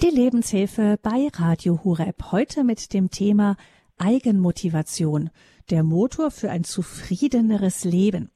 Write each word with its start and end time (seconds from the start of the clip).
Die 0.00 0.10
Lebenshilfe 0.10 0.96
bei 1.02 1.26
Radio 1.34 1.82
Hureb. 1.82 2.30
Heute 2.30 2.62
mit 2.62 2.92
dem 2.92 3.10
Thema 3.10 3.56
Eigenmotivation. 3.98 5.30
Der 5.70 5.82
Motor 5.82 6.30
für 6.30 6.52
ein 6.52 6.62
zufriedeneres 6.62 7.82
Leben. 7.82 8.30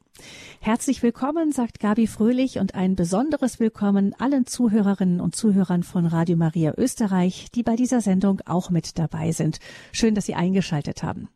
Herzlich 0.58 1.04
willkommen, 1.04 1.52
sagt 1.52 1.78
Gabi 1.78 2.08
Fröhlich 2.08 2.58
und 2.58 2.74
ein 2.74 2.96
besonderes 2.96 3.60
Willkommen 3.60 4.12
allen 4.18 4.44
Zuhörerinnen 4.44 5.20
und 5.20 5.36
Zuhörern 5.36 5.84
von 5.84 6.04
Radio 6.04 6.36
Maria 6.36 6.74
Österreich, 6.76 7.46
die 7.54 7.62
bei 7.62 7.76
dieser 7.76 8.00
Sendung 8.00 8.40
auch 8.44 8.70
mit 8.70 8.98
dabei 8.98 9.30
sind. 9.30 9.60
Schön, 9.92 10.16
dass 10.16 10.26
Sie 10.26 10.34
eingeschaltet 10.34 11.04
haben. 11.04 11.28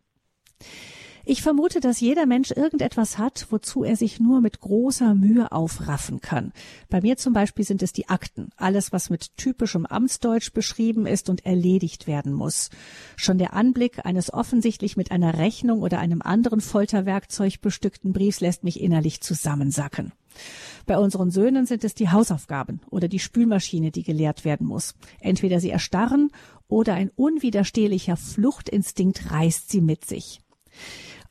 Ich 1.29 1.43
vermute, 1.43 1.81
dass 1.81 1.99
jeder 1.99 2.25
Mensch 2.25 2.53
irgendetwas 2.53 3.19
hat, 3.19 3.49
wozu 3.51 3.83
er 3.83 3.97
sich 3.97 4.21
nur 4.21 4.41
mit 4.41 4.61
großer 4.61 5.13
Mühe 5.17 5.51
aufraffen 5.51 6.21
kann. 6.21 6.53
Bei 6.89 7.01
mir 7.01 7.17
zum 7.17 7.33
Beispiel 7.33 7.65
sind 7.65 7.83
es 7.83 7.93
die 7.93 8.09
Akten, 8.09 8.51
alles, 8.57 8.93
was 8.93 9.11
mit 9.11 9.37
typischem 9.37 9.87
Amtsdeutsch 9.87 10.53
beschrieben 10.53 11.05
ist 11.05 11.29
und 11.29 11.45
erledigt 11.45 12.07
werden 12.07 12.33
muss. 12.33 12.71
Schon 13.17 13.39
der 13.39 13.55
Anblick 13.55 14.07
eines 14.07 14.33
offensichtlich 14.33 14.97
mit 14.97 15.11
einer 15.11 15.37
Rechnung 15.37 15.83
oder 15.83 15.99
einem 15.99 16.23
anderen 16.23 16.61
Folterwerkzeug 16.61 17.61
bestückten 17.61 18.13
Briefs 18.13 18.39
lässt 18.39 18.63
mich 18.63 18.81
innerlich 18.81 19.21
zusammensacken. 19.21 20.13
Bei 20.87 20.97
unseren 20.97 21.33
Söhnen 21.33 21.67
sind 21.67 21.83
es 21.83 21.95
die 21.95 22.11
Hausaufgaben 22.11 22.81
oder 22.89 23.09
die 23.09 23.19
Spülmaschine, 23.19 23.91
die 23.91 24.05
geleert 24.05 24.45
werden 24.45 24.69
muss. 24.69 24.95
Entweder 25.19 25.59
sie 25.59 25.71
erstarren 25.71 26.31
oder 26.69 26.95
ein 26.95 27.11
unwiderstehlicher 27.17 28.17
Fluchtinstinkt 28.17 29.33
reißt 29.33 29.69
sie 29.69 29.81
mit 29.81 30.05
sich. 30.05 30.41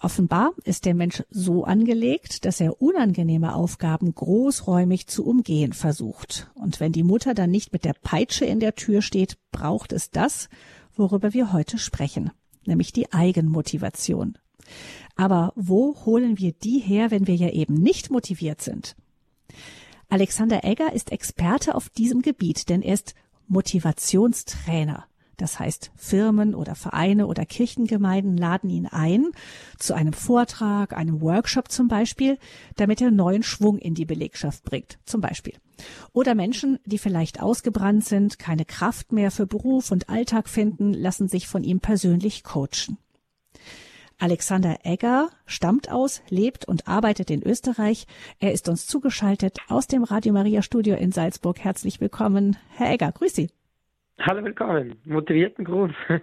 Offenbar 0.06 0.52
ist 0.66 0.86
der 0.86 0.94
Mensch 0.94 1.24
so 1.32 1.64
angelegt, 1.64 2.46
dass 2.46 2.62
er 2.62 2.80
unangenehme 2.80 3.56
Aufgaben 3.56 4.14
großräumig 4.14 5.08
zu 5.08 5.26
umgehen 5.26 5.74
versucht. 5.74 6.48
Und 6.54 6.80
wenn 6.80 6.92
die 6.92 7.02
Mutter 7.02 7.34
dann 7.34 7.50
nicht 7.50 7.74
mit 7.74 7.86
der 7.86 7.94
Peitsche 7.94 8.46
in 8.46 8.60
der 8.60 8.76
Tür 8.76 9.02
steht, 9.02 9.40
braucht 9.52 9.92
es 9.94 10.12
das, 10.12 10.48
worüber 10.96 11.34
wir 11.34 11.52
heute 11.54 11.80
sprechen, 11.80 12.30
nämlich 12.68 12.94
die 12.94 13.12
Eigenmotivation. 13.14 14.38
Aber 15.16 15.54
wo 15.56 15.96
holen 16.06 16.38
wir 16.38 16.52
die 16.52 16.78
her, 16.78 17.10
wenn 17.10 17.26
wir 17.26 17.36
ja 17.36 17.50
eben 17.50 17.74
nicht 17.74 18.12
motiviert 18.12 18.62
sind? 18.62 18.96
Alexander 20.08 20.64
Egger 20.64 20.94
ist 20.94 21.12
Experte 21.12 21.74
auf 21.74 21.90
diesem 21.90 22.22
Gebiet, 22.22 22.70
denn 22.70 22.84
er 22.84 22.94
ist 22.94 23.16
Motivationstrainer. 23.48 25.08
Das 25.38 25.60
heißt, 25.60 25.92
Firmen 25.96 26.56
oder 26.56 26.76
Vereine 26.76 27.28
oder 27.28 27.46
Kirchengemeinden 27.46 28.38
laden 28.38 28.70
ihn 28.70 28.88
ein 28.88 29.32
zu 29.78 29.94
einem 29.94 30.14
Vortrag, 30.14 30.96
einem 30.96 31.22
Workshop 31.22 31.72
zum 31.72 31.88
Beispiel, 31.88 32.38
damit 32.76 33.02
er 33.02 33.12
neuen 33.12 33.44
Schwung 33.44 33.78
in 33.78 33.94
die 33.94 34.06
Belegschaft 34.06 34.64
bringt, 34.64 34.98
zum 35.06 35.22
Beispiel. 35.22 35.56
Oder 36.14 36.36
Menschen, 36.36 36.80
die 36.86 36.98
vielleicht 36.98 37.42
ausgebrannt 37.42 38.06
sind, 38.06 38.40
keine 38.40 38.66
Kraft 38.66 39.12
mehr 39.12 39.32
für 39.32 39.46
Beruf 39.46 39.92
und 39.92 40.10
Alltag 40.10 40.48
finden, 40.48 40.94
lassen 40.94 41.28
sich 41.28 41.48
von 41.48 41.64
ihm 41.64 41.80
persönlich 41.80 42.44
coachen. 42.44 42.98
Alexander 44.18 44.80
Egger 44.84 45.30
stammt 45.46 45.92
aus, 45.92 46.22
lebt 46.30 46.66
und 46.66 46.88
arbeitet 46.88 47.30
in 47.30 47.44
Österreich. 47.44 48.08
Er 48.40 48.54
ist 48.54 48.70
uns 48.70 48.88
zugeschaltet 48.88 49.58
aus 49.68 49.88
dem 49.88 50.04
Radio 50.04 50.32
Maria 50.32 50.62
Studio 50.62 50.96
in 50.96 51.12
Salzburg. 51.12 51.60
Herzlich 51.60 52.00
willkommen, 52.00 52.56
Herr 52.70 52.92
Egger. 52.92 53.12
Grüß 53.12 53.36
Sie. 53.36 53.50
Hallo, 54.20 54.44
willkommen. 54.44 54.96
Motivierten 55.06 55.66
Gruß. 55.66 55.92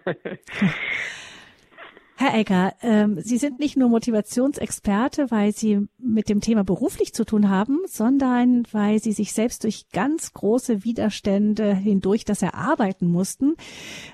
Herr 2.17 2.39
Egger, 2.39 2.75
ähm, 2.83 3.19
Sie 3.21 3.37
sind 3.37 3.59
nicht 3.59 3.77
nur 3.77 3.89
Motivationsexperte, 3.89 5.31
weil 5.31 5.53
Sie 5.53 5.89
mit 5.99 6.29
dem 6.29 6.41
Thema 6.41 6.62
beruflich 6.62 7.15
zu 7.15 7.25
tun 7.25 7.49
haben, 7.51 7.81
sondern 7.87 8.62
weil 8.71 9.01
Sie 9.01 9.12
sich 9.12 9.33
selbst 9.33 9.65
durch 9.65 9.89
ganz 9.93 10.33
große 10.33 10.84
Widerstände 10.84 11.75
hindurch 11.75 12.25
das 12.25 12.43
erarbeiten 12.43 13.09
mussten. 13.09 13.57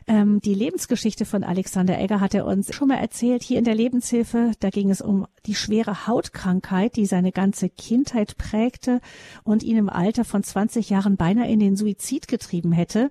Ähm, 0.06 0.40
die 0.40 0.54
Lebensgeschichte 0.54 1.26
von 1.26 1.44
Alexander 1.44 1.98
Egger 1.98 2.20
hat 2.20 2.34
er 2.34 2.46
uns 2.46 2.74
schon 2.74 2.88
mal 2.88 2.96
erzählt 2.98 3.42
hier 3.42 3.58
in 3.58 3.64
der 3.64 3.74
Lebenshilfe. 3.74 4.52
Da 4.60 4.70
ging 4.70 4.90
es 4.90 5.02
um 5.02 5.26
die 5.44 5.54
schwere 5.54 6.06
Hautkrankheit, 6.06 6.96
die 6.96 7.06
seine 7.06 7.30
ganze 7.30 7.68
Kindheit 7.68 8.38
prägte 8.38 9.00
und 9.44 9.62
ihn 9.62 9.76
im 9.76 9.90
Alter 9.90 10.24
von 10.24 10.42
20 10.42 10.88
Jahren 10.88 11.16
beinahe 11.16 11.50
in 11.50 11.60
den 11.60 11.76
Suizid 11.76 12.26
getrieben 12.26 12.72
hätte. 12.72 13.10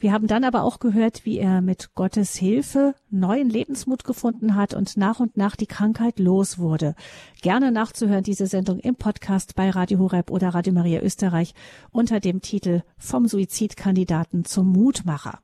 Wir 0.00 0.12
haben 0.12 0.28
dann 0.28 0.44
aber 0.44 0.62
auch 0.62 0.78
gehört, 0.78 1.24
wie 1.24 1.38
er 1.38 1.60
mit 1.60 1.94
Gottes 1.96 2.36
Hilfe 2.36 2.94
neuen 3.10 3.50
Lebensmut 3.50 4.04
gefunden 4.04 4.54
hat 4.54 4.72
und 4.72 4.96
nach 4.96 5.18
und 5.18 5.36
nach 5.36 5.56
die 5.56 5.66
Krankheit 5.66 6.20
los 6.20 6.58
wurde. 6.58 6.94
Gerne 7.42 7.72
nachzuhören 7.72 8.22
diese 8.22 8.46
Sendung 8.46 8.78
im 8.78 8.94
Podcast 8.94 9.56
bei 9.56 9.70
Radio 9.70 9.98
Horeb 9.98 10.30
oder 10.30 10.50
Radio 10.50 10.72
Maria 10.72 11.00
Österreich 11.00 11.52
unter 11.90 12.20
dem 12.20 12.40
Titel 12.42 12.82
Vom 12.96 13.26
Suizidkandidaten 13.26 14.44
zum 14.44 14.70
Mutmacher. 14.70 15.40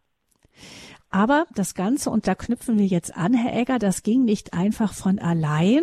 Aber 1.10 1.46
das 1.54 1.74
Ganze, 1.74 2.10
und 2.10 2.28
da 2.28 2.34
knüpfen 2.34 2.78
wir 2.78 2.86
jetzt 2.86 3.16
an, 3.16 3.34
Herr 3.34 3.56
Egger, 3.56 3.78
das 3.80 4.02
ging 4.04 4.24
nicht 4.24 4.52
einfach 4.52 4.92
von 4.92 5.18
allein. 5.18 5.82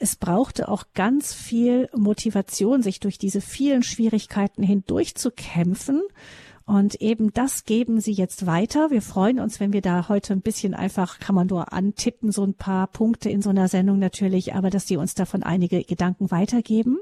Es 0.00 0.16
brauchte 0.16 0.68
auch 0.68 0.86
ganz 0.94 1.32
viel 1.32 1.88
Motivation, 1.96 2.82
sich 2.82 2.98
durch 2.98 3.18
diese 3.18 3.40
vielen 3.40 3.84
Schwierigkeiten 3.84 4.64
hindurch 4.64 5.14
zu 5.14 5.30
kämpfen. 5.30 6.02
Und 6.64 6.96
eben 6.96 7.32
das 7.32 7.64
geben 7.64 8.00
Sie 8.00 8.12
jetzt 8.12 8.46
weiter. 8.46 8.90
Wir 8.90 9.02
freuen 9.02 9.40
uns, 9.40 9.60
wenn 9.60 9.72
wir 9.72 9.82
da 9.82 10.08
heute 10.08 10.32
ein 10.32 10.42
bisschen 10.42 10.74
einfach, 10.74 11.18
kann 11.18 11.34
man 11.34 11.48
nur 11.48 11.72
antippen, 11.72 12.30
so 12.30 12.44
ein 12.44 12.54
paar 12.54 12.86
Punkte 12.86 13.30
in 13.30 13.42
so 13.42 13.50
einer 13.50 13.68
Sendung 13.68 13.98
natürlich, 13.98 14.54
aber 14.54 14.70
dass 14.70 14.86
Sie 14.86 14.96
uns 14.96 15.14
davon 15.14 15.42
einige 15.42 15.82
Gedanken 15.82 16.30
weitergeben. 16.30 16.98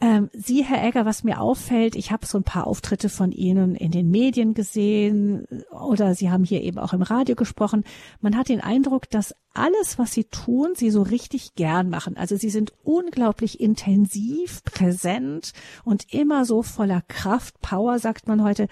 Ähm, 0.00 0.30
Sie, 0.32 0.64
Herr 0.64 0.86
Egger, 0.86 1.06
was 1.06 1.24
mir 1.24 1.40
auffällt, 1.40 1.96
ich 1.96 2.12
habe 2.12 2.24
so 2.24 2.38
ein 2.38 2.44
paar 2.44 2.68
Auftritte 2.68 3.08
von 3.08 3.32
Ihnen 3.32 3.74
in 3.74 3.90
den 3.90 4.10
Medien 4.12 4.54
gesehen 4.54 5.44
oder 5.72 6.14
Sie 6.14 6.30
haben 6.30 6.44
hier 6.44 6.62
eben 6.62 6.78
auch 6.78 6.92
im 6.92 7.02
Radio 7.02 7.34
gesprochen. 7.34 7.82
Man 8.20 8.36
hat 8.36 8.48
den 8.48 8.60
Eindruck, 8.60 9.10
dass 9.10 9.34
alles, 9.54 9.98
was 9.98 10.12
Sie 10.12 10.24
tun, 10.24 10.74
Sie 10.74 10.90
so 10.90 11.02
richtig 11.02 11.56
gern 11.56 11.90
machen. 11.90 12.16
Also 12.16 12.36
Sie 12.36 12.48
sind 12.48 12.72
unglaublich 12.84 13.58
intensiv, 13.58 14.62
präsent 14.62 15.52
und 15.84 16.14
immer 16.14 16.44
so 16.44 16.62
voller 16.62 17.02
Kraft, 17.08 17.60
Power, 17.60 17.98
sagt 17.98 18.28
man 18.28 18.44
heute. 18.44 18.68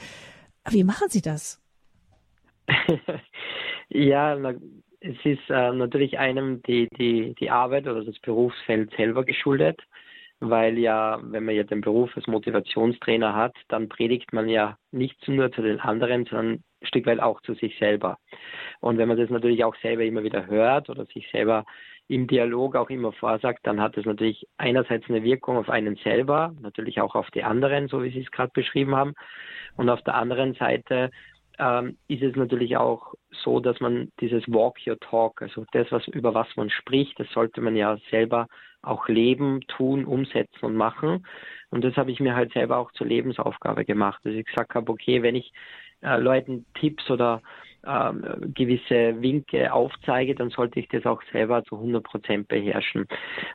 Wie 0.71 0.85
machen 0.85 1.09
Sie 1.09 1.23
das? 1.23 1.61
ja, 3.89 4.37
es 5.01 5.17
ist 5.25 5.51
äh, 5.51 5.73
natürlich 5.73 6.21
einem 6.21 6.63
die, 6.63 6.89
die, 6.97 7.35
die 7.35 7.51
Arbeit 7.51 7.89
oder 7.89 8.05
das 8.05 8.19
Berufsfeld 8.21 8.93
selber 8.97 9.25
geschuldet 9.25 9.81
weil 10.41 10.79
ja, 10.79 11.19
wenn 11.23 11.45
man 11.45 11.55
ja 11.55 11.63
den 11.63 11.81
Beruf 11.81 12.17
als 12.17 12.27
Motivationstrainer 12.27 13.35
hat, 13.35 13.57
dann 13.69 13.89
predigt 13.89 14.33
man 14.33 14.49
ja 14.49 14.77
nicht 14.91 15.27
nur 15.29 15.51
zu 15.53 15.63
den 15.63 15.81
anderen, 15.81 16.27
sondern 16.27 16.63
ein 16.83 16.87
Stück 16.87 17.07
weit 17.07 17.21
auch 17.21 17.41
zu 17.43 17.55
sich 17.55 17.79
selber. 17.79 18.19
Und 18.81 18.99
wenn 18.99 19.09
man 19.09 19.17
das 19.17 19.31
natürlich 19.31 19.65
auch 19.65 19.77
selber 19.77 20.05
immer 20.05 20.23
wieder 20.23 20.47
hört 20.47 20.91
oder 20.91 21.07
sich 21.07 21.29
selber 21.31 21.65
im 22.09 22.27
Dialog 22.27 22.77
auch 22.77 22.91
immer 22.91 23.13
vorsagt, 23.13 23.67
dann 23.67 23.81
hat 23.81 23.97
das 23.97 24.05
natürlich 24.05 24.47
einerseits 24.59 25.09
eine 25.09 25.25
Wirkung 25.25 25.57
auf 25.57 25.69
einen 25.69 25.97
selber, 25.97 26.55
natürlich 26.61 27.01
auch 27.01 27.15
auf 27.15 27.31
die 27.31 27.43
anderen, 27.43 27.89
so 27.89 28.03
wie 28.03 28.11
Sie 28.11 28.21
es 28.21 28.31
gerade 28.31 28.53
beschrieben 28.55 28.95
haben. 28.95 29.15
Und 29.77 29.89
auf 29.89 30.03
der 30.03 30.15
anderen 30.15 30.55
Seite 30.55 31.11
ähm, 31.59 31.97
ist 32.09 32.23
es 32.23 32.37
natürlich 32.37 32.77
auch 32.77 33.15
so, 33.31 33.61
dass 33.61 33.81
man 33.81 34.11
dieses 34.21 34.47
Walk 34.49 34.79
Your 34.87 34.99
Talk, 34.99 35.43
also 35.43 35.65
das, 35.73 35.91
was 35.91 36.07
über 36.09 36.35
was 36.35 36.49
man 36.57 36.71
spricht, 36.71 37.19
das 37.19 37.31
sollte 37.31 37.61
man 37.61 37.77
ja 37.77 37.97
selber 38.11 38.47
auch 38.83 39.09
leben, 39.09 39.61
tun, 39.69 40.05
umsetzen 40.05 40.65
und 40.65 40.77
machen. 40.77 41.27
Und 41.71 41.85
das 41.85 41.97
habe 41.97 42.11
ich 42.11 42.21
mir 42.21 42.37
halt 42.37 42.53
selber 42.53 42.79
auch 42.79 42.93
zur 42.93 43.07
Lebensaufgabe 43.07 43.85
gemacht, 43.85 44.21
dass 44.25 44.35
ich 44.35 44.47
gesagt 44.47 44.75
habe, 44.75 44.93
okay, 44.93 45.23
wenn 45.23 45.35
ich 45.35 45.53
äh, 46.03 46.19
Leuten 46.19 46.67
Tipps 46.75 47.11
oder 47.11 47.43
ähm, 47.87 48.53
gewisse 48.55 49.21
Winke 49.21 49.73
aufzeige, 49.73 50.35
dann 50.35 50.51
sollte 50.51 50.81
ich 50.81 50.89
das 50.89 51.07
auch 51.07 51.23
selber 51.33 51.65
zu 51.65 51.77
100 51.77 52.03
Prozent 52.03 52.49
beherrschen. 52.49 53.07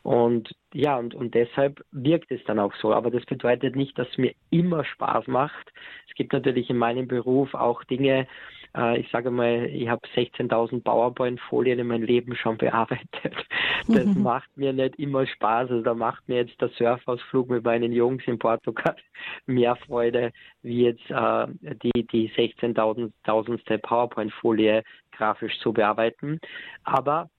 Und 0.03 0.55
ja, 0.73 0.97
und, 0.97 1.13
und 1.13 1.33
deshalb 1.33 1.83
wirkt 1.91 2.31
es 2.31 2.43
dann 2.45 2.59
auch 2.59 2.73
so. 2.75 2.93
Aber 2.93 3.11
das 3.11 3.25
bedeutet 3.25 3.75
nicht, 3.75 3.97
dass 3.97 4.07
es 4.09 4.17
mir 4.17 4.33
immer 4.49 4.85
Spaß 4.85 5.27
macht. 5.27 5.71
Es 6.07 6.15
gibt 6.15 6.33
natürlich 6.33 6.69
in 6.69 6.77
meinem 6.77 7.07
Beruf 7.07 7.53
auch 7.53 7.83
Dinge, 7.83 8.27
äh, 8.75 8.99
ich 8.99 9.09
sage 9.11 9.31
mal, 9.31 9.65
ich 9.65 9.87
habe 9.87 10.01
16.000 10.15 10.83
PowerPoint-Folien 10.83 11.79
in 11.79 11.87
meinem 11.87 12.03
Leben 12.03 12.35
schon 12.35 12.57
bearbeitet. 12.57 13.07
Das 13.87 14.05
mhm. 14.05 14.21
macht 14.21 14.55
mir 14.55 14.73
nicht 14.73 14.99
immer 14.99 15.25
Spaß. 15.25 15.71
Also 15.71 15.81
da 15.81 15.95
macht 15.95 16.29
mir 16.29 16.37
jetzt 16.37 16.61
der 16.61 16.69
Surfausflug 16.69 17.49
mit 17.49 17.63
meinen 17.63 17.91
Jungs 17.91 18.21
in 18.27 18.37
Portugal 18.37 18.95
mehr 19.47 19.75
Freude, 19.75 20.31
wie 20.61 20.83
jetzt 20.83 21.09
äh, 21.09 21.47
die, 21.83 22.05
die 22.05 22.29
16.000. 22.29 23.77
PowerPoint-Folie 23.79 24.83
grafisch 25.11 25.59
zu 25.61 25.73
bearbeiten. 25.73 26.39
Aber 26.83 27.31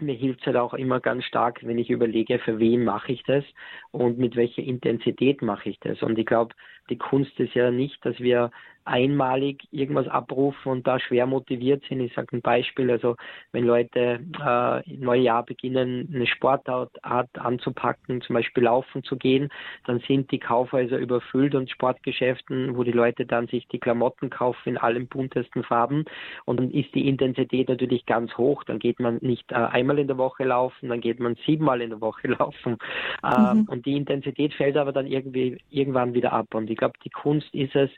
mir 0.00 0.14
hilft 0.14 0.40
es 0.40 0.46
halt 0.46 0.56
auch 0.56 0.74
immer 0.74 1.00
ganz 1.00 1.24
stark, 1.24 1.60
wenn 1.64 1.78
ich 1.78 1.90
überlege, 1.90 2.38
für 2.38 2.58
wen 2.58 2.84
mache 2.84 3.12
ich 3.12 3.22
das 3.24 3.44
und 3.90 4.18
mit 4.18 4.36
welcher 4.36 4.62
Intensität 4.62 5.42
mache 5.42 5.70
ich 5.70 5.78
das. 5.80 6.02
Und 6.02 6.18
ich 6.18 6.26
glaube, 6.26 6.54
die 6.90 6.98
Kunst 6.98 7.38
ist 7.40 7.54
ja 7.54 7.70
nicht, 7.70 8.04
dass 8.04 8.18
wir 8.18 8.50
einmalig 8.88 9.68
irgendwas 9.70 10.08
abrufen 10.08 10.72
und 10.72 10.86
da 10.86 10.98
schwer 10.98 11.26
motiviert 11.26 11.84
sind. 11.88 12.00
Ich 12.00 12.14
sage 12.14 12.36
ein 12.36 12.40
Beispiel, 12.40 12.90
also 12.90 13.16
wenn 13.52 13.64
Leute 13.64 14.20
äh, 14.44 14.96
neue 14.96 15.20
Jahr 15.20 15.44
beginnen, 15.44 16.10
eine 16.12 16.26
Sportart 16.26 16.90
anzupacken, 17.02 18.22
zum 18.22 18.34
Beispiel 18.34 18.64
laufen 18.64 19.04
zu 19.04 19.16
gehen, 19.16 19.50
dann 19.86 20.00
sind 20.08 20.30
die 20.32 20.38
Kaufhäuser 20.38 20.96
überfüllt 20.96 21.54
und 21.54 21.70
Sportgeschäften, 21.70 22.76
wo 22.76 22.82
die 22.82 22.92
Leute 22.92 23.26
dann 23.26 23.46
sich 23.46 23.68
die 23.68 23.78
Klamotten 23.78 24.30
kaufen 24.30 24.70
in 24.70 24.78
allen 24.78 25.06
buntesten 25.06 25.64
Farben 25.64 26.06
und 26.46 26.58
dann 26.58 26.70
ist 26.70 26.94
die 26.94 27.08
Intensität 27.08 27.68
natürlich 27.68 28.06
ganz 28.06 28.36
hoch. 28.38 28.64
Dann 28.64 28.78
geht 28.78 29.00
man 29.00 29.18
nicht 29.20 29.52
äh, 29.52 29.56
einmal 29.56 29.98
in 29.98 30.06
der 30.06 30.18
Woche 30.18 30.44
laufen, 30.44 30.88
dann 30.88 31.00
geht 31.00 31.20
man 31.20 31.36
siebenmal 31.46 31.82
in 31.82 31.90
der 31.90 32.00
Woche 32.00 32.28
laufen 32.38 32.78
äh, 33.22 33.54
mhm. 33.54 33.64
und 33.68 33.84
die 33.84 33.96
Intensität 33.96 34.54
fällt 34.54 34.78
aber 34.78 34.92
dann 34.92 35.06
irgendwie 35.06 35.58
irgendwann 35.68 36.14
wieder 36.14 36.32
ab 36.32 36.54
und 36.54 36.70
ich 36.70 36.77
glaube, 36.78 36.98
die 37.04 37.10
Kunst 37.10 37.52
ist 37.54 37.76
es, 37.76 37.90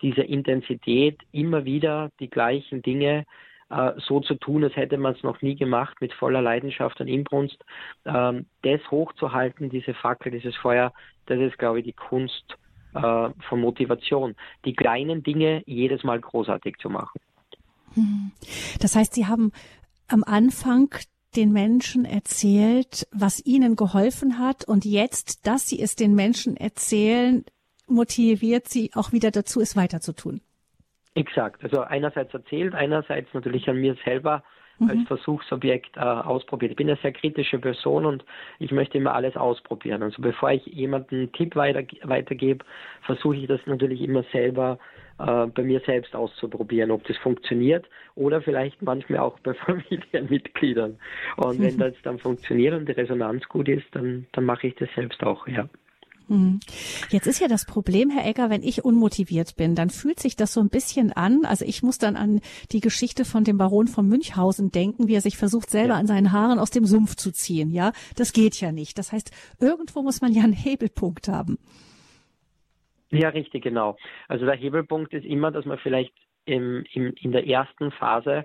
diese 0.00 0.22
Intensität 0.22 1.18
immer 1.32 1.66
wieder 1.66 2.10
die 2.18 2.30
gleichen 2.30 2.80
Dinge 2.80 3.24
äh, 3.68 3.92
so 3.98 4.20
zu 4.20 4.34
tun, 4.34 4.64
als 4.64 4.74
hätte 4.76 4.96
man 4.96 5.14
es 5.14 5.22
noch 5.22 5.42
nie 5.42 5.56
gemacht, 5.56 6.00
mit 6.00 6.12
voller 6.14 6.40
Leidenschaft 6.40 7.00
und 7.00 7.08
Inbrunst, 7.08 7.58
ähm, 8.06 8.46
das 8.62 8.80
hochzuhalten, 8.90 9.68
diese 9.70 9.94
Fackel, 9.94 10.32
dieses 10.32 10.56
Feuer, 10.56 10.92
das 11.26 11.38
ist, 11.38 11.58
glaube 11.58 11.80
ich, 11.80 11.84
die 11.84 11.92
Kunst 11.92 12.56
äh, 12.94 13.28
von 13.48 13.60
Motivation. 13.60 14.34
Die 14.64 14.74
kleinen 14.74 15.22
Dinge 15.22 15.62
jedes 15.66 16.02
Mal 16.02 16.20
großartig 16.20 16.76
zu 16.78 16.90
machen. 16.90 17.20
Hm. 17.94 18.32
Das 18.80 18.96
heißt, 18.96 19.14
Sie 19.14 19.26
haben 19.26 19.52
am 20.08 20.24
Anfang 20.24 20.88
den 21.36 21.52
Menschen 21.52 22.04
erzählt, 22.04 23.06
was 23.12 23.44
ihnen 23.44 23.76
geholfen 23.76 24.38
hat 24.38 24.64
und 24.64 24.84
jetzt, 24.84 25.46
dass 25.46 25.68
sie 25.68 25.80
es 25.80 25.94
den 25.94 26.14
Menschen 26.14 26.56
erzählen, 26.56 27.44
motiviert 27.90 28.68
sie 28.68 28.90
auch 28.94 29.12
wieder 29.12 29.30
dazu, 29.30 29.60
es 29.60 29.76
weiterzutun. 29.76 30.40
Exakt. 31.14 31.62
Also 31.64 31.80
einerseits 31.80 32.32
erzählt, 32.32 32.74
einerseits 32.74 33.32
natürlich 33.34 33.68
an 33.68 33.76
mir 33.76 33.96
selber 34.04 34.42
mhm. 34.80 34.90
als 34.90 35.08
Versuchsobjekt 35.08 35.96
äh, 35.96 36.00
ausprobiert. 36.00 36.72
Ich 36.72 36.76
bin 36.76 36.88
eine 36.88 36.98
sehr 37.02 37.12
kritische 37.12 37.58
Person 37.58 38.06
und 38.06 38.24
ich 38.58 38.72
möchte 38.72 38.98
immer 38.98 39.14
alles 39.14 39.36
ausprobieren. 39.36 40.02
Also 40.02 40.22
bevor 40.22 40.50
ich 40.52 40.64
jemanden 40.66 41.16
einen 41.16 41.32
Tipp 41.32 41.56
weiter, 41.56 41.82
weitergebe, 42.02 42.64
versuche 43.02 43.36
ich 43.36 43.46
das 43.46 43.60
natürlich 43.66 44.00
immer 44.00 44.24
selber 44.32 44.78
äh, 45.18 45.46
bei 45.46 45.62
mir 45.62 45.80
selbst 45.80 46.14
auszuprobieren, 46.14 46.90
ob 46.90 47.04
das 47.04 47.16
funktioniert 47.18 47.86
oder 48.14 48.40
vielleicht 48.40 48.80
manchmal 48.82 49.20
auch 49.20 49.38
bei 49.40 49.54
Familienmitgliedern. 49.66 50.98
Und 51.36 51.60
wenn 51.60 51.78
das 51.78 51.94
dann 52.02 52.18
funktioniert 52.18 52.74
und 52.74 52.88
die 52.88 52.92
Resonanz 52.92 53.48
gut 53.48 53.68
ist, 53.68 53.86
dann, 53.92 54.26
dann 54.32 54.44
mache 54.44 54.68
ich 54.68 54.76
das 54.76 54.88
selbst 54.94 55.22
auch, 55.22 55.46
ja. 55.46 55.68
Mhm. 56.30 56.60
Jetzt 57.10 57.26
ist 57.26 57.40
ja 57.40 57.48
das 57.48 57.66
Problem, 57.66 58.08
Herr 58.08 58.24
Egger, 58.24 58.50
wenn 58.50 58.62
ich 58.62 58.84
unmotiviert 58.84 59.56
bin, 59.56 59.74
dann 59.74 59.90
fühlt 59.90 60.20
sich 60.20 60.36
das 60.36 60.54
so 60.54 60.60
ein 60.60 60.68
bisschen 60.68 61.12
an. 61.12 61.44
Also 61.44 61.64
ich 61.64 61.82
muss 61.82 61.98
dann 61.98 62.14
an 62.16 62.40
die 62.70 62.80
Geschichte 62.80 63.24
von 63.24 63.42
dem 63.42 63.58
Baron 63.58 63.88
von 63.88 64.06
Münchhausen 64.06 64.70
denken, 64.70 65.08
wie 65.08 65.16
er 65.16 65.20
sich 65.20 65.36
versucht, 65.36 65.70
selber 65.70 65.94
ja. 65.94 66.00
an 66.00 66.06
seinen 66.06 66.30
Haaren 66.30 66.60
aus 66.60 66.70
dem 66.70 66.84
Sumpf 66.84 67.16
zu 67.16 67.32
ziehen. 67.32 67.72
Ja, 67.72 67.92
das 68.16 68.32
geht 68.32 68.60
ja 68.60 68.70
nicht. 68.70 68.96
Das 68.96 69.10
heißt, 69.12 69.32
irgendwo 69.60 70.02
muss 70.02 70.20
man 70.20 70.32
ja 70.32 70.44
einen 70.44 70.52
Hebelpunkt 70.52 71.26
haben. 71.26 71.58
Ja, 73.10 73.30
richtig, 73.30 73.64
genau. 73.64 73.96
Also 74.28 74.46
der 74.46 74.54
Hebelpunkt 74.54 75.12
ist 75.12 75.24
immer, 75.24 75.50
dass 75.50 75.64
man 75.64 75.78
vielleicht 75.78 76.14
im, 76.44 76.84
im, 76.92 77.12
in 77.20 77.32
der 77.32 77.44
ersten 77.46 77.90
Phase 77.90 78.44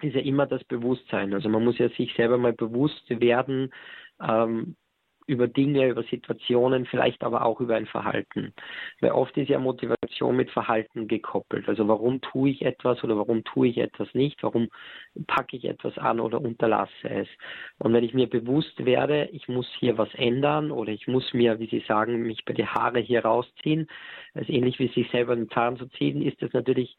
ist 0.00 0.14
ja 0.14 0.20
immer 0.20 0.46
das 0.46 0.62
Bewusstsein. 0.64 1.34
Also 1.34 1.48
man 1.48 1.64
muss 1.64 1.78
ja 1.78 1.88
sich 1.90 2.14
selber 2.14 2.38
mal 2.38 2.52
bewusst 2.52 3.08
werden, 3.08 3.72
ähm, 4.20 4.76
über 5.26 5.48
Dinge, 5.48 5.88
über 5.88 6.02
Situationen, 6.04 6.86
vielleicht 6.86 7.22
aber 7.22 7.44
auch 7.44 7.60
über 7.60 7.76
ein 7.76 7.86
Verhalten. 7.86 8.52
Weil 9.00 9.12
oft 9.12 9.36
ist 9.36 9.48
ja 9.48 9.58
Motivation 9.58 10.36
mit 10.36 10.50
Verhalten 10.50 11.08
gekoppelt. 11.08 11.68
Also 11.68 11.88
warum 11.88 12.20
tue 12.20 12.50
ich 12.50 12.62
etwas 12.62 13.02
oder 13.04 13.16
warum 13.16 13.44
tue 13.44 13.68
ich 13.68 13.78
etwas 13.78 14.12
nicht? 14.14 14.42
Warum 14.42 14.68
packe 15.26 15.56
ich 15.56 15.64
etwas 15.64 15.96
an 15.98 16.20
oder 16.20 16.40
unterlasse 16.40 17.08
es? 17.08 17.28
Und 17.78 17.92
wenn 17.92 18.04
ich 18.04 18.14
mir 18.14 18.28
bewusst 18.28 18.84
werde, 18.84 19.28
ich 19.32 19.48
muss 19.48 19.68
hier 19.78 19.98
was 19.98 20.12
ändern 20.14 20.70
oder 20.70 20.92
ich 20.92 21.06
muss 21.08 21.32
mir, 21.32 21.58
wie 21.58 21.68
Sie 21.68 21.84
sagen, 21.86 22.22
mich 22.22 22.44
bei 22.44 22.54
die 22.54 22.66
Haare 22.66 23.00
hier 23.00 23.24
rausziehen, 23.24 23.88
also 24.34 24.52
ähnlich 24.52 24.78
wie 24.78 24.88
sich 24.88 25.10
selber 25.10 25.36
den 25.36 25.50
Zahn 25.50 25.76
zu 25.76 25.86
ziehen, 25.86 26.22
ist 26.22 26.40
das 26.42 26.52
natürlich 26.52 26.96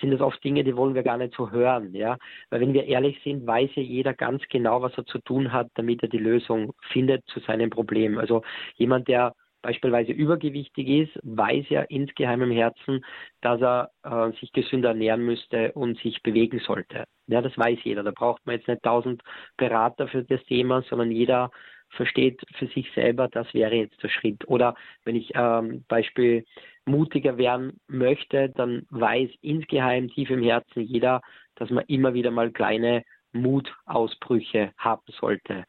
sind 0.00 0.10
das 0.10 0.20
oft 0.20 0.42
Dinge, 0.42 0.64
die 0.64 0.76
wollen 0.76 0.94
wir 0.94 1.02
gar 1.02 1.16
nicht 1.16 1.34
so 1.34 1.50
hören, 1.50 1.94
ja. 1.94 2.16
Weil 2.50 2.60
wenn 2.60 2.74
wir 2.74 2.86
ehrlich 2.86 3.20
sind, 3.24 3.46
weiß 3.46 3.70
ja 3.74 3.82
jeder 3.82 4.14
ganz 4.14 4.42
genau, 4.48 4.82
was 4.82 4.96
er 4.96 5.06
zu 5.06 5.18
tun 5.18 5.52
hat, 5.52 5.68
damit 5.74 6.02
er 6.02 6.08
die 6.08 6.18
Lösung 6.18 6.72
findet 6.92 7.24
zu 7.26 7.40
seinem 7.40 7.70
Problem. 7.70 8.18
Also 8.18 8.42
jemand, 8.76 9.08
der 9.08 9.34
beispielsweise 9.62 10.12
übergewichtig 10.12 10.88
ist, 10.88 11.18
weiß 11.22 11.68
ja 11.68 11.82
insgeheim 11.82 12.42
im 12.42 12.50
Herzen, 12.50 13.04
dass 13.40 13.60
er 13.60 13.90
äh, 14.02 14.30
sich 14.38 14.52
gesünder 14.52 14.90
ernähren 14.90 15.24
müsste 15.24 15.72
und 15.72 15.98
sich 15.98 16.22
bewegen 16.22 16.60
sollte. 16.60 17.04
Ja, 17.26 17.42
das 17.42 17.56
weiß 17.58 17.78
jeder. 17.82 18.02
Da 18.02 18.12
braucht 18.12 18.46
man 18.46 18.56
jetzt 18.56 18.68
nicht 18.68 18.82
tausend 18.82 19.22
Berater 19.56 20.08
für 20.08 20.22
das 20.24 20.42
Thema, 20.44 20.82
sondern 20.82 21.10
jeder 21.10 21.50
versteht 21.90 22.40
für 22.56 22.66
sich 22.66 22.90
selber, 22.94 23.28
das 23.28 23.52
wäre 23.54 23.74
jetzt 23.74 24.02
der 24.02 24.08
Schritt. 24.08 24.46
Oder 24.48 24.74
wenn 25.04 25.16
ich 25.16 25.32
ähm, 25.34 25.84
Beispiel 25.88 26.44
mutiger 26.84 27.38
werden 27.38 27.80
möchte, 27.86 28.48
dann 28.50 28.86
weiß 28.90 29.30
insgeheim 29.42 30.08
tief 30.08 30.30
im 30.30 30.42
Herzen 30.42 30.82
jeder, 30.82 31.20
dass 31.56 31.70
man 31.70 31.84
immer 31.86 32.14
wieder 32.14 32.30
mal 32.30 32.50
kleine 32.50 33.04
Mutausbrüche 33.32 34.72
haben 34.78 35.02
sollte. 35.20 35.64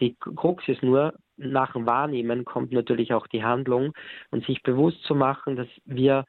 Die 0.00 0.16
Krux 0.16 0.66
ist 0.68 0.82
nur, 0.82 1.14
nach 1.36 1.72
dem 1.72 1.86
Wahrnehmen 1.86 2.44
kommt 2.44 2.72
natürlich 2.72 3.12
auch 3.12 3.26
die 3.26 3.44
Handlung 3.44 3.92
und 4.30 4.44
sich 4.46 4.62
bewusst 4.62 5.02
zu 5.04 5.14
machen, 5.14 5.56
dass 5.56 5.68
wir 5.84 6.24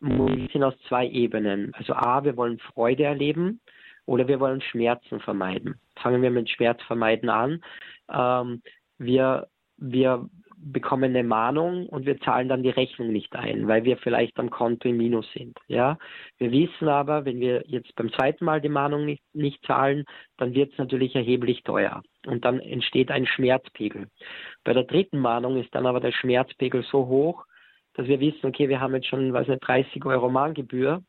sind 0.00 0.62
aus 0.62 0.74
zwei 0.88 1.06
Ebenen. 1.08 1.72
Also 1.74 1.94
A, 1.94 2.24
wir 2.24 2.36
wollen 2.36 2.58
Freude 2.58 3.04
erleben 3.04 3.60
oder 4.04 4.28
wir 4.28 4.40
wollen 4.40 4.60
Schmerzen 4.60 5.20
vermeiden. 5.20 5.80
Fangen 5.96 6.22
wir 6.22 6.30
mit 6.30 6.50
Schmerz 6.50 6.82
vermeiden 6.82 7.28
an. 7.28 7.62
Ähm, 8.10 8.62
wir, 8.98 9.48
wir 9.76 10.28
bekommen 10.58 11.04
eine 11.04 11.22
Mahnung 11.22 11.86
und 11.86 12.06
wir 12.06 12.18
zahlen 12.20 12.48
dann 12.48 12.62
die 12.62 12.70
Rechnung 12.70 13.12
nicht 13.12 13.34
ein, 13.36 13.68
weil 13.68 13.84
wir 13.84 13.98
vielleicht 13.98 14.38
am 14.38 14.50
Konto 14.50 14.88
im 14.88 14.96
Minus 14.96 15.30
sind. 15.32 15.56
Ja, 15.68 15.98
wir 16.38 16.50
wissen 16.50 16.88
aber, 16.88 17.24
wenn 17.24 17.40
wir 17.40 17.64
jetzt 17.66 17.94
beim 17.94 18.10
zweiten 18.12 18.44
Mal 18.44 18.60
die 18.60 18.68
Mahnung 18.68 19.04
nicht, 19.04 19.22
nicht 19.34 19.64
zahlen, 19.66 20.04
dann 20.38 20.54
wird 20.54 20.72
es 20.72 20.78
natürlich 20.78 21.14
erheblich 21.14 21.62
teuer 21.62 22.02
und 22.26 22.44
dann 22.44 22.60
entsteht 22.60 23.10
ein 23.10 23.26
Schmerzpegel. 23.26 24.08
Bei 24.64 24.72
der 24.72 24.84
dritten 24.84 25.18
Mahnung 25.18 25.56
ist 25.56 25.74
dann 25.74 25.86
aber 25.86 26.00
der 26.00 26.12
Schmerzpegel 26.12 26.82
so 26.82 27.06
hoch, 27.06 27.44
dass 27.94 28.08
wir 28.08 28.20
wissen, 28.20 28.46
okay, 28.46 28.68
wir 28.68 28.80
haben 28.80 28.94
jetzt 28.94 29.08
schon, 29.08 29.32
weiß 29.32 29.48
nicht, 29.48 29.66
30 29.66 30.04
Euro 30.04 30.28
Mahngebühr 30.28 31.02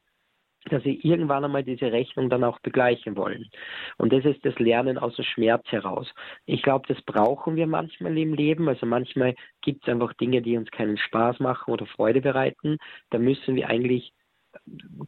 dass 0.69 0.83
sie 0.83 0.99
irgendwann 1.03 1.45
einmal 1.45 1.63
diese 1.63 1.91
Rechnung 1.91 2.29
dann 2.29 2.43
auch 2.43 2.59
begleichen 2.59 3.15
wollen. 3.15 3.49
Und 3.97 4.13
das 4.13 4.25
ist 4.25 4.45
das 4.45 4.57
Lernen 4.59 4.97
aus 4.97 5.15
dem 5.15 5.25
Schmerz 5.25 5.65
heraus. 5.71 6.07
Ich 6.45 6.61
glaube, 6.61 6.87
das 6.87 7.01
brauchen 7.03 7.55
wir 7.55 7.67
manchmal 7.67 8.17
im 8.17 8.33
Leben. 8.33 8.67
Also 8.69 8.85
manchmal 8.85 9.35
gibt 9.61 9.83
es 9.83 9.93
einfach 9.93 10.13
Dinge, 10.13 10.41
die 10.41 10.57
uns 10.57 10.71
keinen 10.71 10.97
Spaß 10.97 11.39
machen 11.39 11.71
oder 11.71 11.85
Freude 11.85 12.21
bereiten. 12.21 12.77
Da 13.09 13.19
müssen 13.19 13.55
wir 13.55 13.69
eigentlich 13.69 14.13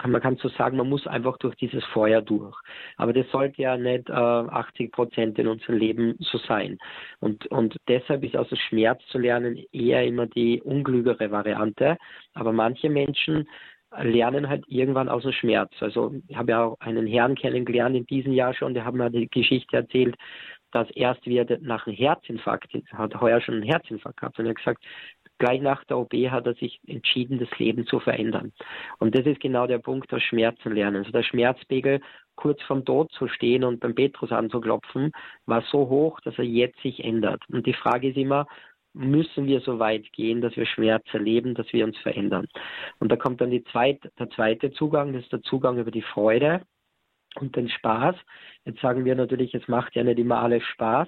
man 0.05 0.22
kann 0.22 0.38
so 0.38 0.50
sagen, 0.50 0.77
man 0.77 0.89
muss 0.89 1.07
einfach 1.07 1.38
durch 1.38 1.55
dieses 1.55 1.84
Feuer 1.86 2.22
durch. 2.22 2.55
Aber 2.98 3.13
das 3.13 3.29
sollte 3.31 3.62
ja 3.62 3.77
nicht 3.77 4.10
äh, 4.10 4.13
80 4.13 4.91
Prozent 4.91 5.39
in 5.39 5.48
unserem 5.48 5.77
Leben 5.77 6.15
so 6.19 6.38
sein. 6.38 6.77
Und, 7.19 7.48
und 7.48 7.75
deshalb 7.88 8.24
ist 8.24 8.36
aus 8.36 8.50
dem 8.50 8.57
Schmerz 8.57 9.01
zu 9.07 9.17
lernen 9.17 9.57
eher 9.72 10.05
immer 10.05 10.27
die 10.27 10.62
unklügere 10.62 11.31
Variante. 11.31 11.98
Aber 12.34 12.53
manche 12.53 12.89
Menschen 12.89 13.48
lernen 13.98 14.50
halt 14.50 14.65
irgendwann 14.67 15.10
aus 15.10 15.24
dem 15.24 15.31
Schmerz. 15.31 15.72
Also 15.79 16.13
ich 16.27 16.38
habe 16.38 16.51
ja 16.51 16.63
auch 16.63 16.79
einen 16.79 17.08
Herrn 17.08 17.36
kennengelernt 17.36 17.96
in 17.96 18.05
diesem 18.05 18.34
Jahr 18.34 18.53
schon, 18.53 18.74
der 18.74 18.86
hat 18.86 18.93
mir 18.93 19.10
die 19.10 19.29
Geschichte 19.29 19.77
erzählt, 19.77 20.15
dass 20.72 20.89
erst 20.91 21.25
wieder 21.25 21.46
nach 21.62 21.88
einem 21.88 21.96
Herzinfarkt, 21.96 22.72
hat 22.93 23.19
heuer 23.19 23.41
schon 23.41 23.55
einen 23.55 23.63
Herzinfarkt 23.63 24.19
gehabt 24.19 24.39
und 24.39 24.46
er 24.46 24.50
hat 24.50 24.58
gesagt, 24.58 24.84
gleich 25.39 25.62
nach 25.62 25.84
der 25.86 25.98
OP 25.98 26.13
hat 26.13 26.46
er 26.46 26.53
sich 26.53 26.79
entschieden, 26.86 27.39
das 27.39 27.50
Leben 27.58 27.86
zu 27.88 28.00
verändern. 28.00 28.51
Und 29.00 29.17
das 29.17 29.25
ist 29.25 29.39
genau 29.39 29.65
der 29.65 29.79
Punkt, 29.79 30.12
das 30.12 30.22
Schmerzen 30.22 30.74
lernen. 30.74 30.98
Also 30.98 31.12
der 31.12 31.24
Schmerzpegel, 31.24 32.01
kurz 32.36 32.62
vom 32.63 32.86
Tod 32.86 33.12
zu 33.12 33.27
stehen 33.27 33.63
und 33.63 33.79
beim 33.79 33.96
Petrus 33.96 34.31
anzuklopfen, 34.31 35.12
war 35.46 35.63
so 35.72 35.89
hoch, 35.89 36.19
dass 36.22 36.38
er 36.38 36.46
jetzt 36.46 36.79
sich 36.81 37.03
ändert. 37.03 37.41
Und 37.50 37.65
die 37.65 37.74
Frage 37.74 38.10
ist 38.10 38.17
immer, 38.17 38.46
müssen 38.93 39.46
wir 39.46 39.62
so 39.62 39.79
weit 39.79 40.12
gehen, 40.13 40.41
dass 40.41 40.55
wir 40.55 40.65
Schmerz 40.65 41.05
erleben, 41.12 41.53
dass 41.53 41.72
wir 41.74 41.86
uns 41.86 41.98
verändern. 42.00 42.48
Und 43.00 43.12
da 43.12 43.15
kommt 43.15 43.41
dann 43.41 43.51
die 43.51 43.63
zweite, 43.65 44.12
der 44.17 44.29
zweite 44.31 44.72
Zugang, 44.72 45.13
das 45.13 45.24
ist 45.24 45.31
der 45.31 45.41
Zugang 45.41 45.77
über 45.77 45.91
die 45.91 46.01
Freude 46.01 46.62
und 47.36 47.55
den 47.55 47.69
Spaß. 47.69 48.15
Jetzt 48.65 48.81
sagen 48.81 49.05
wir 49.05 49.15
natürlich, 49.15 49.53
es 49.53 49.67
macht 49.67 49.96
ja 49.96 50.03
nicht 50.03 50.19
immer 50.19 50.39
alles 50.39 50.63
Spaß, 50.63 51.08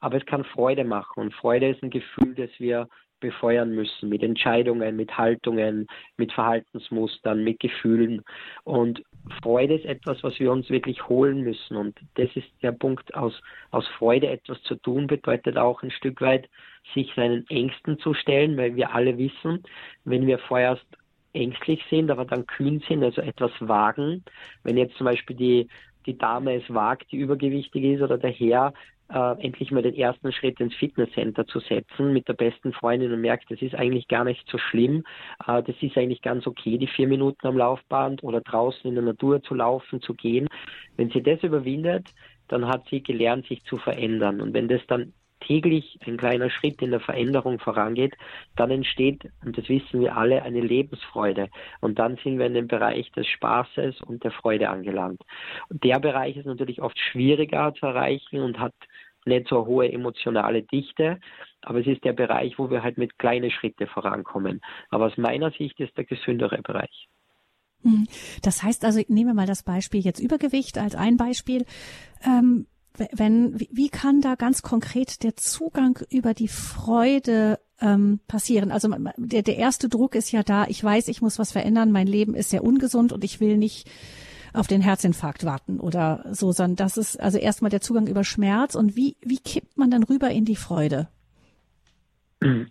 aber 0.00 0.16
es 0.16 0.26
kann 0.26 0.44
Freude 0.44 0.84
machen. 0.84 1.20
Und 1.20 1.34
Freude 1.34 1.68
ist 1.68 1.82
ein 1.82 1.90
Gefühl, 1.90 2.34
das 2.34 2.50
wir 2.58 2.88
befeuern 3.20 3.74
müssen 3.74 4.08
mit 4.08 4.22
Entscheidungen, 4.22 4.96
mit 4.96 5.16
Haltungen, 5.16 5.86
mit 6.16 6.32
Verhaltensmustern, 6.32 7.44
mit 7.44 7.60
Gefühlen. 7.60 8.22
Und 8.64 9.02
Freude 9.42 9.74
ist 9.74 9.84
etwas, 9.84 10.22
was 10.22 10.38
wir 10.40 10.50
uns 10.50 10.68
wirklich 10.70 11.08
holen 11.08 11.42
müssen. 11.42 11.76
Und 11.76 11.98
das 12.14 12.28
ist 12.34 12.48
der 12.62 12.72
Punkt, 12.72 13.14
aus, 13.14 13.40
aus 13.70 13.86
Freude 13.98 14.28
etwas 14.28 14.60
zu 14.62 14.74
tun, 14.76 15.06
bedeutet 15.06 15.56
auch 15.56 15.82
ein 15.82 15.90
Stück 15.90 16.20
weit, 16.20 16.48
sich 16.94 17.12
seinen 17.14 17.46
Ängsten 17.48 17.98
zu 17.98 18.14
stellen, 18.14 18.56
weil 18.56 18.74
wir 18.74 18.94
alle 18.94 19.16
wissen, 19.18 19.62
wenn 20.04 20.26
wir 20.26 20.38
vorerst 20.38 20.86
ängstlich 21.32 21.84
sind, 21.88 22.10
aber 22.10 22.24
dann 22.24 22.46
kühn 22.46 22.82
sind, 22.88 23.04
also 23.04 23.20
etwas 23.20 23.52
wagen, 23.60 24.24
wenn 24.64 24.76
jetzt 24.76 24.96
zum 24.96 25.04
Beispiel 25.04 25.36
die, 25.36 25.68
die 26.06 26.18
Dame 26.18 26.56
es 26.56 26.74
wagt, 26.74 27.12
die 27.12 27.18
übergewichtig 27.18 27.84
ist 27.84 28.02
oder 28.02 28.18
der 28.18 28.32
Herr, 28.32 28.72
äh, 29.12 29.42
endlich 29.42 29.70
mal 29.70 29.82
den 29.82 29.94
ersten 29.94 30.32
Schritt 30.32 30.60
ins 30.60 30.74
Fitnesscenter 30.74 31.46
zu 31.46 31.60
setzen 31.60 32.12
mit 32.12 32.28
der 32.28 32.34
besten 32.34 32.72
Freundin 32.72 33.12
und 33.12 33.20
merkt, 33.20 33.50
das 33.50 33.60
ist 33.62 33.74
eigentlich 33.74 34.08
gar 34.08 34.24
nicht 34.24 34.48
so 34.48 34.58
schlimm, 34.58 35.04
äh, 35.46 35.62
das 35.62 35.76
ist 35.80 35.96
eigentlich 35.96 36.22
ganz 36.22 36.46
okay, 36.46 36.78
die 36.78 36.86
vier 36.86 37.08
Minuten 37.08 37.46
am 37.46 37.56
Laufband 37.56 38.22
oder 38.22 38.40
draußen 38.40 38.88
in 38.88 38.94
der 38.94 39.04
Natur 39.04 39.42
zu 39.42 39.54
laufen, 39.54 40.00
zu 40.00 40.14
gehen. 40.14 40.48
Wenn 40.96 41.10
sie 41.10 41.22
das 41.22 41.42
überwindet, 41.42 42.08
dann 42.48 42.66
hat 42.66 42.88
sie 42.88 43.02
gelernt, 43.02 43.46
sich 43.46 43.62
zu 43.64 43.76
verändern. 43.76 44.40
Und 44.40 44.54
wenn 44.54 44.68
das 44.68 44.80
dann 44.88 45.12
täglich 45.40 45.98
ein 46.06 46.16
kleiner 46.16 46.50
Schritt 46.50 46.80
in 46.82 46.90
der 46.90 47.00
Veränderung 47.00 47.58
vorangeht, 47.58 48.14
dann 48.56 48.70
entsteht, 48.70 49.30
und 49.44 49.56
das 49.56 49.68
wissen 49.68 50.00
wir 50.00 50.16
alle, 50.16 50.42
eine 50.42 50.60
Lebensfreude. 50.60 51.48
Und 51.80 51.98
dann 51.98 52.16
sind 52.22 52.38
wir 52.38 52.46
in 52.46 52.54
dem 52.54 52.68
Bereich 52.68 53.10
des 53.12 53.26
Spaßes 53.26 54.00
und 54.02 54.22
der 54.22 54.30
Freude 54.30 54.68
angelangt. 54.68 55.22
Und 55.68 55.82
der 55.82 55.98
Bereich 55.98 56.36
ist 56.36 56.46
natürlich 56.46 56.82
oft 56.82 56.98
schwieriger 56.98 57.72
zu 57.74 57.86
erreichen 57.86 58.40
und 58.40 58.58
hat 58.58 58.74
nicht 59.26 59.48
so 59.48 59.58
eine 59.58 59.66
hohe 59.66 59.92
emotionale 59.92 60.62
Dichte, 60.62 61.20
aber 61.62 61.80
es 61.80 61.86
ist 61.86 62.04
der 62.04 62.12
Bereich, 62.12 62.58
wo 62.58 62.70
wir 62.70 62.82
halt 62.82 62.98
mit 62.98 63.18
kleinen 63.18 63.50
Schritten 63.50 63.86
vorankommen. 63.86 64.60
Aber 64.90 65.06
aus 65.06 65.16
meiner 65.16 65.50
Sicht 65.50 65.78
ist 65.80 65.96
der 65.96 66.04
gesündere 66.04 66.60
Bereich. 66.62 67.08
Hm. 67.82 68.06
Das 68.42 68.62
heißt 68.62 68.84
also, 68.84 68.98
ich 69.00 69.08
nehme 69.08 69.34
mal 69.34 69.46
das 69.46 69.62
Beispiel 69.62 70.00
jetzt 70.00 70.20
Übergewicht 70.20 70.78
als 70.78 70.94
ein 70.94 71.16
Beispiel. 71.16 71.64
Ähm, 72.24 72.66
wenn, 73.12 73.58
wie 73.58 73.88
kann 73.88 74.20
da 74.20 74.34
ganz 74.34 74.62
konkret 74.62 75.22
der 75.22 75.36
Zugang 75.36 75.98
über 76.10 76.34
die 76.34 76.48
Freude 76.48 77.58
ähm, 77.80 78.20
passieren? 78.26 78.70
Also 78.70 78.94
der, 79.16 79.42
der 79.42 79.56
erste 79.56 79.88
Druck 79.88 80.14
ist 80.14 80.32
ja 80.32 80.42
da, 80.42 80.66
ich 80.66 80.82
weiß, 80.82 81.08
ich 81.08 81.22
muss 81.22 81.38
was 81.38 81.52
verändern, 81.52 81.92
mein 81.92 82.06
Leben 82.06 82.34
ist 82.34 82.50
sehr 82.50 82.64
ungesund 82.64 83.12
und 83.12 83.24
ich 83.24 83.40
will 83.40 83.56
nicht 83.56 83.88
auf 84.54 84.66
den 84.66 84.80
Herzinfarkt 84.80 85.44
warten 85.44 85.80
oder 85.80 86.24
so, 86.30 86.52
sondern 86.52 86.76
das 86.76 86.96
ist 86.96 87.20
also 87.20 87.38
erstmal 87.38 87.70
der 87.70 87.80
Zugang 87.80 88.06
über 88.06 88.24
Schmerz 88.24 88.74
und 88.74 88.96
wie, 88.96 89.16
wie 89.20 89.38
kippt 89.38 89.76
man 89.78 89.90
dann 89.90 90.02
rüber 90.02 90.30
in 90.30 90.44
die 90.44 90.56
Freude? 90.56 91.08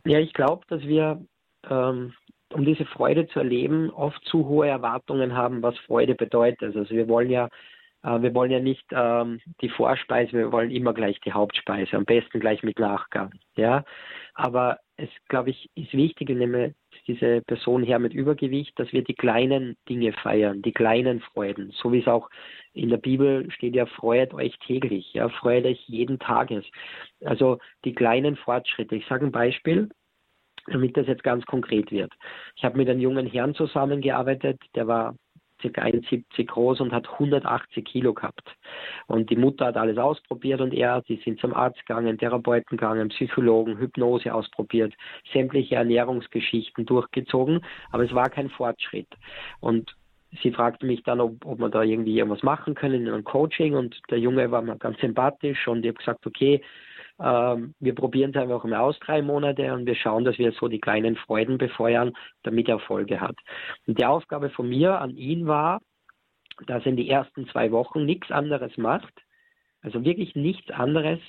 Ja, 0.05 0.19
ich 0.19 0.33
glaube, 0.33 0.65
dass 0.67 0.81
wir, 0.81 1.23
ähm, 1.69 2.13
um 2.51 2.65
diese 2.65 2.85
Freude 2.85 3.27
zu 3.27 3.39
erleben, 3.39 3.91
oft 3.91 4.23
zu 4.25 4.47
hohe 4.47 4.67
Erwartungen 4.67 5.35
haben, 5.35 5.61
was 5.61 5.77
Freude 5.79 6.15
bedeutet. 6.15 6.75
Also 6.75 6.89
wir 6.89 7.07
wollen 7.07 7.29
ja 7.29 7.49
äh, 8.03 8.21
wir 8.21 8.33
wollen 8.33 8.51
ja 8.51 8.59
nicht 8.59 8.85
ähm, 8.91 9.39
die 9.61 9.69
Vorspeise, 9.69 10.33
wir 10.33 10.51
wollen 10.51 10.71
immer 10.71 10.93
gleich 10.93 11.19
die 11.21 11.33
Hauptspeise, 11.33 11.97
am 11.97 12.05
besten 12.05 12.39
gleich 12.39 12.63
mit 12.63 12.79
Nachgang. 12.79 13.31
Ja, 13.55 13.83
aber 14.33 14.79
es, 14.97 15.09
glaube 15.27 15.51
ich, 15.51 15.69
ist 15.75 15.93
wichtig, 15.93 16.29
ich 16.29 16.37
nehme 16.37 16.73
diese 17.09 17.41
Person 17.41 17.83
her 17.83 17.97
mit 17.97 18.13
Übergewicht, 18.13 18.77
dass 18.79 18.93
wir 18.93 19.03
die 19.03 19.15
kleinen 19.15 19.75
Dinge 19.89 20.13
feiern, 20.13 20.61
die 20.61 20.71
kleinen 20.71 21.21
Freuden, 21.21 21.71
so 21.71 21.91
wie 21.91 21.99
es 21.99 22.07
auch 22.07 22.29
in 22.73 22.89
der 22.89 22.97
Bibel 22.97 23.49
steht 23.51 23.75
ja, 23.75 23.87
freut 23.87 24.33
euch 24.33 24.57
täglich, 24.59 25.11
ja, 25.13 25.27
freut 25.27 25.65
euch 25.65 25.83
jeden 25.87 26.19
Tages. 26.19 26.63
Also 27.25 27.57
die 27.83 27.93
kleinen 27.93 28.35
Fortschritte. 28.35 28.95
Ich 28.95 29.07
sage 29.07 29.25
ein 29.25 29.31
Beispiel, 29.31 29.89
damit 30.67 30.95
das 30.97 31.07
jetzt 31.07 31.23
ganz 31.23 31.43
konkret 31.45 31.91
wird. 31.91 32.13
Ich 32.55 32.63
habe 32.63 32.77
mit 32.77 32.87
einem 32.87 32.99
jungen 32.99 33.25
Herrn 33.25 33.55
zusammengearbeitet, 33.55 34.61
der 34.75 34.87
war 34.87 35.15
ca. 35.61 35.67
1,70 35.67 36.45
groß 36.45 36.81
und 36.81 36.91
hat 36.91 37.09
180 37.09 37.85
Kilo 37.85 38.13
gehabt. 38.13 38.55
Und 39.07 39.29
die 39.29 39.35
Mutter 39.35 39.67
hat 39.67 39.77
alles 39.77 39.97
ausprobiert 39.97 40.61
und 40.61 40.73
er, 40.73 41.01
die 41.01 41.21
sind 41.23 41.39
zum 41.39 41.53
Arzt 41.53 41.79
gegangen, 41.85 42.17
Therapeuten 42.17 42.77
gegangen, 42.77 43.09
Psychologen, 43.09 43.77
Hypnose 43.77 44.33
ausprobiert, 44.33 44.93
sämtliche 45.31 45.75
Ernährungsgeschichten 45.75 46.85
durchgezogen, 46.85 47.61
aber 47.91 48.03
es 48.03 48.13
war 48.13 48.29
kein 48.29 48.49
Fortschritt. 48.49 49.07
Und 49.59 49.95
sie 50.41 50.51
fragte 50.51 50.85
mich 50.85 51.03
dann, 51.03 51.19
ob, 51.19 51.45
ob 51.45 51.59
wir 51.59 51.69
da 51.69 51.83
irgendwie 51.83 52.17
irgendwas 52.17 52.43
machen 52.43 52.75
können 52.75 53.05
in 53.05 53.13
einem 53.13 53.23
Coaching 53.23 53.75
und 53.75 53.99
der 54.09 54.19
Junge 54.19 54.51
war 54.51 54.61
mir 54.61 54.77
ganz 54.77 54.99
sympathisch 54.99 55.67
und 55.67 55.83
ich 55.83 55.89
habe 55.89 55.97
gesagt, 55.97 56.25
okay, 56.25 56.61
ähm, 57.21 57.73
wir 57.79 57.95
probieren 57.95 58.31
es 58.31 58.41
einfach 58.41 58.63
mal 58.63 58.79
aus, 58.79 58.97
drei 58.99 59.21
Monate, 59.21 59.73
und 59.73 59.85
wir 59.85 59.95
schauen, 59.95 60.25
dass 60.25 60.37
wir 60.37 60.51
so 60.53 60.67
die 60.67 60.79
kleinen 60.79 61.15
Freuden 61.15 61.57
befeuern, 61.57 62.13
damit 62.43 62.67
er 62.67 62.75
Erfolge 62.75 63.19
hat. 63.19 63.35
Und 63.87 63.99
die 63.99 64.05
Aufgabe 64.05 64.49
von 64.49 64.69
mir 64.69 64.99
an 64.99 65.15
ihn 65.17 65.47
war, 65.47 65.81
dass 66.67 66.83
er 66.85 66.91
in 66.91 66.97
die 66.97 67.09
ersten 67.09 67.47
zwei 67.47 67.71
Wochen 67.71 68.05
nichts 68.05 68.31
anderes 68.31 68.77
macht, 68.77 69.13
also 69.81 70.03
wirklich 70.03 70.35
nichts 70.35 70.69
anderes, 70.71 71.19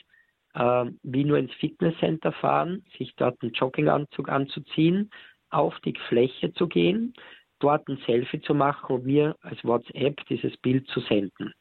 äh, 0.54 0.87
wie 1.02 1.25
nur 1.25 1.38
ins 1.38 1.52
Fitnesscenter 1.54 2.32
fahren, 2.32 2.85
sich 2.99 3.14
dort 3.16 3.40
einen 3.42 3.52
Jogginganzug 3.52 4.28
anzuziehen, 4.28 5.11
auf 5.50 5.78
die 5.80 5.99
Fläche 6.09 6.52
zu 6.52 6.68
gehen, 6.68 7.14
dort 7.60 7.88
ein 7.88 7.98
Selfie 8.06 8.40
zu 8.40 8.54
machen 8.54 8.96
und 8.96 9.06
mir 9.06 9.36
als 9.42 9.62
WhatsApp 9.64 10.24
dieses 10.28 10.56
Bild 10.58 10.86
zu 10.88 11.00
senden. 11.00 11.54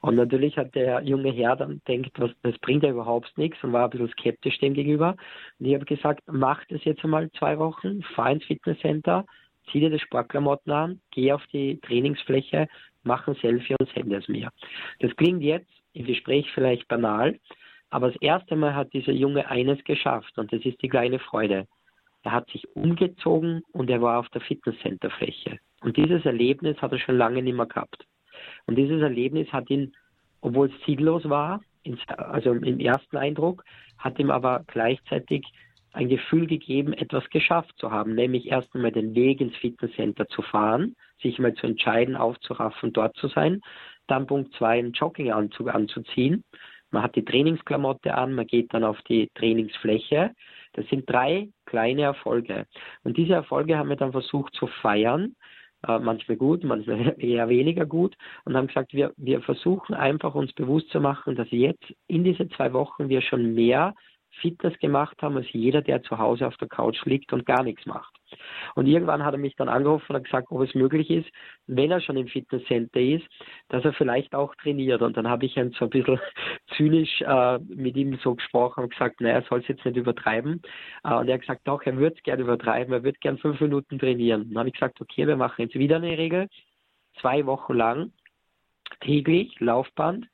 Und 0.00 0.16
natürlich 0.16 0.56
hat 0.56 0.74
der 0.74 1.02
junge 1.02 1.32
Herr 1.32 1.56
dann 1.56 1.80
denkt, 1.88 2.12
was, 2.20 2.30
das 2.42 2.56
bringt 2.58 2.84
ja 2.84 2.90
überhaupt 2.90 3.36
nichts 3.36 3.62
und 3.64 3.72
war 3.72 3.84
ein 3.84 3.90
bisschen 3.90 4.10
skeptisch 4.10 4.58
dem 4.58 4.74
gegenüber. 4.74 5.16
Und 5.58 5.66
ich 5.66 5.74
habe 5.74 5.84
gesagt, 5.84 6.22
mach 6.26 6.64
das 6.66 6.84
jetzt 6.84 7.02
einmal 7.04 7.30
zwei 7.32 7.58
Wochen, 7.58 8.02
fahr 8.14 8.30
ins 8.30 8.44
Fitnesscenter, 8.44 9.24
zieh 9.70 9.80
dir 9.80 9.90
die 9.90 9.98
Sportklamotten 9.98 10.72
an, 10.72 11.00
geh 11.10 11.32
auf 11.32 11.44
die 11.52 11.80
Trainingsfläche, 11.80 12.68
mach 13.02 13.26
ein 13.26 13.34
Selfie 13.36 13.74
und 13.78 13.88
sende 13.94 14.16
es 14.16 14.28
mir. 14.28 14.50
Das 15.00 15.14
klingt 15.16 15.42
jetzt 15.42 15.70
im 15.94 16.06
Gespräch 16.06 16.50
vielleicht 16.54 16.86
banal, 16.88 17.38
aber 17.90 18.08
das 18.10 18.20
erste 18.20 18.56
Mal 18.56 18.74
hat 18.74 18.92
dieser 18.92 19.12
Junge 19.12 19.48
eines 19.48 19.82
geschafft 19.84 20.36
und 20.38 20.52
das 20.52 20.64
ist 20.64 20.82
die 20.82 20.88
kleine 20.88 21.18
Freude. 21.18 21.66
Er 22.26 22.32
hat 22.32 22.50
sich 22.50 22.66
umgezogen 22.74 23.62
und 23.70 23.88
er 23.88 24.02
war 24.02 24.18
auf 24.18 24.28
der 24.30 24.40
Fitnesscenterfläche. 24.40 25.60
Und 25.82 25.96
dieses 25.96 26.24
Erlebnis 26.24 26.76
hat 26.82 26.90
er 26.90 26.98
schon 26.98 27.16
lange 27.16 27.40
nicht 27.40 27.54
mehr 27.54 27.66
gehabt. 27.66 28.04
Und 28.66 28.74
dieses 28.74 29.00
Erlebnis 29.00 29.52
hat 29.52 29.70
ihn, 29.70 29.94
obwohl 30.40 30.66
es 30.66 30.84
ziellos 30.84 31.28
war, 31.28 31.60
also 32.16 32.52
im 32.52 32.80
ersten 32.80 33.16
Eindruck, 33.16 33.62
hat 33.98 34.18
ihm 34.18 34.32
aber 34.32 34.64
gleichzeitig 34.66 35.46
ein 35.92 36.08
Gefühl 36.08 36.48
gegeben, 36.48 36.94
etwas 36.94 37.30
geschafft 37.30 37.72
zu 37.78 37.92
haben, 37.92 38.16
nämlich 38.16 38.50
erst 38.50 38.74
einmal 38.74 38.90
den 38.90 39.14
Weg 39.14 39.40
ins 39.40 39.54
Fitnesscenter 39.58 40.26
zu 40.26 40.42
fahren, 40.42 40.96
sich 41.22 41.38
mal 41.38 41.54
zu 41.54 41.68
entscheiden, 41.68 42.16
aufzuraffen, 42.16 42.92
dort 42.92 43.16
zu 43.18 43.28
sein. 43.28 43.60
Dann 44.08 44.26
Punkt 44.26 44.52
zwei, 44.54 44.80
einen 44.80 44.94
Jogginganzug 44.94 45.72
anzuziehen. 45.72 46.42
Man 46.90 47.04
hat 47.04 47.14
die 47.14 47.24
Trainingsklamotte 47.24 48.16
an, 48.16 48.32
man 48.32 48.48
geht 48.48 48.74
dann 48.74 48.82
auf 48.82 49.00
die 49.02 49.28
Trainingsfläche 49.36 50.32
das 50.76 50.86
sind 50.88 51.08
drei 51.10 51.48
kleine 51.64 52.02
Erfolge. 52.02 52.66
Und 53.02 53.16
diese 53.16 53.34
Erfolge 53.34 53.76
haben 53.76 53.88
wir 53.88 53.96
dann 53.96 54.12
versucht 54.12 54.54
zu 54.54 54.66
feiern. 54.66 55.34
Äh, 55.86 55.98
manchmal 55.98 56.36
gut, 56.36 56.64
manchmal 56.64 57.14
eher 57.18 57.48
weniger 57.48 57.86
gut. 57.86 58.14
Und 58.44 58.56
haben 58.56 58.68
gesagt, 58.68 58.92
wir, 58.92 59.12
wir 59.16 59.40
versuchen 59.42 59.94
einfach 59.94 60.34
uns 60.34 60.52
bewusst 60.52 60.90
zu 60.90 61.00
machen, 61.00 61.34
dass 61.34 61.50
jetzt 61.50 61.84
in 62.06 62.24
diese 62.24 62.48
zwei 62.50 62.72
Wochen 62.72 63.08
wir 63.08 63.22
schon 63.22 63.54
mehr 63.54 63.94
Fitness 64.40 64.78
gemacht 64.78 65.16
haben 65.22 65.36
als 65.36 65.50
jeder, 65.52 65.82
der 65.82 66.02
zu 66.02 66.18
Hause 66.18 66.46
auf 66.46 66.56
der 66.56 66.68
Couch 66.68 67.04
liegt 67.04 67.32
und 67.32 67.46
gar 67.46 67.62
nichts 67.62 67.86
macht. 67.86 68.14
Und 68.74 68.86
irgendwann 68.86 69.24
hat 69.24 69.34
er 69.34 69.38
mich 69.38 69.54
dann 69.56 69.68
angerufen 69.68 70.14
und 70.14 70.24
gesagt, 70.24 70.48
ob 70.50 70.62
es 70.62 70.74
möglich 70.74 71.10
ist, 71.10 71.28
wenn 71.66 71.90
er 71.90 72.00
schon 72.00 72.16
im 72.16 72.26
Fitnesscenter 72.26 73.00
ist, 73.00 73.26
dass 73.68 73.84
er 73.84 73.92
vielleicht 73.92 74.34
auch 74.34 74.54
trainiert. 74.56 75.02
Und 75.02 75.16
dann 75.16 75.28
habe 75.28 75.46
ich 75.46 75.56
ihn 75.56 75.72
so 75.78 75.84
ein 75.84 75.90
bisschen 75.90 76.18
zynisch 76.76 77.20
äh, 77.22 77.58
mit 77.58 77.96
ihm 77.96 78.18
so 78.22 78.34
gesprochen 78.34 78.84
und 78.84 78.90
gesagt, 78.90 79.20
naja, 79.20 79.36
er 79.36 79.42
soll 79.42 79.60
es 79.60 79.68
jetzt 79.68 79.84
nicht 79.84 79.96
übertreiben. 79.96 80.60
Äh, 81.04 81.14
und 81.14 81.28
er 81.28 81.34
hat 81.34 81.42
gesagt, 81.42 81.62
doch, 81.64 81.82
er 81.82 81.96
würde 81.96 82.16
es 82.16 82.22
gerne 82.22 82.42
übertreiben, 82.42 82.92
er 82.92 83.04
würde 83.04 83.18
gerne 83.18 83.38
fünf 83.38 83.60
Minuten 83.60 83.98
trainieren. 83.98 84.42
Und 84.42 84.50
dann 84.50 84.58
habe 84.58 84.68
ich 84.68 84.74
gesagt, 84.74 85.00
okay, 85.00 85.26
wir 85.26 85.36
machen 85.36 85.62
jetzt 85.62 85.74
wieder 85.74 85.96
eine 85.96 86.18
Regel, 86.18 86.48
zwei 87.20 87.46
Wochen 87.46 87.74
lang, 87.74 88.12
täglich, 89.00 89.58
Laufband, 89.60 90.26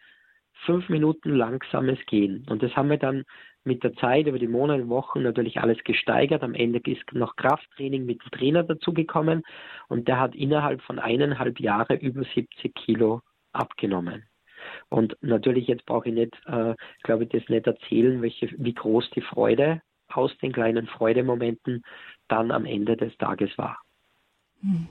fünf 0.65 0.89
Minuten 0.89 1.31
langsames 1.31 1.99
Gehen. 2.07 2.47
Und 2.49 2.63
das 2.63 2.75
haben 2.77 2.91
wir 2.91 2.99
dann 2.99 3.25
mit 3.65 3.85
der 3.85 3.95
Zeit, 3.95 4.27
über 4.27 4.39
die 4.39 4.49
Monate, 4.49 4.89
Wochen 4.89 5.23
natürlich 5.23 5.61
alles 5.61 5.79
gesteigert. 5.85 6.43
Am 6.43 6.55
Ende 6.55 6.81
ist 6.85 7.13
noch 7.13 7.37
Krafttraining 7.37 8.05
mit 8.05 8.23
dem 8.23 8.31
Trainer 8.31 8.63
dazugekommen 8.63 9.43
und 9.89 10.09
der 10.09 10.19
hat 10.19 10.35
innerhalb 10.35 10.83
von 10.83 10.99
eineinhalb 10.99 11.61
Jahren 11.61 11.99
über 11.99 12.25
70 12.35 12.75
Kilo 12.75 13.21
abgenommen. 13.53 14.25
Und 14.89 15.17
natürlich, 15.21 15.67
jetzt 15.67 15.87
brauche 15.87 16.09
ich 16.09 16.15
nicht, 16.15 16.35
äh, 16.47 16.75
glaube 17.03 17.25
ich, 17.25 17.31
das 17.31 17.49
nicht 17.49 17.67
erzählen, 17.67 18.23
welche, 18.23 18.51
wie 18.57 18.75
groß 18.75 19.11
die 19.11 19.21
Freude 19.21 19.83
aus 20.09 20.37
den 20.39 20.53
kleinen 20.53 20.87
Freudemomenten 20.87 21.83
dann 22.29 22.51
am 22.51 22.65
Ende 22.65 22.97
des 22.97 23.17
Tages 23.17 23.57
war. 23.57 23.79
Hm. 24.61 24.89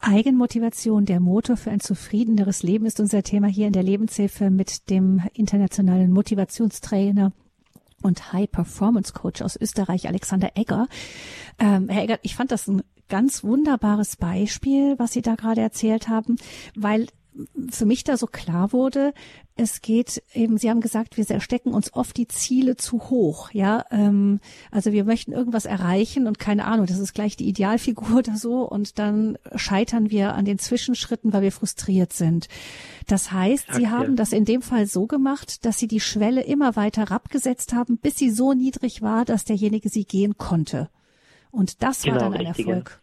Eigenmotivation, 0.00 1.06
der 1.06 1.20
Motor 1.20 1.56
für 1.56 1.70
ein 1.70 1.80
zufriedeneres 1.80 2.62
Leben 2.62 2.86
ist 2.86 3.00
unser 3.00 3.22
Thema 3.22 3.48
hier 3.48 3.66
in 3.66 3.72
der 3.72 3.82
Lebenshilfe 3.82 4.50
mit 4.50 4.90
dem 4.90 5.22
internationalen 5.34 6.12
Motivationstrainer 6.12 7.32
und 8.04 8.32
High 8.32 8.50
Performance 8.50 9.12
Coach 9.12 9.42
aus 9.42 9.56
Österreich, 9.56 10.06
Alexander 10.06 10.52
Egger. 10.54 10.86
Ähm, 11.58 11.88
Herr 11.88 12.04
Egger, 12.04 12.18
ich 12.22 12.36
fand 12.36 12.52
das 12.52 12.68
ein 12.68 12.82
ganz 13.08 13.42
wunderbares 13.42 14.16
Beispiel, 14.16 14.98
was 14.98 15.12
Sie 15.12 15.22
da 15.22 15.34
gerade 15.34 15.60
erzählt 15.60 16.08
haben, 16.08 16.36
weil 16.76 17.06
für 17.70 17.84
mich 17.84 18.04
da 18.04 18.16
so 18.16 18.26
klar 18.26 18.72
wurde, 18.72 19.12
es 19.56 19.82
geht 19.82 20.22
eben, 20.32 20.58
Sie 20.58 20.68
haben 20.68 20.80
gesagt, 20.80 21.16
wir 21.16 21.40
stecken 21.40 21.72
uns 21.72 21.92
oft 21.94 22.16
die 22.16 22.26
Ziele 22.26 22.76
zu 22.76 23.10
hoch, 23.10 23.50
ja. 23.52 23.84
Ähm, 23.90 24.40
also 24.70 24.92
wir 24.92 25.04
möchten 25.04 25.32
irgendwas 25.32 25.64
erreichen 25.64 26.26
und 26.26 26.38
keine 26.38 26.64
Ahnung, 26.64 26.86
das 26.86 26.98
ist 26.98 27.14
gleich 27.14 27.36
die 27.36 27.48
Idealfigur 27.48 28.16
oder 28.18 28.36
so 28.36 28.68
und 28.68 28.98
dann 28.98 29.38
scheitern 29.54 30.10
wir 30.10 30.34
an 30.34 30.44
den 30.44 30.58
Zwischenschritten, 30.58 31.32
weil 31.32 31.42
wir 31.42 31.52
frustriert 31.52 32.12
sind. 32.12 32.48
Das 33.06 33.32
heißt, 33.32 33.74
Sie 33.74 33.88
haben 33.88 34.16
das 34.16 34.32
in 34.32 34.44
dem 34.44 34.62
Fall 34.62 34.86
so 34.86 35.06
gemacht, 35.06 35.64
dass 35.64 35.78
Sie 35.78 35.88
die 35.88 36.00
Schwelle 36.00 36.42
immer 36.42 36.74
weiter 36.74 37.02
herabgesetzt 37.02 37.72
haben, 37.72 37.98
bis 37.98 38.16
sie 38.16 38.30
so 38.30 38.52
niedrig 38.52 39.02
war, 39.02 39.24
dass 39.24 39.44
derjenige 39.44 39.88
sie 39.88 40.04
gehen 40.04 40.36
konnte. 40.36 40.88
Und 41.50 41.82
das 41.82 42.02
genau, 42.02 42.16
war 42.16 42.20
dann 42.22 42.34
ein 42.34 42.46
richtig. 42.46 42.66
Erfolg. 42.66 43.02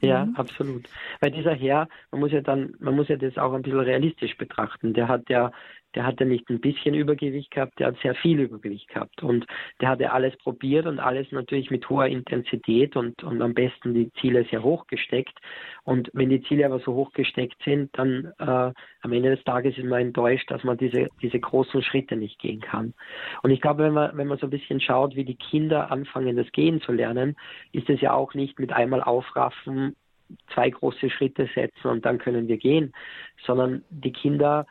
Ja, 0.00 0.26
mhm. 0.26 0.36
absolut. 0.36 0.88
Weil 1.20 1.32
dieser 1.32 1.54
Herr, 1.54 1.88
man 2.12 2.20
muss 2.20 2.32
ja 2.32 2.40
dann, 2.40 2.74
man 2.78 2.94
muss 2.94 3.08
ja 3.08 3.16
das 3.16 3.36
auch 3.36 3.52
ein 3.52 3.62
bisschen 3.62 3.80
realistisch 3.80 4.36
betrachten. 4.36 4.94
Der 4.94 5.08
hat 5.08 5.28
ja 5.28 5.50
der 5.94 6.04
hatte 6.04 6.24
nicht 6.24 6.48
ein 6.50 6.60
bisschen 6.60 6.94
Übergewicht 6.94 7.50
gehabt, 7.50 7.78
der 7.78 7.88
hat 7.88 7.96
sehr 8.02 8.14
viel 8.14 8.40
Übergewicht 8.40 8.88
gehabt 8.88 9.22
und 9.22 9.46
der 9.80 9.90
hatte 9.90 10.12
alles 10.12 10.36
probiert 10.36 10.86
und 10.86 10.98
alles 10.98 11.30
natürlich 11.32 11.70
mit 11.70 11.88
hoher 11.88 12.06
Intensität 12.06 12.96
und, 12.96 13.22
und 13.22 13.40
am 13.40 13.54
besten 13.54 13.94
die 13.94 14.12
Ziele 14.20 14.44
sehr 14.50 14.62
hoch 14.62 14.86
gesteckt. 14.86 15.38
Und 15.84 16.10
wenn 16.12 16.28
die 16.28 16.42
Ziele 16.42 16.66
aber 16.66 16.80
so 16.80 16.94
hoch 16.94 17.12
gesteckt 17.12 17.56
sind, 17.64 17.96
dann 17.96 18.32
äh, 18.38 18.72
am 19.00 19.12
Ende 19.12 19.34
des 19.34 19.44
Tages 19.44 19.78
ist 19.78 19.84
man 19.84 20.00
enttäuscht, 20.00 20.50
dass 20.50 20.62
man 20.64 20.76
diese, 20.76 21.08
diese 21.22 21.40
großen 21.40 21.82
Schritte 21.82 22.16
nicht 22.16 22.38
gehen 22.38 22.60
kann. 22.60 22.94
Und 23.42 23.50
ich 23.50 23.60
glaube, 23.60 23.84
wenn 23.84 23.94
man, 23.94 24.16
wenn 24.16 24.26
man 24.26 24.38
so 24.38 24.46
ein 24.46 24.50
bisschen 24.50 24.80
schaut, 24.80 25.16
wie 25.16 25.24
die 25.24 25.36
Kinder 25.36 25.90
anfangen, 25.90 26.36
das 26.36 26.50
Gehen 26.52 26.80
zu 26.82 26.92
lernen, 26.92 27.36
ist 27.72 27.88
es 27.88 28.00
ja 28.00 28.12
auch 28.12 28.34
nicht 28.34 28.58
mit 28.58 28.72
einmal 28.72 29.02
aufraffen, 29.02 29.96
zwei 30.52 30.70
große 30.70 31.10
Schritte 31.10 31.48
setzen 31.54 31.88
und 31.88 32.04
dann 32.04 32.18
können 32.18 32.48
wir 32.48 32.58
gehen, 32.58 32.92
sondern 33.46 33.84
die 33.90 34.12
Kinder 34.12 34.66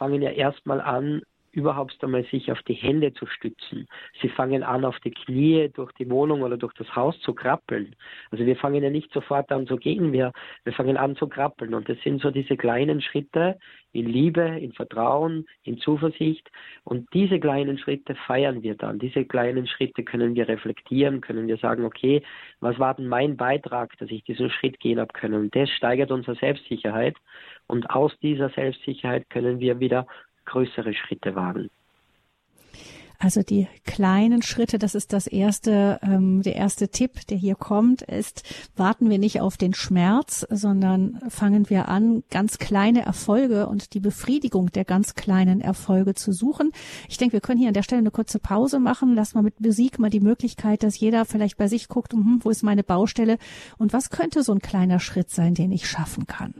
fangen 0.00 0.22
ja 0.22 0.32
erstmal 0.32 0.80
an, 0.80 1.22
überhaupt 1.52 2.02
einmal 2.02 2.24
sich 2.24 2.50
auf 2.52 2.62
die 2.62 2.74
Hände 2.74 3.12
zu 3.12 3.26
stützen. 3.26 3.86
Sie 4.20 4.28
fangen 4.28 4.62
an, 4.62 4.84
auf 4.84 4.98
die 5.00 5.10
Knie 5.10 5.68
durch 5.74 5.92
die 5.92 6.08
Wohnung 6.10 6.42
oder 6.42 6.56
durch 6.56 6.74
das 6.74 6.94
Haus 6.94 7.18
zu 7.20 7.34
krabbeln. 7.34 7.96
Also 8.30 8.46
wir 8.46 8.56
fangen 8.56 8.82
ja 8.82 8.90
nicht 8.90 9.12
sofort 9.12 9.50
an 9.52 9.66
zu 9.66 9.76
gehen, 9.76 10.12
wir, 10.12 10.32
wir 10.64 10.72
fangen 10.72 10.96
an 10.96 11.16
zu 11.16 11.28
krabbeln. 11.28 11.74
Und 11.74 11.88
das 11.88 11.98
sind 12.02 12.20
so 12.22 12.30
diese 12.30 12.56
kleinen 12.56 13.00
Schritte 13.00 13.58
in 13.92 14.06
Liebe, 14.06 14.42
in 14.42 14.72
Vertrauen, 14.72 15.46
in 15.64 15.78
Zuversicht. 15.78 16.48
Und 16.84 17.08
diese 17.12 17.40
kleinen 17.40 17.78
Schritte 17.78 18.14
feiern 18.14 18.62
wir 18.62 18.76
dann. 18.76 18.98
Diese 18.98 19.24
kleinen 19.24 19.66
Schritte 19.66 20.04
können 20.04 20.34
wir 20.34 20.48
reflektieren, 20.48 21.20
können 21.20 21.48
wir 21.48 21.56
sagen, 21.56 21.84
okay, 21.84 22.22
was 22.60 22.78
war 22.78 22.94
denn 22.94 23.08
mein 23.08 23.36
Beitrag, 23.36 23.96
dass 23.98 24.10
ich 24.10 24.22
diesen 24.24 24.50
Schritt 24.50 24.78
gehen 24.80 25.00
habe 25.00 25.12
können? 25.12 25.40
Und 25.40 25.56
das 25.56 25.68
steigert 25.70 26.10
unsere 26.10 26.36
Selbstsicherheit. 26.36 27.16
Und 27.66 27.90
aus 27.90 28.16
dieser 28.20 28.50
Selbstsicherheit 28.50 29.28
können 29.30 29.60
wir 29.60 29.80
wieder 29.80 30.06
größere 30.44 30.94
Schritte 30.94 31.34
wagen. 31.34 31.70
Also 33.22 33.42
die 33.42 33.68
kleinen 33.84 34.40
Schritte, 34.40 34.78
das 34.78 34.94
ist 34.94 35.12
das 35.12 35.26
erste, 35.26 36.00
ähm, 36.02 36.40
der 36.40 36.56
erste 36.56 36.88
Tipp, 36.88 37.26
der 37.26 37.36
hier 37.36 37.54
kommt, 37.54 38.00
ist, 38.00 38.42
warten 38.76 39.10
wir 39.10 39.18
nicht 39.18 39.42
auf 39.42 39.58
den 39.58 39.74
Schmerz, 39.74 40.46
sondern 40.48 41.20
fangen 41.28 41.68
wir 41.68 41.88
an, 41.88 42.22
ganz 42.30 42.56
kleine 42.56 43.02
Erfolge 43.02 43.66
und 43.66 43.92
die 43.92 44.00
Befriedigung 44.00 44.72
der 44.72 44.86
ganz 44.86 45.16
kleinen 45.16 45.60
Erfolge 45.60 46.14
zu 46.14 46.32
suchen. 46.32 46.72
Ich 47.10 47.18
denke, 47.18 47.34
wir 47.34 47.40
können 47.42 47.58
hier 47.58 47.68
an 47.68 47.74
der 47.74 47.82
Stelle 47.82 47.98
eine 47.98 48.10
kurze 48.10 48.38
Pause 48.38 48.78
machen. 48.78 49.14
Lass 49.14 49.34
mal 49.34 49.42
mit 49.42 49.60
Musik 49.60 49.98
mal 49.98 50.08
die 50.08 50.20
Möglichkeit, 50.20 50.82
dass 50.82 50.98
jeder 50.98 51.26
vielleicht 51.26 51.58
bei 51.58 51.68
sich 51.68 51.88
guckt, 51.88 52.14
hm, 52.14 52.40
wo 52.42 52.48
ist 52.48 52.62
meine 52.62 52.82
Baustelle 52.82 53.36
und 53.76 53.92
was 53.92 54.08
könnte 54.08 54.42
so 54.42 54.52
ein 54.52 54.60
kleiner 54.60 54.98
Schritt 54.98 55.28
sein, 55.28 55.52
den 55.52 55.72
ich 55.72 55.86
schaffen 55.86 56.26
kann. 56.26 56.54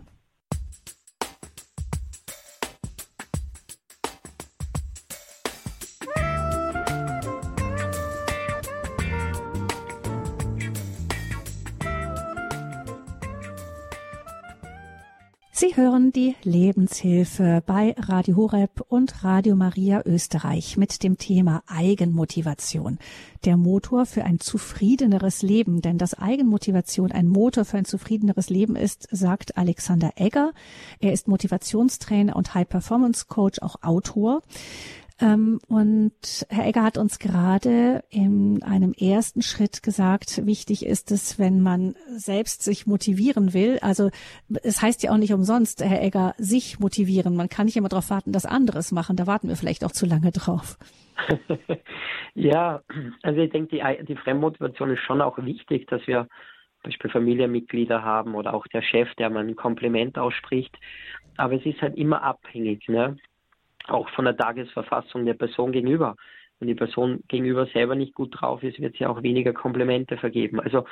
Sie 15.61 15.77
hören 15.77 16.11
die 16.11 16.37
Lebenshilfe 16.43 17.63
bei 17.67 17.95
Radio 17.99 18.37
Horeb 18.37 18.83
und 18.89 19.23
Radio 19.23 19.57
Maria 19.57 20.01
Österreich 20.07 20.79
mit 20.79 21.03
dem 21.03 21.19
Thema 21.19 21.63
Eigenmotivation. 21.67 22.99
Der 23.45 23.59
Motor 23.59 24.07
für 24.07 24.25
ein 24.25 24.41
zufriedeneres 24.41 25.43
Leben. 25.43 25.83
Denn 25.83 25.99
dass 25.99 26.15
Eigenmotivation 26.15 27.13
ein 27.13 27.29
Motor 27.29 27.67
für 27.67 27.77
ein 27.77 27.85
zufriedeneres 27.85 28.49
Leben 28.49 28.75
ist, 28.75 29.07
sagt 29.11 29.59
Alexander 29.59 30.13
Egger. 30.17 30.53
Er 30.99 31.13
ist 31.13 31.29
Motivationstrainer 31.29 32.37
und 32.37 32.55
High 32.55 32.67
Performance 32.67 33.27
Coach, 33.29 33.59
auch 33.61 33.83
Autor. 33.83 34.41
Ähm, 35.21 35.61
und 35.69 36.47
Herr 36.49 36.67
Egger 36.67 36.83
hat 36.83 36.97
uns 36.97 37.19
gerade 37.19 38.03
in 38.11 38.63
einem 38.63 38.93
ersten 38.93 39.43
Schritt 39.43 39.83
gesagt, 39.83 40.47
wichtig 40.47 40.87
ist 40.87 41.11
es, 41.11 41.39
wenn 41.39 41.61
man 41.61 41.95
selbst 42.09 42.63
sich 42.63 42.87
motivieren 42.87 43.53
will. 43.53 43.79
Also 43.83 44.11
es 44.63 44.81
heißt 44.81 45.03
ja 45.03 45.13
auch 45.13 45.19
nicht 45.19 45.35
umsonst, 45.35 45.85
Herr 45.85 46.03
Egger, 46.03 46.35
sich 46.39 46.81
motivieren. 46.81 47.37
Man 47.37 47.49
kann 47.49 47.67
nicht 47.67 47.77
immer 47.77 47.89
darauf 47.89 48.11
warten, 48.11 48.33
dass 48.33 48.47
andere 48.47 48.79
es 48.79 48.93
machen. 48.93 49.17
Da 49.17 49.27
warten 49.27 49.49
wir 49.49 49.57
vielleicht 49.57 49.85
auch 49.85 49.93
zu 49.93 50.07
lange 50.07 50.31
drauf. 50.31 50.79
ja, 52.35 52.81
also 53.23 53.41
ich 53.41 53.51
denke, 53.51 53.77
die, 53.77 54.05
die 54.05 54.17
Fremdmotivation 54.17 54.91
ist 54.91 55.01
schon 55.01 55.21
auch 55.21 55.37
wichtig, 55.39 55.87
dass 55.89 56.07
wir 56.07 56.29
zum 56.83 56.91
Beispiel 56.91 57.11
Familienmitglieder 57.11 58.03
haben 58.03 58.35
oder 58.35 58.55
auch 58.55 58.67
der 58.69 58.81
Chef, 58.81 59.15
der 59.17 59.29
mal 59.29 59.47
ein 59.47 59.57
Kompliment 59.57 60.19
ausspricht. 60.19 60.75
Aber 61.37 61.55
es 61.55 61.67
ist 61.67 61.83
halt 61.83 61.97
immer 61.97 62.23
abhängig. 62.23 62.89
Ne? 62.89 63.19
Auch 63.91 64.09
von 64.11 64.25
der 64.25 64.37
Tagesverfassung 64.37 65.25
der 65.25 65.35
Person 65.35 65.73
gegenüber. 65.73 66.17
Wenn 66.59 66.69
die 66.69 66.75
Person 66.75 67.23
gegenüber 67.29 67.67
selber 67.67 67.95
nicht 67.95 68.15
gut 68.15 68.39
drauf 68.39 68.63
ist, 68.63 68.81
wird 68.81 68.97
sie 68.97 69.07
auch 69.07 69.23
weniger 69.23 69.55
Komplimente 69.55 70.19
vergeben. 70.19 70.61
Also 70.61 70.85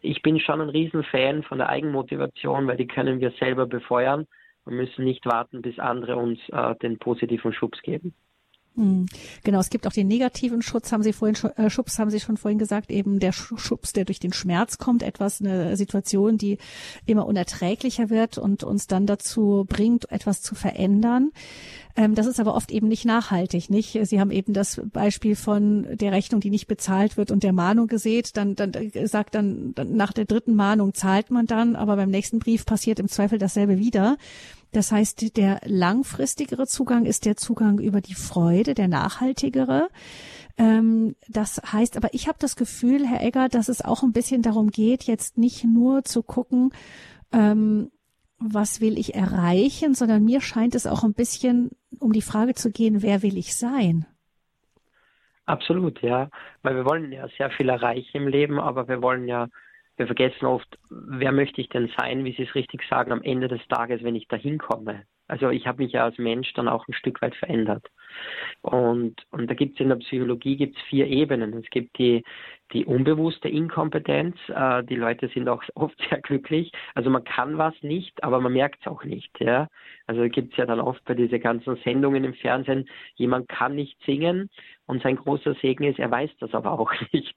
ich 0.00 0.22
bin 0.22 0.38
schon 0.38 0.60
ein 0.60 0.68
Riesenfan 0.68 1.42
von 1.42 1.58
der 1.58 1.68
Eigenmotivation, 1.68 2.68
weil 2.68 2.76
die 2.76 2.86
können 2.86 3.20
wir 3.20 3.32
selber 3.32 3.66
befeuern 3.66 4.26
und 4.64 4.76
müssen 4.76 5.04
nicht 5.04 5.26
warten, 5.26 5.60
bis 5.60 5.78
andere 5.80 6.16
uns 6.16 6.38
äh, 6.50 6.76
den 6.76 6.98
positiven 6.98 7.52
Schubs 7.52 7.82
geben. 7.82 8.14
Hm. 8.74 9.04
Genau, 9.44 9.60
es 9.60 9.68
gibt 9.68 9.86
auch 9.86 9.92
den 9.92 10.08
negativen 10.08 10.62
Schutz, 10.62 10.92
haben 10.92 11.02
Sie 11.02 11.12
vorhin 11.12 11.36
äh, 11.56 11.68
Schubs, 11.68 11.98
haben 11.98 12.10
Sie 12.10 12.20
schon 12.20 12.38
vorhin 12.38 12.58
gesagt, 12.58 12.90
eben 12.90 13.20
der 13.20 13.32
Schubs, 13.32 13.92
der 13.92 14.06
durch 14.06 14.18
den 14.18 14.32
Schmerz 14.32 14.78
kommt, 14.78 15.02
etwas, 15.02 15.40
eine 15.42 15.76
Situation, 15.76 16.38
die 16.38 16.56
immer 17.04 17.26
unerträglicher 17.26 18.08
wird 18.08 18.38
und 18.38 18.64
uns 18.64 18.86
dann 18.86 19.06
dazu 19.06 19.66
bringt, 19.68 20.10
etwas 20.10 20.40
zu 20.40 20.54
verändern. 20.54 21.32
Ähm, 21.96 22.14
das 22.14 22.26
ist 22.26 22.40
aber 22.40 22.54
oft 22.54 22.70
eben 22.70 22.88
nicht 22.88 23.04
nachhaltig, 23.04 23.68
nicht? 23.68 23.98
Sie 24.04 24.20
haben 24.20 24.30
eben 24.30 24.54
das 24.54 24.80
Beispiel 24.90 25.36
von 25.36 25.86
der 25.98 26.12
Rechnung, 26.12 26.40
die 26.40 26.48
nicht 26.48 26.66
bezahlt 26.66 27.18
wird 27.18 27.30
und 27.30 27.42
der 27.42 27.52
Mahnung 27.52 27.88
gesehen. 27.88 28.24
Dann, 28.32 28.56
dann 28.56 28.72
äh, 28.72 29.06
sagt 29.06 29.34
dann 29.34 29.74
nach 29.84 30.14
der 30.14 30.24
dritten 30.24 30.54
Mahnung 30.54 30.94
zahlt 30.94 31.30
man 31.30 31.46
dann, 31.46 31.76
aber 31.76 31.96
beim 31.96 32.10
nächsten 32.10 32.38
Brief 32.38 32.64
passiert 32.64 32.98
im 32.98 33.08
Zweifel 33.08 33.38
dasselbe 33.38 33.78
wieder. 33.78 34.16
Das 34.72 34.90
heißt, 34.90 35.36
der 35.36 35.60
langfristigere 35.64 36.66
Zugang 36.66 37.04
ist 37.04 37.26
der 37.26 37.36
Zugang 37.36 37.78
über 37.78 38.00
die 38.00 38.14
Freude, 38.14 38.74
der 38.74 38.88
nachhaltigere. 38.88 39.88
Ähm, 40.56 41.14
das 41.28 41.60
heißt, 41.72 41.96
aber 41.96 42.12
ich 42.12 42.26
habe 42.26 42.38
das 42.40 42.56
Gefühl, 42.56 43.06
Herr 43.06 43.22
Egger, 43.22 43.48
dass 43.48 43.68
es 43.68 43.84
auch 43.84 44.02
ein 44.02 44.12
bisschen 44.12 44.42
darum 44.42 44.70
geht, 44.70 45.04
jetzt 45.04 45.38
nicht 45.38 45.64
nur 45.64 46.04
zu 46.04 46.22
gucken, 46.22 46.72
ähm, 47.32 47.90
was 48.38 48.80
will 48.80 48.98
ich 48.98 49.14
erreichen, 49.14 49.94
sondern 49.94 50.24
mir 50.24 50.40
scheint 50.40 50.74
es 50.74 50.86
auch 50.86 51.04
ein 51.04 51.14
bisschen 51.14 51.70
um 52.00 52.12
die 52.12 52.22
Frage 52.22 52.54
zu 52.54 52.70
gehen, 52.70 53.02
wer 53.02 53.22
will 53.22 53.36
ich 53.36 53.54
sein? 53.54 54.06
Absolut, 55.44 56.00
ja. 56.02 56.30
Weil 56.62 56.76
wir 56.76 56.84
wollen 56.84 57.12
ja 57.12 57.26
sehr 57.36 57.50
viel 57.50 57.68
erreichen 57.68 58.16
im 58.16 58.28
Leben, 58.28 58.58
aber 58.58 58.88
wir 58.88 59.02
wollen 59.02 59.28
ja 59.28 59.48
wir 59.96 60.06
vergessen 60.06 60.46
oft, 60.46 60.78
wer 60.90 61.32
möchte 61.32 61.60
ich 61.60 61.68
denn 61.68 61.90
sein, 61.98 62.24
wie 62.24 62.32
Sie 62.32 62.44
es 62.44 62.54
richtig 62.54 62.82
sagen, 62.88 63.12
am 63.12 63.22
Ende 63.22 63.48
des 63.48 63.60
Tages, 63.68 64.02
wenn 64.02 64.16
ich 64.16 64.28
da 64.28 64.36
hinkomme. 64.36 65.04
Also 65.28 65.50
ich 65.50 65.66
habe 65.66 65.82
mich 65.82 65.92
ja 65.92 66.04
als 66.04 66.18
Mensch 66.18 66.52
dann 66.54 66.68
auch 66.68 66.86
ein 66.88 66.94
Stück 66.94 67.22
weit 67.22 67.34
verändert. 67.36 67.86
Und, 68.62 69.16
und 69.30 69.50
da 69.50 69.54
gibt 69.54 69.74
es 69.74 69.80
in 69.80 69.88
der 69.88 69.96
Psychologie 69.96 70.56
gibt's 70.56 70.80
vier 70.88 71.06
Ebenen. 71.06 71.52
Es 71.54 71.68
gibt 71.70 71.98
die, 71.98 72.22
die 72.72 72.84
unbewusste 72.84 73.48
Inkompetenz. 73.48 74.36
Äh, 74.48 74.84
die 74.84 74.96
Leute 74.96 75.28
sind 75.28 75.48
auch 75.48 75.62
oft 75.74 75.96
sehr 76.08 76.20
glücklich. 76.20 76.72
Also 76.94 77.10
man 77.10 77.24
kann 77.24 77.58
was 77.58 77.74
nicht, 77.82 78.22
aber 78.22 78.40
man 78.40 78.52
merkt 78.52 78.80
es 78.80 78.86
auch 78.86 79.04
nicht. 79.04 79.30
Ja? 79.40 79.68
Also 80.06 80.22
gibt 80.28 80.52
es 80.52 80.58
ja 80.58 80.66
dann 80.66 80.80
oft 80.80 81.04
bei 81.04 81.14
diesen 81.14 81.40
ganzen 81.40 81.76
Sendungen 81.84 82.24
im 82.24 82.34
Fernsehen, 82.34 82.88
jemand 83.14 83.48
kann 83.48 83.74
nicht 83.74 83.98
singen 84.04 84.48
und 84.86 85.02
sein 85.02 85.16
großer 85.16 85.54
Segen 85.62 85.84
ist, 85.84 85.98
er 85.98 86.10
weiß 86.10 86.30
das 86.40 86.54
aber 86.54 86.78
auch 86.78 86.92
nicht. 87.12 87.34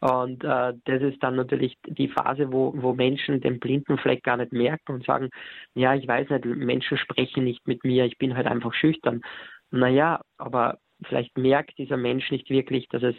Und 0.00 0.42
äh, 0.44 0.74
das 0.84 1.02
ist 1.02 1.22
dann 1.22 1.36
natürlich 1.36 1.76
die 1.86 2.08
Phase, 2.08 2.52
wo, 2.52 2.72
wo 2.76 2.94
Menschen 2.94 3.40
den 3.40 3.60
blinden 3.60 3.98
Fleck 3.98 4.22
gar 4.22 4.36
nicht 4.36 4.52
merken 4.52 4.92
und 4.92 5.04
sagen, 5.04 5.30
ja, 5.74 5.94
ich 5.94 6.06
weiß 6.06 6.30
nicht, 6.30 6.44
Menschen 6.44 6.98
sprechen 6.98 7.44
nicht 7.44 7.66
mit 7.66 7.84
mir, 7.84 8.04
ich 8.04 8.18
bin 8.18 8.36
halt 8.36 8.46
einfach 8.46 8.74
schüchtern. 8.74 9.22
Naja, 9.70 10.20
aber 10.38 10.78
vielleicht 11.04 11.36
merkt 11.36 11.78
dieser 11.78 11.96
Mensch 11.96 12.30
nicht 12.30 12.50
wirklich, 12.50 12.88
dass 12.88 13.02
es 13.02 13.16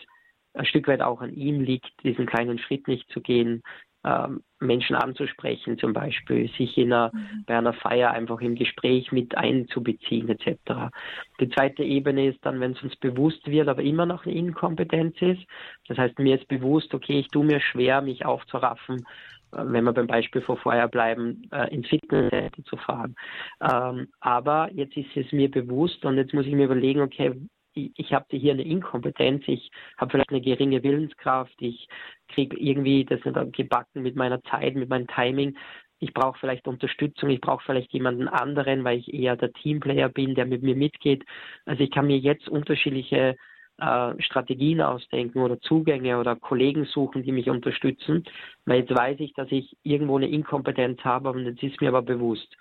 ein 0.54 0.66
Stück 0.66 0.88
weit 0.88 1.02
auch 1.02 1.22
an 1.22 1.34
ihm 1.34 1.62
liegt, 1.62 1.92
diesen 2.04 2.26
kleinen 2.26 2.58
Schritt 2.58 2.88
nicht 2.88 3.10
zu 3.12 3.22
gehen, 3.22 3.62
ähm, 4.04 4.42
Menschen 4.60 4.96
anzusprechen 4.96 5.78
zum 5.78 5.94
Beispiel, 5.94 6.50
sich 6.58 6.78
in 6.78 6.94
einer, 6.94 7.12
mhm. 7.14 7.44
bei 7.46 7.58
einer 7.58 7.74
Feier 7.74 8.12
einfach 8.12 8.40
im 8.42 8.56
Gespräch 8.56 9.12
mit 9.12 9.38
einzubeziehen 9.38 10.30
etc. 10.30 10.92
Die 11.40 11.50
zweite 11.50 11.84
Ebene 11.84 12.28
ist 12.28 12.44
dann, 12.44 12.60
wenn 12.60 12.72
es 12.72 12.82
uns 12.82 12.96
bewusst 12.96 13.46
wird, 13.48 13.68
aber 13.68 13.84
immer 13.84 14.06
noch 14.06 14.26
eine 14.26 14.36
Inkompetenz 14.36 15.16
ist. 15.22 15.44
Das 15.88 15.98
heißt, 15.98 16.20
mir 16.20 16.40
ist 16.40 16.48
bewusst, 16.48 16.94
okay, 16.94 17.20
ich 17.20 17.28
tue 17.28 17.46
mir 17.46 17.60
schwer, 17.60 18.02
mich 18.02 18.26
aufzuraffen, 18.26 19.06
wenn 19.52 19.84
wir 19.84 19.94
beim 19.94 20.08
Beispiel 20.08 20.42
von 20.42 20.58
vorher 20.58 20.88
bleiben, 20.88 21.50
äh, 21.52 21.74
ins 21.74 21.88
Fitnesscenter 21.88 22.64
zu 22.66 22.78
fahren. 22.78 23.16
Ähm, 23.62 24.08
aber 24.20 24.70
jetzt 24.74 24.98
ist 24.98 25.16
es 25.16 25.32
mir 25.32 25.50
bewusst 25.50 26.04
und 26.06 26.18
jetzt 26.18 26.34
muss 26.34 26.46
ich 26.46 26.54
mir 26.54 26.66
überlegen, 26.66 27.02
okay, 27.02 27.34
ich 27.74 28.14
habe 28.14 28.26
hier 28.32 28.54
eine 28.54 28.64
Inkompetenz, 28.64 29.44
ich 29.48 29.70
habe 29.98 30.12
vielleicht 30.12 30.32
eine 30.32 30.42
geringe 30.42 30.82
Willenskraft, 30.84 31.54
ich 31.60 31.88
kriege 32.28 32.58
irgendwie 32.58 33.06
das 33.06 33.24
nicht 33.24 33.54
gebacken 33.54 34.02
mit 34.02 34.16
meiner 34.16 34.42
Zeit, 34.44 34.76
mit 34.76 34.90
meinem 34.90 35.08
Timing. 35.08 35.56
Ich 36.00 36.14
brauche 36.14 36.40
vielleicht 36.40 36.68
Unterstützung, 36.68 37.30
ich 37.30 37.42
brauche 37.42 37.64
vielleicht 37.64 37.92
jemanden 37.94 38.28
anderen, 38.28 38.84
weil 38.84 39.00
ich 39.00 39.14
eher 39.14 39.36
der 39.36 39.54
Teamplayer 39.54 40.10
bin, 40.10 40.36
der 40.36 40.46
mit 40.46 40.64
mir 40.64 40.76
mitgeht. 40.76 41.24
Also 41.66 41.84
ich 41.84 41.92
kann 41.92 42.08
mir 42.08 42.18
jetzt 42.18 42.50
unterschiedliche 42.50 43.36
äh, 43.80 44.22
Strategien 44.22 44.82
ausdenken 44.82 45.40
oder 45.40 45.60
Zugänge 45.60 46.20
oder 46.20 46.36
Kollegen 46.36 46.86
suchen, 46.86 47.24
die 47.24 47.32
mich 47.32 47.50
unterstützen, 47.50 48.24
weil 48.66 48.82
jetzt 48.82 48.96
weiß 48.96 49.20
ich, 49.20 49.34
dass 49.34 49.52
ich 49.52 49.78
irgendwo 49.84 50.18
eine 50.18 50.30
Inkompetenz 50.30 51.02
habe 51.04 51.30
und 51.32 51.46
jetzt 51.46 51.64
ist 51.64 51.82
mir 51.82 51.90
aber 51.90 52.02
bewusst. 52.02 52.56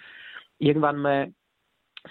Irgendwann 0.59 0.99
mal 0.99 1.33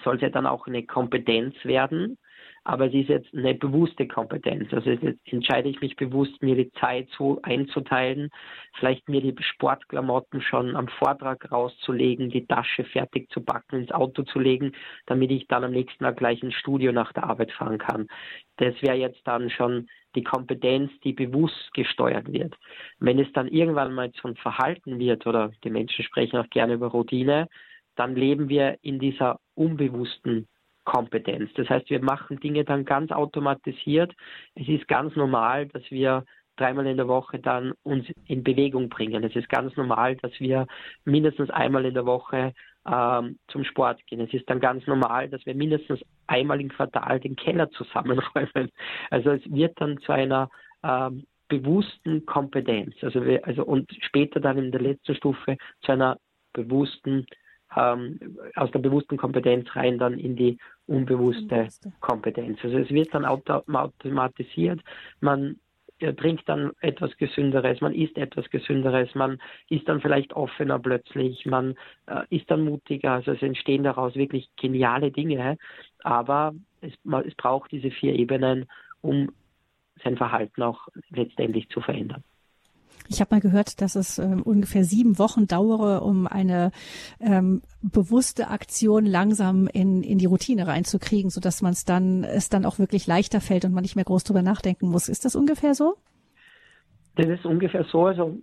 soll 0.04 0.16
es 0.16 0.22
ja 0.22 0.30
dann 0.30 0.46
auch 0.46 0.66
eine 0.66 0.84
Kompetenz 0.84 1.54
werden, 1.64 2.18
aber 2.66 2.86
es 2.86 2.94
ist 2.94 3.08
jetzt 3.08 3.32
eine 3.32 3.54
bewusste 3.54 4.08
Kompetenz. 4.08 4.72
Also 4.72 4.90
jetzt 4.90 5.20
entscheide 5.26 5.68
ich 5.68 5.80
mich 5.80 5.94
bewusst, 5.94 6.42
mir 6.42 6.56
die 6.56 6.72
Zeit 6.72 7.08
so 7.16 7.40
einzuteilen, 7.42 8.30
vielleicht 8.78 9.08
mir 9.08 9.20
die 9.20 9.34
Sportklamotten 9.40 10.42
schon 10.42 10.74
am 10.74 10.88
Vortrag 10.88 11.50
rauszulegen, 11.50 12.28
die 12.28 12.44
Tasche 12.46 12.82
fertig 12.84 13.30
zu 13.30 13.42
backen, 13.42 13.82
ins 13.82 13.92
Auto 13.92 14.24
zu 14.24 14.40
legen, 14.40 14.72
damit 15.06 15.30
ich 15.30 15.46
dann 15.46 15.62
am 15.62 15.70
nächsten 15.70 16.02
Tag 16.02 16.16
gleich 16.16 16.42
ins 16.42 16.54
Studio 16.54 16.90
nach 16.90 17.12
der 17.12 17.24
Arbeit 17.24 17.52
fahren 17.52 17.78
kann. 17.78 18.08
Das 18.56 18.74
wäre 18.82 18.96
jetzt 18.96 19.20
dann 19.24 19.48
schon 19.48 19.88
die 20.16 20.24
Kompetenz, 20.24 20.90
die 21.04 21.12
bewusst 21.12 21.72
gesteuert 21.74 22.32
wird. 22.32 22.56
Wenn 22.98 23.20
es 23.20 23.30
dann 23.32 23.46
irgendwann 23.46 23.94
mal 23.94 24.10
zum 24.12 24.34
Verhalten 24.34 24.98
wird, 24.98 25.24
oder 25.26 25.52
die 25.62 25.70
Menschen 25.70 26.04
sprechen 26.04 26.38
auch 26.38 26.50
gerne 26.50 26.74
über 26.74 26.88
Routine, 26.88 27.48
dann 27.94 28.16
leben 28.16 28.48
wir 28.48 28.76
in 28.82 28.98
dieser 28.98 29.38
unbewussten 29.54 30.48
Kompetenz. 30.86 31.50
Das 31.54 31.68
heißt, 31.68 31.90
wir 31.90 32.02
machen 32.02 32.40
Dinge 32.40 32.64
dann 32.64 32.86
ganz 32.86 33.12
automatisiert. 33.12 34.14
Es 34.54 34.66
ist 34.68 34.88
ganz 34.88 35.14
normal, 35.16 35.66
dass 35.66 35.82
wir 35.90 36.24
dreimal 36.56 36.86
in 36.86 36.96
der 36.96 37.08
Woche 37.08 37.38
dann 37.38 37.72
uns 37.82 38.06
in 38.24 38.42
Bewegung 38.42 38.88
bringen. 38.88 39.22
Es 39.24 39.36
ist 39.36 39.50
ganz 39.50 39.76
normal, 39.76 40.16
dass 40.16 40.32
wir 40.40 40.66
mindestens 41.04 41.50
einmal 41.50 41.84
in 41.84 41.92
der 41.92 42.06
Woche 42.06 42.54
ähm, 42.86 43.38
zum 43.48 43.64
Sport 43.64 44.06
gehen. 44.06 44.20
Es 44.20 44.32
ist 44.32 44.48
dann 44.48 44.60
ganz 44.60 44.86
normal, 44.86 45.28
dass 45.28 45.44
wir 45.44 45.54
mindestens 45.54 46.00
einmal 46.28 46.60
im 46.60 46.70
Quartal 46.70 47.20
den 47.20 47.36
Keller 47.36 47.70
zusammenräumen. 47.70 48.70
Also 49.10 49.30
es 49.32 49.42
wird 49.52 49.78
dann 49.80 49.98
zu 49.98 50.12
einer 50.12 50.48
ähm, 50.82 51.26
bewussten 51.48 52.24
Kompetenz. 52.26 52.94
Also, 53.02 53.24
wir, 53.24 53.46
also 53.46 53.64
und 53.64 53.90
später 54.00 54.40
dann 54.40 54.58
in 54.58 54.72
der 54.72 54.80
letzten 54.80 55.14
Stufe 55.14 55.56
zu 55.82 55.92
einer 55.92 56.16
bewussten 56.52 57.26
ähm, 57.74 58.18
aus 58.54 58.70
der 58.70 58.78
bewussten 58.78 59.16
Kompetenz 59.16 59.68
rein 59.74 59.98
dann 59.98 60.18
in 60.18 60.36
die 60.36 60.58
unbewusste 60.86 61.68
Kompetenz. 62.00 62.58
Also 62.62 62.78
es 62.78 62.90
wird 62.90 63.14
dann 63.14 63.24
automatisiert, 63.24 64.80
man 65.20 65.56
trinkt 65.98 66.48
dann 66.48 66.72
etwas 66.80 67.16
Gesünderes, 67.16 67.80
man 67.80 67.94
isst 67.94 68.18
etwas 68.18 68.48
Gesünderes, 68.50 69.14
man 69.14 69.38
ist 69.70 69.88
dann 69.88 70.00
vielleicht 70.00 70.34
offener 70.34 70.78
plötzlich, 70.78 71.46
man 71.46 71.74
äh, 72.06 72.22
ist 72.28 72.50
dann 72.50 72.64
mutiger, 72.64 73.12
also 73.12 73.32
es 73.32 73.42
entstehen 73.42 73.82
daraus 73.82 74.14
wirklich 74.14 74.50
geniale 74.56 75.10
Dinge, 75.10 75.56
aber 76.02 76.54
es, 76.82 76.92
es 77.26 77.34
braucht 77.34 77.72
diese 77.72 77.90
vier 77.90 78.12
Ebenen, 78.12 78.66
um 79.00 79.32
sein 80.04 80.16
Verhalten 80.16 80.62
auch 80.62 80.88
letztendlich 81.10 81.68
zu 81.70 81.80
verändern. 81.80 82.22
Ich 83.08 83.20
habe 83.20 83.34
mal 83.34 83.40
gehört, 83.40 83.80
dass 83.80 83.94
es 83.94 84.18
ähm, 84.18 84.42
ungefähr 84.42 84.84
sieben 84.84 85.18
Wochen 85.18 85.46
dauere, 85.46 86.02
um 86.02 86.26
eine 86.26 86.70
ähm, 87.20 87.62
bewusste 87.82 88.48
Aktion 88.48 89.06
langsam 89.06 89.66
in, 89.68 90.02
in 90.02 90.18
die 90.18 90.26
Routine 90.26 90.66
reinzukriegen, 90.66 91.30
sodass 91.30 91.62
man 91.62 91.72
es 91.72 91.84
dann, 91.84 92.24
es 92.24 92.48
dann 92.48 92.64
auch 92.64 92.78
wirklich 92.78 93.06
leichter 93.06 93.40
fällt 93.40 93.64
und 93.64 93.72
man 93.72 93.82
nicht 93.82 93.96
mehr 93.96 94.04
groß 94.04 94.24
drüber 94.24 94.42
nachdenken 94.42 94.88
muss. 94.88 95.08
Ist 95.08 95.24
das 95.24 95.36
ungefähr 95.36 95.74
so? 95.74 95.96
Das 97.16 97.26
ist 97.28 97.46
ungefähr 97.46 97.82
so, 97.84 98.06
also 98.06 98.36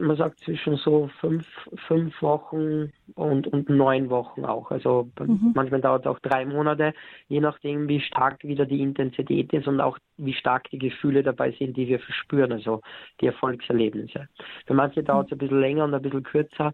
man 0.00 0.16
sagt 0.16 0.38
zwischen 0.40 0.76
so 0.76 1.10
fünf, 1.20 1.44
fünf 1.88 2.22
Wochen 2.22 2.92
und, 3.14 3.48
und 3.48 3.68
neun 3.68 4.10
Wochen 4.10 4.44
auch. 4.44 4.70
Also 4.70 5.10
mhm. 5.18 5.50
manchmal 5.54 5.80
dauert 5.80 6.02
es 6.02 6.06
auch 6.06 6.20
drei 6.20 6.46
Monate, 6.46 6.94
je 7.26 7.40
nachdem, 7.40 7.88
wie 7.88 8.00
stark 8.00 8.44
wieder 8.44 8.64
die 8.64 8.80
Intensität 8.80 9.52
ist 9.52 9.66
und 9.66 9.80
auch 9.80 9.98
wie 10.18 10.34
stark 10.34 10.70
die 10.70 10.78
Gefühle 10.78 11.24
dabei 11.24 11.50
sind, 11.58 11.76
die 11.76 11.88
wir 11.88 11.98
verspüren, 11.98 12.52
also 12.52 12.80
die 13.20 13.26
Erfolgserlebnisse. 13.26 14.28
Für 14.66 14.74
manche 14.74 15.02
dauert 15.02 15.26
es 15.26 15.32
ein 15.32 15.38
bisschen 15.38 15.60
länger 15.60 15.84
und 15.84 15.94
ein 15.94 16.02
bisschen 16.02 16.22
kürzer, 16.22 16.72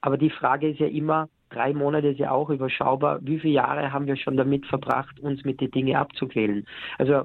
aber 0.00 0.16
die 0.16 0.30
Frage 0.30 0.70
ist 0.70 0.80
ja 0.80 0.86
immer, 0.86 1.28
drei 1.50 1.74
Monate 1.74 2.08
ist 2.08 2.20
ja 2.20 2.30
auch 2.30 2.48
überschaubar. 2.48 3.18
Wie 3.20 3.38
viele 3.38 3.54
Jahre 3.54 3.92
haben 3.92 4.06
wir 4.06 4.16
schon 4.16 4.38
damit 4.38 4.64
verbracht, 4.64 5.20
uns 5.20 5.44
mit 5.44 5.60
den 5.60 5.70
Dingen 5.70 5.96
abzuquälen? 5.96 6.66
Also 6.96 7.24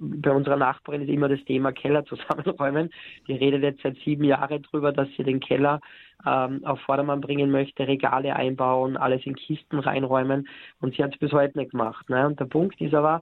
bei 0.00 0.32
unserer 0.32 0.56
Nachbarin 0.56 1.02
ist 1.02 1.08
immer 1.08 1.28
das 1.28 1.44
Thema 1.44 1.72
Keller 1.72 2.04
zusammenräumen. 2.06 2.90
Die 3.26 3.34
redet 3.34 3.62
jetzt 3.62 3.82
seit 3.82 3.96
sieben 3.98 4.24
Jahren 4.24 4.62
drüber, 4.62 4.92
dass 4.92 5.08
sie 5.16 5.24
den 5.24 5.40
Keller 5.40 5.80
ähm, 6.26 6.64
auf 6.64 6.80
Vordermann 6.80 7.20
bringen 7.20 7.50
möchte, 7.50 7.86
Regale 7.86 8.34
einbauen, 8.36 8.96
alles 8.96 9.24
in 9.26 9.34
Kisten 9.34 9.78
reinräumen 9.78 10.48
und 10.80 10.94
sie 10.94 11.02
hat 11.02 11.12
es 11.12 11.18
bis 11.18 11.32
heute 11.32 11.58
nicht 11.58 11.72
gemacht. 11.72 12.08
Ne? 12.08 12.26
Und 12.26 12.40
der 12.40 12.46
Punkt 12.46 12.80
ist 12.80 12.94
aber, 12.94 13.20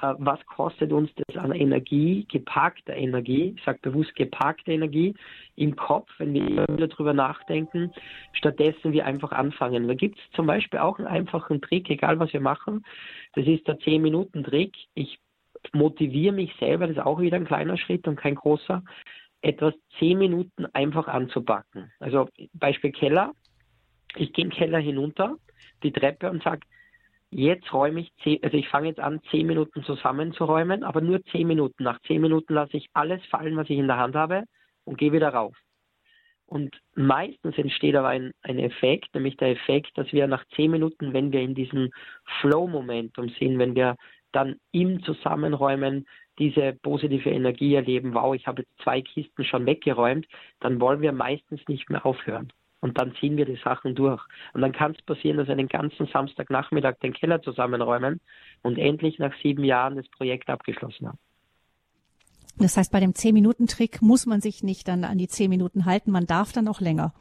äh, 0.00 0.14
was 0.18 0.44
kostet 0.46 0.92
uns 0.92 1.10
das 1.14 1.36
an 1.36 1.52
Energie, 1.52 2.26
geparkter 2.30 2.94
Energie, 2.94 3.54
ich 3.56 3.64
sage 3.64 3.78
bewusst 3.82 4.14
geparkte 4.14 4.72
Energie 4.72 5.14
im 5.56 5.74
Kopf, 5.76 6.08
wenn 6.18 6.34
wir 6.34 6.46
immer 6.46 6.66
wieder 6.68 6.88
drüber 6.88 7.12
nachdenken, 7.12 7.92
stattdessen 8.32 8.92
wir 8.92 9.06
einfach 9.06 9.32
anfangen. 9.32 9.88
Da 9.88 9.94
gibt 9.94 10.18
es 10.18 10.30
zum 10.36 10.46
Beispiel 10.46 10.78
auch 10.78 10.98
einen 10.98 11.08
einfachen 11.08 11.60
Trick, 11.60 11.90
egal 11.90 12.18
was 12.18 12.32
wir 12.32 12.40
machen. 12.40 12.84
Das 13.34 13.46
ist 13.46 13.66
der 13.66 13.78
10-Minuten-Trick. 13.78 14.74
Ich 14.94 15.18
motiviere 15.72 16.34
mich 16.34 16.54
selber, 16.58 16.86
das 16.86 16.96
ist 16.96 17.02
auch 17.02 17.20
wieder 17.20 17.36
ein 17.36 17.46
kleiner 17.46 17.76
Schritt 17.76 18.06
und 18.08 18.16
kein 18.16 18.34
großer, 18.34 18.82
etwas 19.42 19.74
zehn 19.98 20.18
Minuten 20.18 20.66
einfach 20.72 21.08
anzupacken. 21.08 21.92
Also 22.00 22.28
Beispiel 22.54 22.92
Keller. 22.92 23.32
Ich 24.16 24.32
gehe 24.32 24.46
den 24.46 24.52
Keller 24.52 24.78
hinunter, 24.78 25.36
die 25.82 25.92
Treppe 25.92 26.30
und 26.30 26.42
sage, 26.42 26.60
jetzt 27.30 27.72
räume 27.72 28.00
ich, 28.00 28.10
zehn, 28.22 28.42
also 28.42 28.56
ich 28.56 28.68
fange 28.68 28.88
jetzt 28.88 29.00
an, 29.00 29.20
zehn 29.30 29.46
Minuten 29.46 29.84
zusammenzuräumen, 29.84 30.82
aber 30.82 31.00
nur 31.00 31.22
zehn 31.26 31.46
Minuten. 31.46 31.84
Nach 31.84 32.00
zehn 32.02 32.20
Minuten 32.20 32.54
lasse 32.54 32.76
ich 32.76 32.88
alles 32.94 33.24
fallen, 33.26 33.56
was 33.56 33.70
ich 33.70 33.78
in 33.78 33.86
der 33.86 33.98
Hand 33.98 34.16
habe 34.16 34.44
und 34.84 34.98
gehe 34.98 35.12
wieder 35.12 35.28
rauf. 35.28 35.54
Und 36.46 36.80
meistens 36.94 37.58
entsteht 37.58 37.94
aber 37.94 38.08
ein, 38.08 38.32
ein 38.40 38.58
Effekt, 38.58 39.14
nämlich 39.14 39.36
der 39.36 39.50
Effekt, 39.50 39.90
dass 39.98 40.10
wir 40.12 40.26
nach 40.26 40.46
zehn 40.56 40.70
Minuten, 40.70 41.12
wenn 41.12 41.30
wir 41.30 41.42
in 41.42 41.54
diesem 41.54 41.90
Flow-Momentum 42.40 43.28
sind, 43.38 43.58
wenn 43.58 43.74
wir 43.74 43.96
dann 44.32 44.56
im 44.72 45.02
Zusammenräumen 45.02 46.06
diese 46.38 46.72
positive 46.82 47.30
Energie 47.30 47.74
erleben, 47.74 48.14
wow, 48.14 48.34
ich 48.34 48.46
habe 48.46 48.62
jetzt 48.62 48.82
zwei 48.82 49.02
Kisten 49.02 49.44
schon 49.44 49.66
weggeräumt, 49.66 50.26
dann 50.60 50.80
wollen 50.80 51.00
wir 51.00 51.12
meistens 51.12 51.60
nicht 51.68 51.90
mehr 51.90 52.06
aufhören. 52.06 52.52
Und 52.80 52.96
dann 52.98 53.12
ziehen 53.16 53.36
wir 53.36 53.44
die 53.44 53.58
Sachen 53.62 53.96
durch. 53.96 54.22
Und 54.52 54.60
dann 54.60 54.72
kann 54.72 54.92
es 54.92 55.02
passieren, 55.02 55.36
dass 55.36 55.48
wir 55.48 55.56
den 55.56 55.66
ganzen 55.66 56.06
Samstagnachmittag 56.06 56.94
den 57.02 57.12
Keller 57.12 57.42
zusammenräumen 57.42 58.20
und 58.62 58.78
endlich 58.78 59.18
nach 59.18 59.34
sieben 59.42 59.64
Jahren 59.64 59.96
das 59.96 60.08
Projekt 60.08 60.48
abgeschlossen 60.48 61.08
haben. 61.08 61.18
Das 62.56 62.76
heißt, 62.76 62.92
bei 62.92 63.00
dem 63.00 63.14
Zehn-Minuten-Trick 63.14 64.02
muss 64.02 64.26
man 64.26 64.40
sich 64.40 64.62
nicht 64.62 64.88
dann 64.88 65.04
an 65.04 65.18
die 65.18 65.28
zehn 65.28 65.48
Minuten 65.50 65.86
halten, 65.86 66.10
man 66.10 66.26
darf 66.26 66.52
dann 66.52 66.68
auch 66.68 66.80
länger. 66.80 67.12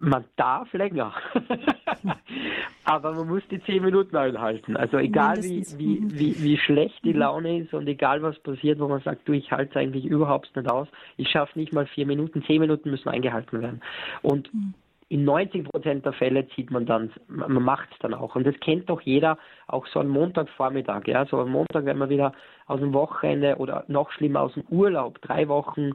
Man 0.00 0.24
darf 0.36 0.72
länger. 0.72 1.12
Aber 2.84 3.12
man 3.12 3.28
muss 3.28 3.42
die 3.50 3.62
zehn 3.64 3.82
Minuten 3.82 4.16
einhalten. 4.16 4.76
Also 4.76 4.96
egal 4.96 5.36
wie, 5.42 5.64
wie, 5.76 6.00
mhm. 6.00 6.18
wie, 6.18 6.42
wie 6.42 6.56
schlecht 6.56 7.04
die 7.04 7.12
mhm. 7.12 7.20
Laune 7.20 7.58
ist 7.58 7.74
und 7.74 7.86
egal 7.86 8.22
was 8.22 8.38
passiert, 8.38 8.80
wo 8.80 8.88
man 8.88 9.02
sagt, 9.02 9.28
du, 9.28 9.32
ich 9.32 9.52
halte 9.52 9.70
es 9.70 9.76
eigentlich 9.76 10.06
überhaupt 10.06 10.56
nicht 10.56 10.70
aus, 10.70 10.88
ich 11.18 11.28
schaffe 11.28 11.58
nicht 11.58 11.74
mal 11.74 11.86
vier 11.86 12.06
Minuten, 12.06 12.42
zehn 12.44 12.60
Minuten 12.60 12.90
müssen 12.90 13.10
eingehalten 13.10 13.60
werden. 13.60 13.82
Und 14.22 14.52
mhm. 14.54 14.72
in 15.10 15.24
90 15.24 15.64
Prozent 15.64 16.06
der 16.06 16.14
Fälle 16.14 16.48
zieht 16.48 16.70
man 16.70 16.86
dann, 16.86 17.12
man 17.28 17.62
macht 17.62 17.90
es 17.92 17.98
dann 17.98 18.14
auch. 18.14 18.34
Und 18.36 18.46
das 18.46 18.58
kennt 18.60 18.88
doch 18.88 19.02
jeder, 19.02 19.36
auch 19.66 19.86
so 19.86 20.00
am 20.00 20.08
Montagvormittag. 20.08 21.06
Ja, 21.08 21.26
so 21.26 21.38
am 21.40 21.50
Montag, 21.50 21.84
wenn 21.84 21.98
man 21.98 22.08
wieder 22.08 22.32
aus 22.66 22.80
dem 22.80 22.94
Wochenende 22.94 23.56
oder 23.56 23.84
noch 23.88 24.10
schlimmer 24.12 24.40
aus 24.40 24.54
dem 24.54 24.64
Urlaub, 24.70 25.20
drei 25.20 25.46
Wochen 25.48 25.92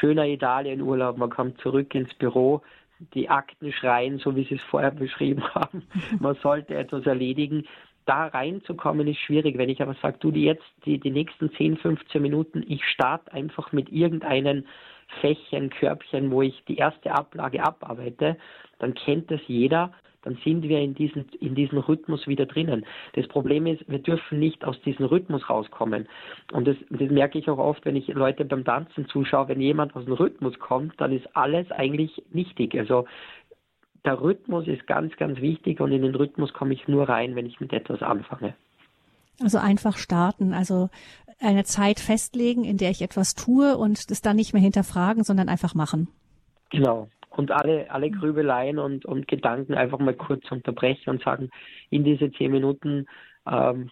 schöner 0.00 0.26
Italienurlaub, 0.26 1.18
man 1.18 1.28
kommt 1.28 1.60
zurück 1.60 1.94
ins 1.94 2.14
Büro, 2.14 2.62
die 3.14 3.28
Akten 3.28 3.72
schreien, 3.72 4.18
so 4.18 4.36
wie 4.36 4.44
Sie 4.44 4.54
es 4.56 4.62
vorher 4.62 4.90
beschrieben 4.90 5.42
haben. 5.54 5.82
Man 6.20 6.36
sollte 6.36 6.74
etwas 6.74 7.06
erledigen. 7.06 7.66
da 8.04 8.26
reinzukommen 8.26 9.06
ist 9.06 9.20
schwierig. 9.20 9.58
Wenn 9.58 9.68
ich 9.68 9.80
aber 9.80 9.94
sage, 10.02 10.18
du 10.20 10.30
die 10.30 10.44
jetzt 10.44 10.64
die, 10.84 10.98
die 10.98 11.10
nächsten 11.10 11.52
10, 11.52 11.76
15 11.78 12.20
Minuten, 12.20 12.64
ich 12.66 12.84
starte 12.84 13.32
einfach 13.32 13.72
mit 13.72 13.90
irgendeinem 13.90 14.64
Fächchen, 15.20 15.70
Körbchen, 15.70 16.30
wo 16.30 16.42
ich 16.42 16.64
die 16.66 16.76
erste 16.76 17.12
Ablage 17.12 17.62
abarbeite, 17.62 18.36
dann 18.78 18.94
kennt 18.94 19.30
das 19.30 19.40
jeder, 19.46 19.92
dann 20.22 20.38
sind 20.44 20.62
wir 20.62 20.80
in 20.80 20.94
diesem 20.94 21.24
in 21.40 21.54
diesen 21.54 21.78
Rhythmus 21.78 22.26
wieder 22.26 22.46
drinnen. 22.46 22.84
Das 23.14 23.26
Problem 23.28 23.66
ist, 23.66 23.88
wir 23.88 23.98
dürfen 23.98 24.38
nicht 24.38 24.64
aus 24.64 24.80
diesem 24.82 25.06
Rhythmus 25.06 25.48
rauskommen. 25.48 26.08
Und 26.52 26.66
das, 26.66 26.76
das 26.90 27.10
merke 27.10 27.38
ich 27.38 27.48
auch 27.50 27.58
oft, 27.58 27.84
wenn 27.84 27.96
ich 27.96 28.08
Leute 28.08 28.44
beim 28.44 28.64
Tanzen 28.64 29.06
zuschaue, 29.08 29.48
wenn 29.48 29.60
jemand 29.60 29.94
aus 29.96 30.04
dem 30.04 30.14
Rhythmus 30.14 30.58
kommt, 30.58 31.00
dann 31.00 31.12
ist 31.12 31.36
alles 31.36 31.70
eigentlich 31.70 32.22
nichtig. 32.32 32.74
Also 32.78 33.06
der 34.04 34.20
Rhythmus 34.20 34.66
ist 34.66 34.86
ganz, 34.86 35.16
ganz 35.16 35.40
wichtig 35.40 35.80
und 35.80 35.92
in 35.92 36.02
den 36.02 36.14
Rhythmus 36.14 36.52
komme 36.52 36.74
ich 36.74 36.88
nur 36.88 37.08
rein, 37.08 37.36
wenn 37.36 37.46
ich 37.46 37.60
mit 37.60 37.72
etwas 37.72 38.02
anfange. 38.02 38.54
Also 39.40 39.58
einfach 39.58 39.96
starten, 39.96 40.52
also 40.52 40.88
eine 41.40 41.64
Zeit 41.64 41.98
festlegen, 42.00 42.64
in 42.64 42.76
der 42.76 42.90
ich 42.90 43.02
etwas 43.02 43.34
tue 43.34 43.76
und 43.76 44.10
das 44.10 44.20
dann 44.20 44.36
nicht 44.36 44.52
mehr 44.52 44.62
hinterfragen, 44.62 45.24
sondern 45.24 45.48
einfach 45.48 45.74
machen. 45.74 46.08
Genau. 46.70 47.08
Und 47.38 47.50
alle, 47.50 47.90
alle 47.90 48.10
Grübeleien 48.10 48.78
und, 48.78 49.04
und 49.04 49.26
Gedanken 49.26 49.74
einfach 49.74 49.98
mal 49.98 50.14
kurz 50.14 50.50
unterbrechen 50.50 51.10
und 51.10 51.22
sagen, 51.22 51.50
in 51.90 52.04
diese 52.04 52.30
zehn 52.32 52.52
Minuten 52.52 53.06
ähm, 53.46 53.90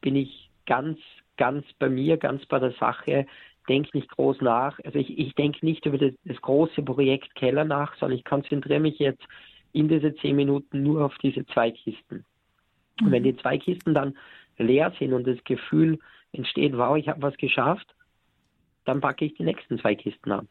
bin 0.00 0.16
ich 0.16 0.50
ganz, 0.66 0.98
ganz 1.36 1.64
bei 1.78 1.88
mir, 1.88 2.16
ganz 2.16 2.46
bei 2.46 2.58
der 2.58 2.72
Sache, 2.72 3.26
denke 3.68 3.96
nicht 3.96 4.08
groß 4.10 4.40
nach. 4.40 4.78
Also 4.84 4.98
ich, 4.98 5.18
ich 5.18 5.34
denke 5.34 5.64
nicht 5.64 5.84
über 5.86 5.98
das, 5.98 6.12
das 6.24 6.40
große 6.40 6.82
Projekt 6.82 7.34
Keller 7.34 7.64
nach, 7.64 7.96
sondern 7.96 8.18
ich 8.18 8.24
konzentriere 8.24 8.80
mich 8.80 8.98
jetzt 8.98 9.22
in 9.72 9.88
diese 9.88 10.14
zehn 10.16 10.36
Minuten 10.36 10.82
nur 10.82 11.04
auf 11.04 11.16
diese 11.18 11.44
zwei 11.46 11.70
Kisten. 11.70 12.24
Und 13.00 13.10
wenn 13.10 13.22
mhm. 13.22 13.26
die 13.26 13.36
zwei 13.36 13.58
Kisten 13.58 13.94
dann 13.94 14.16
leer 14.58 14.92
sind 14.98 15.12
und 15.12 15.26
das 15.26 15.42
Gefühl 15.44 15.98
entsteht, 16.32 16.76
wow, 16.76 16.96
ich 16.96 17.08
habe 17.08 17.22
was 17.22 17.36
geschafft, 17.36 17.94
dann 18.84 19.00
packe 19.00 19.24
ich 19.24 19.34
die 19.34 19.42
nächsten 19.42 19.78
zwei 19.78 19.94
Kisten 19.94 20.32
an. 20.32 20.48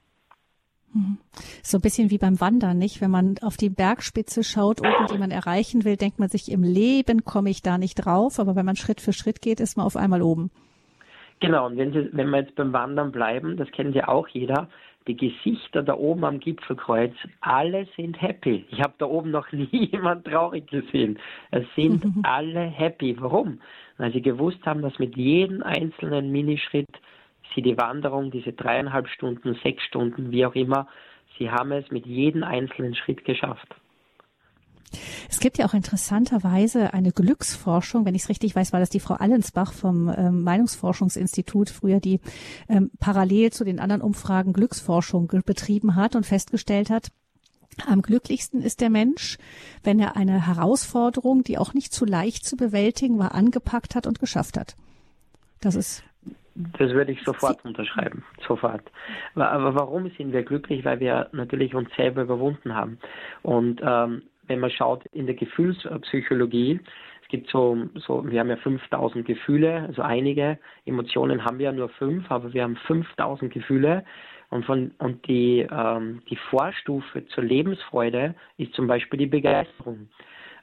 Mhm. 0.95 1.17
So 1.61 1.77
ein 1.77 1.81
bisschen 1.81 2.09
wie 2.09 2.17
beim 2.17 2.39
Wandern, 2.39 2.77
nicht? 2.77 3.01
Wenn 3.01 3.11
man 3.11 3.35
auf 3.41 3.57
die 3.57 3.69
Bergspitze 3.69 4.43
schaut, 4.43 4.79
oben, 4.79 5.07
die 5.11 5.17
man 5.17 5.29
erreichen 5.29 5.83
will, 5.83 5.97
denkt 5.97 6.19
man 6.19 6.29
sich, 6.29 6.49
im 6.49 6.63
Leben 6.63 7.25
komme 7.25 7.49
ich 7.49 7.61
da 7.61 7.77
nicht 7.77 7.95
drauf. 7.95 8.39
Aber 8.39 8.55
wenn 8.55 8.65
man 8.65 8.77
Schritt 8.77 9.01
für 9.01 9.13
Schritt 9.13 9.41
geht, 9.41 9.59
ist 9.59 9.77
man 9.77 9.85
auf 9.85 9.97
einmal 9.97 10.21
oben. 10.21 10.51
Genau, 11.41 11.65
und 11.65 11.77
wenn, 11.77 11.91
Sie, 11.91 12.09
wenn 12.13 12.29
wir 12.29 12.39
jetzt 12.39 12.55
beim 12.55 12.71
Wandern 12.71 13.11
bleiben, 13.11 13.57
das 13.57 13.69
kennt 13.71 13.93
ja 13.93 14.07
auch 14.07 14.27
jeder, 14.29 14.69
die 15.07 15.17
Gesichter 15.17 15.83
da 15.83 15.95
oben 15.95 16.23
am 16.23 16.39
Gipfelkreuz, 16.39 17.13
alle 17.41 17.87
sind 17.95 18.19
happy. 18.19 18.65
Ich 18.71 18.79
habe 18.79 18.93
da 18.97 19.05
oben 19.05 19.31
noch 19.31 19.51
nie 19.51 19.89
jemand 19.91 20.25
traurig 20.25 20.67
gesehen. 20.67 21.19
Es 21.51 21.65
sind 21.75 22.03
alle 22.23 22.61
happy. 22.61 23.17
Warum? 23.19 23.59
Weil 23.97 24.13
sie 24.13 24.21
gewusst 24.21 24.65
haben, 24.65 24.81
dass 24.81 24.97
mit 24.97 25.15
jedem 25.17 25.61
einzelnen 25.61 26.31
Minischritt 26.31 26.89
sie 27.55 27.61
die 27.61 27.77
Wanderung, 27.77 28.31
diese 28.31 28.53
dreieinhalb 28.53 29.07
Stunden, 29.09 29.57
sechs 29.63 29.83
Stunden, 29.83 30.31
wie 30.31 30.45
auch 30.45 30.55
immer, 30.55 30.87
sie 31.37 31.49
haben 31.49 31.71
es 31.71 31.89
mit 31.91 32.05
jedem 32.05 32.43
einzelnen 32.43 32.95
Schritt 32.95 33.25
geschafft. 33.25 33.75
Es 35.29 35.39
gibt 35.39 35.57
ja 35.57 35.65
auch 35.65 35.73
interessanterweise 35.73 36.93
eine 36.93 37.11
Glücksforschung, 37.11 38.05
wenn 38.05 38.15
ich 38.15 38.23
es 38.23 38.29
richtig 38.29 38.55
weiß, 38.55 38.71
war 38.71 38.79
das 38.79 38.89
die 38.89 38.99
Frau 38.99 39.15
Allensbach 39.15 39.73
vom 39.73 40.13
ähm, 40.15 40.43
Meinungsforschungsinstitut, 40.43 41.69
früher 41.69 41.99
die 41.99 42.21
ähm, 42.69 42.91
parallel 42.99 43.51
zu 43.51 43.65
den 43.65 43.79
anderen 43.79 44.01
Umfragen 44.01 44.53
Glücksforschung 44.53 45.27
betrieben 45.45 45.95
hat 45.95 46.15
und 46.15 46.25
festgestellt 46.25 46.89
hat, 46.89 47.09
am 47.85 48.01
glücklichsten 48.01 48.61
ist 48.61 48.79
der 48.79 48.89
Mensch, 48.89 49.37
wenn 49.83 49.99
er 49.99 50.15
eine 50.15 50.47
Herausforderung, 50.47 51.43
die 51.43 51.57
auch 51.57 51.73
nicht 51.73 51.93
zu 51.93 52.05
leicht 52.05 52.45
zu 52.45 52.55
bewältigen 52.55 53.19
war, 53.19 53.35
angepackt 53.35 53.95
hat 53.95 54.07
und 54.07 54.19
geschafft 54.19 54.57
hat. 54.57 54.75
Das 55.59 55.75
ist 55.75 56.03
das 56.55 56.91
würde 56.91 57.11
ich 57.11 57.21
sofort 57.23 57.63
unterschreiben, 57.65 58.23
sofort. 58.47 58.83
Aber 59.35 59.75
warum 59.75 60.09
sind 60.11 60.31
wir 60.31 60.43
glücklich? 60.43 60.85
Weil 60.85 60.99
wir 60.99 61.29
natürlich 61.33 61.75
uns 61.75 61.89
selber 61.95 62.21
überwunden 62.23 62.73
haben. 62.73 62.97
Und 63.43 63.81
ähm, 63.83 64.23
wenn 64.47 64.59
man 64.59 64.71
schaut 64.71 65.05
in 65.07 65.25
der 65.25 65.35
Gefühlspsychologie, 65.35 66.79
es 67.23 67.27
gibt 67.29 67.49
so, 67.49 67.77
so, 67.95 68.23
wir 68.25 68.39
haben 68.39 68.49
ja 68.49 68.55
5000 68.57 69.25
Gefühle, 69.25 69.85
also 69.87 70.03
einige 70.03 70.59
Emotionen 70.85 71.43
haben 71.43 71.57
wir 71.57 71.65
ja 71.65 71.71
nur 71.71 71.89
fünf, 71.89 72.29
aber 72.31 72.53
wir 72.53 72.63
haben 72.63 72.77
5000 72.87 73.51
Gefühle. 73.51 74.05
Und, 74.51 74.63
von, 74.65 74.91
und 74.99 75.27
die, 75.27 75.67
ähm, 75.69 76.21
die 76.29 76.37
Vorstufe 76.49 77.25
zur 77.27 77.43
Lebensfreude 77.43 78.35
ist 78.57 78.73
zum 78.73 78.87
Beispiel 78.87 79.17
die 79.17 79.25
Begeisterung. 79.25 80.07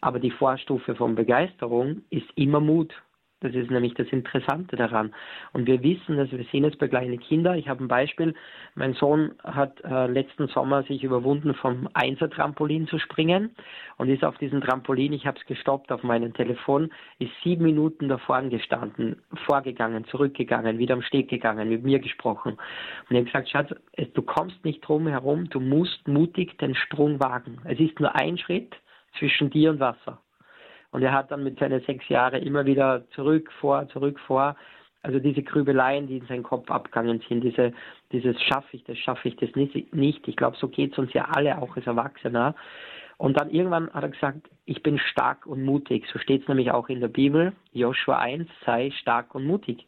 Aber 0.01 0.21
die 0.21 0.31
Vorstufe 0.31 0.95
von 0.95 1.15
Begeisterung 1.15 2.03
ist 2.11 2.27
immer 2.37 2.61
Mut. 2.61 2.95
Das 3.43 3.55
ist 3.55 3.71
nämlich 3.71 3.95
das 3.95 4.07
Interessante 4.09 4.77
daran. 4.77 5.13
Und 5.53 5.67
wir 5.67 5.83
wissen, 5.83 6.17
dass 6.17 6.31
wir 6.31 6.45
sehen 6.53 6.65
es 6.65 6.77
bei 6.77 6.89
kleinen 6.89 7.19
Kindern. 7.19 7.59
Ich 7.59 7.69
habe 7.69 7.83
ein 7.83 7.89
Beispiel. 7.89 8.35
Mein 8.75 8.95
Sohn 8.95 9.33
hat 9.43 9.83
äh, 9.85 10.07
letzten 10.07 10.47
Sommer 10.49 10.85
sich 10.85 11.03
überwunden, 11.03 11.55
vom 11.55 11.89
Einser-Trampolin 11.93 12.87
zu 12.87 12.99
springen 12.99 13.51
und 13.97 14.09
ist 14.09 14.25
auf 14.25 14.39
diesem 14.39 14.61
Trampolin, 14.61 15.13
ich 15.13 15.27
habe 15.27 15.39
es 15.39 15.47
gestoppt 15.47 15.91
auf 15.91 16.03
meinem 16.05 16.33
Telefon, 16.35 16.91
ist 17.19 17.33
sieben 17.43 17.65
Minuten 17.65 18.09
davor 18.09 18.43
gestanden, 18.43 19.21
vorgegangen, 19.47 20.05
zurückgegangen, 20.05 20.79
wieder 20.79 20.95
am 20.95 21.03
Steg 21.03 21.29
gegangen, 21.29 21.69
mit 21.69 21.83
mir 21.83 21.99
gesprochen. 21.99 22.53
Und 22.53 23.11
ich 23.11 23.17
habe 23.17 23.25
gesagt, 23.25 23.51
Schatz, 23.51 23.75
du 24.15 24.23
kommst 24.23 24.65
nicht 24.65 24.81
drum 24.87 25.07
herum, 25.07 25.51
du 25.51 25.61
musst 25.61 26.07
mutig 26.07 26.59
den 26.59 26.75
Sprung 26.75 27.21
wagen. 27.21 27.59
Es 27.65 27.79
ist 27.81 28.01
nur 28.01 28.15
ein 28.15 28.39
Schritt 28.39 28.75
zwischen 29.19 29.51
dir 29.51 29.71
und 29.71 29.81
Wasser. 29.81 30.21
Und 30.93 31.03
er 31.03 31.13
hat 31.13 31.31
dann 31.31 31.43
mit 31.43 31.59
seinen 31.59 31.83
sechs 31.83 32.09
Jahren 32.09 32.43
immer 32.43 32.65
wieder 32.65 33.09
zurück, 33.11 33.51
vor, 33.61 33.89
zurück, 33.89 34.21
vor. 34.21 34.57
Also 35.03 35.19
diese 35.19 35.43
Grübeleien, 35.43 36.07
die 36.07 36.19
in 36.19 36.27
seinen 36.27 36.45
Kopf 36.45 36.71
abgegangen 36.71 37.21
sind, 37.29 37.43
diese, 37.43 37.73
dieses 38.13 38.41
schaffe 38.41 38.77
ich 38.77 38.85
das, 38.85 38.97
schaffe 38.99 39.29
ich 39.29 39.37
das 39.37 39.51
nicht. 39.57 40.29
Ich 40.29 40.37
glaube, 40.37 40.57
so 40.59 40.69
geht 40.69 40.93
es 40.93 40.99
uns 40.99 41.13
ja 41.13 41.27
alle, 41.35 41.61
auch 41.61 41.75
als 41.75 41.87
Erwachsener. 41.87 42.55
Und 43.17 43.41
dann 43.41 43.51
irgendwann 43.51 43.91
hat 43.93 44.05
er 44.05 44.11
gesagt, 44.11 44.49
ich 44.65 44.83
bin 44.83 44.99
stark 44.99 45.47
und 45.47 45.65
mutig. 45.65 46.07
So 46.13 46.19
steht 46.19 46.43
es 46.43 46.49
nämlich 46.49 46.71
auch 46.71 46.89
in 46.89 47.01
der 47.01 47.09
Bibel. 47.09 47.53
Joshua 47.73 48.19
1, 48.19 48.49
sei 48.65 48.91
stark 48.93 49.35
und 49.35 49.45
mutig. 49.45 49.87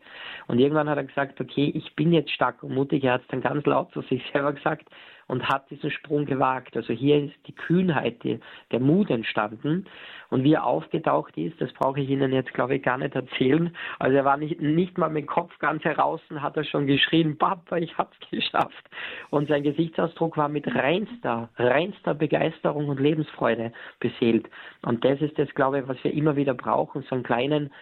Und 0.49 0.59
irgendwann 0.59 0.89
hat 0.89 0.97
er 0.97 1.05
gesagt, 1.05 1.41
okay, 1.41 1.71
ich 1.75 1.95
bin 1.95 2.13
jetzt 2.13 2.31
stark 2.31 2.63
und 2.63 2.75
mutig. 2.75 3.05
Er 3.05 3.15
hat 3.15 3.23
es 3.23 3.29
dann 3.29 3.41
ganz 3.41 3.65
laut 3.67 3.93
zu 3.93 4.03
sich 4.03 4.23
selber 4.33 4.53
gesagt 4.53 4.89
und 5.27 5.49
hat 5.49 5.71
diesen 5.71 5.91
Sprung 5.91 6.27
gewagt. 6.27 6.77
Also 6.77 6.93
hier 6.93 7.25
ist 7.25 7.35
die 7.47 7.55
Kühnheit, 7.55 8.23
die, 8.25 8.41
der 8.73 8.81
Mut 8.81 9.11
entstanden. 9.11 9.87
Und 10.31 10.45
wie 10.45 10.55
er 10.55 10.65
aufgetaucht 10.65 11.37
ist, 11.37 11.61
das 11.61 11.73
brauche 11.73 12.01
ich 12.01 12.09
Ihnen 12.09 12.33
jetzt, 12.33 12.53
glaube 12.55 12.77
ich, 12.77 12.83
gar 12.83 12.99
nicht 12.99 13.15
erzählen. 13.15 13.75
Also 13.99 14.17
er 14.17 14.25
war 14.25 14.37
nicht, 14.37 14.61
nicht 14.61 14.99
mal 14.99 15.09
mit 15.09 15.25
dem 15.25 15.27
Kopf 15.29 15.57
ganz 15.59 15.85
heraus 15.85 16.21
und 16.31 16.43
hat 16.43 16.57
er 16.57 16.65
schon 16.65 16.87
geschrien, 16.87 17.39
Papa, 17.39 17.77
ich 17.77 17.97
hab's 17.97 18.17
geschafft. 18.31 18.91
Und 19.31 19.49
sein 19.49 19.63
Gesichtsausdruck 19.63 20.37
war 20.37 20.49
mit 20.49 20.67
reinster, 20.67 21.51
reinster 21.57 22.15
Begeisterung 22.15 22.89
und 22.89 23.01
Lebensfreude 23.01 23.73
beseelt. 24.01 24.49
Und 24.83 25.05
das 25.05 25.21
ist 25.21 25.39
das, 25.39 25.49
glaube 25.55 25.81
ich, 25.81 25.89
was 25.89 26.03
wir 26.03 26.13
immer 26.13 26.37
wieder 26.37 26.55
brauchen, 26.55 27.03
so 27.09 27.15
einen 27.15 27.25
kleinen 27.25 27.73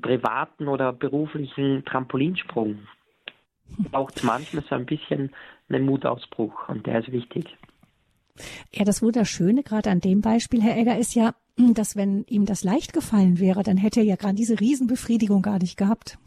privaten 0.00 0.68
oder 0.68 0.92
beruflichen 0.92 1.84
Trampolinsprung 1.84 2.86
braucht 3.90 4.16
es 4.16 4.22
manchmal 4.22 4.64
so 4.64 4.74
ein 4.74 4.86
bisschen 4.86 5.32
einen 5.68 5.84
Mutausbruch 5.84 6.68
und 6.68 6.86
der 6.86 7.00
ist 7.00 7.12
wichtig. 7.12 7.56
Ja, 8.72 8.84
das 8.84 9.02
Wunderschöne 9.02 9.62
gerade 9.62 9.90
an 9.90 10.00
dem 10.00 10.20
Beispiel, 10.20 10.62
Herr 10.62 10.76
Egger, 10.76 10.98
ist 10.98 11.14
ja, 11.14 11.34
dass 11.56 11.96
wenn 11.96 12.24
ihm 12.28 12.46
das 12.46 12.64
leicht 12.64 12.92
gefallen 12.92 13.38
wäre, 13.38 13.62
dann 13.62 13.76
hätte 13.76 14.00
er 14.00 14.06
ja 14.06 14.16
gerade 14.16 14.34
diese 14.34 14.58
Riesenbefriedigung 14.58 15.42
gar 15.42 15.58
nicht 15.58 15.76
gehabt. 15.76 16.18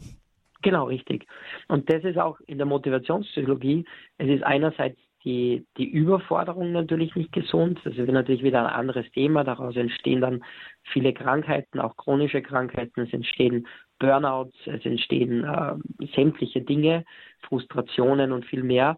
Genau, 0.62 0.84
richtig. 0.84 1.26
Und 1.68 1.90
das 1.90 2.04
ist 2.04 2.18
auch 2.18 2.40
in 2.46 2.58
der 2.58 2.66
Motivationspsychologie, 2.66 3.84
es 4.18 4.28
ist 4.28 4.42
einerseits 4.42 4.98
die, 5.26 5.66
die 5.76 5.90
Überforderung 5.90 6.70
natürlich 6.70 7.16
nicht 7.16 7.32
gesund. 7.32 7.80
Das 7.82 7.96
ist 7.96 8.08
natürlich 8.08 8.44
wieder 8.44 8.60
ein 8.60 8.72
anderes 8.72 9.10
Thema. 9.10 9.42
Daraus 9.42 9.74
entstehen 9.74 10.20
dann 10.20 10.44
viele 10.84 11.12
Krankheiten, 11.12 11.80
auch 11.80 11.96
chronische 11.96 12.42
Krankheiten. 12.42 13.00
Es 13.00 13.12
entstehen 13.12 13.66
Burnouts, 13.98 14.56
es 14.66 14.86
entstehen 14.86 15.42
äh, 15.42 16.06
sämtliche 16.14 16.60
Dinge, 16.60 17.04
Frustrationen 17.48 18.30
und 18.30 18.46
viel 18.46 18.62
mehr. 18.62 18.96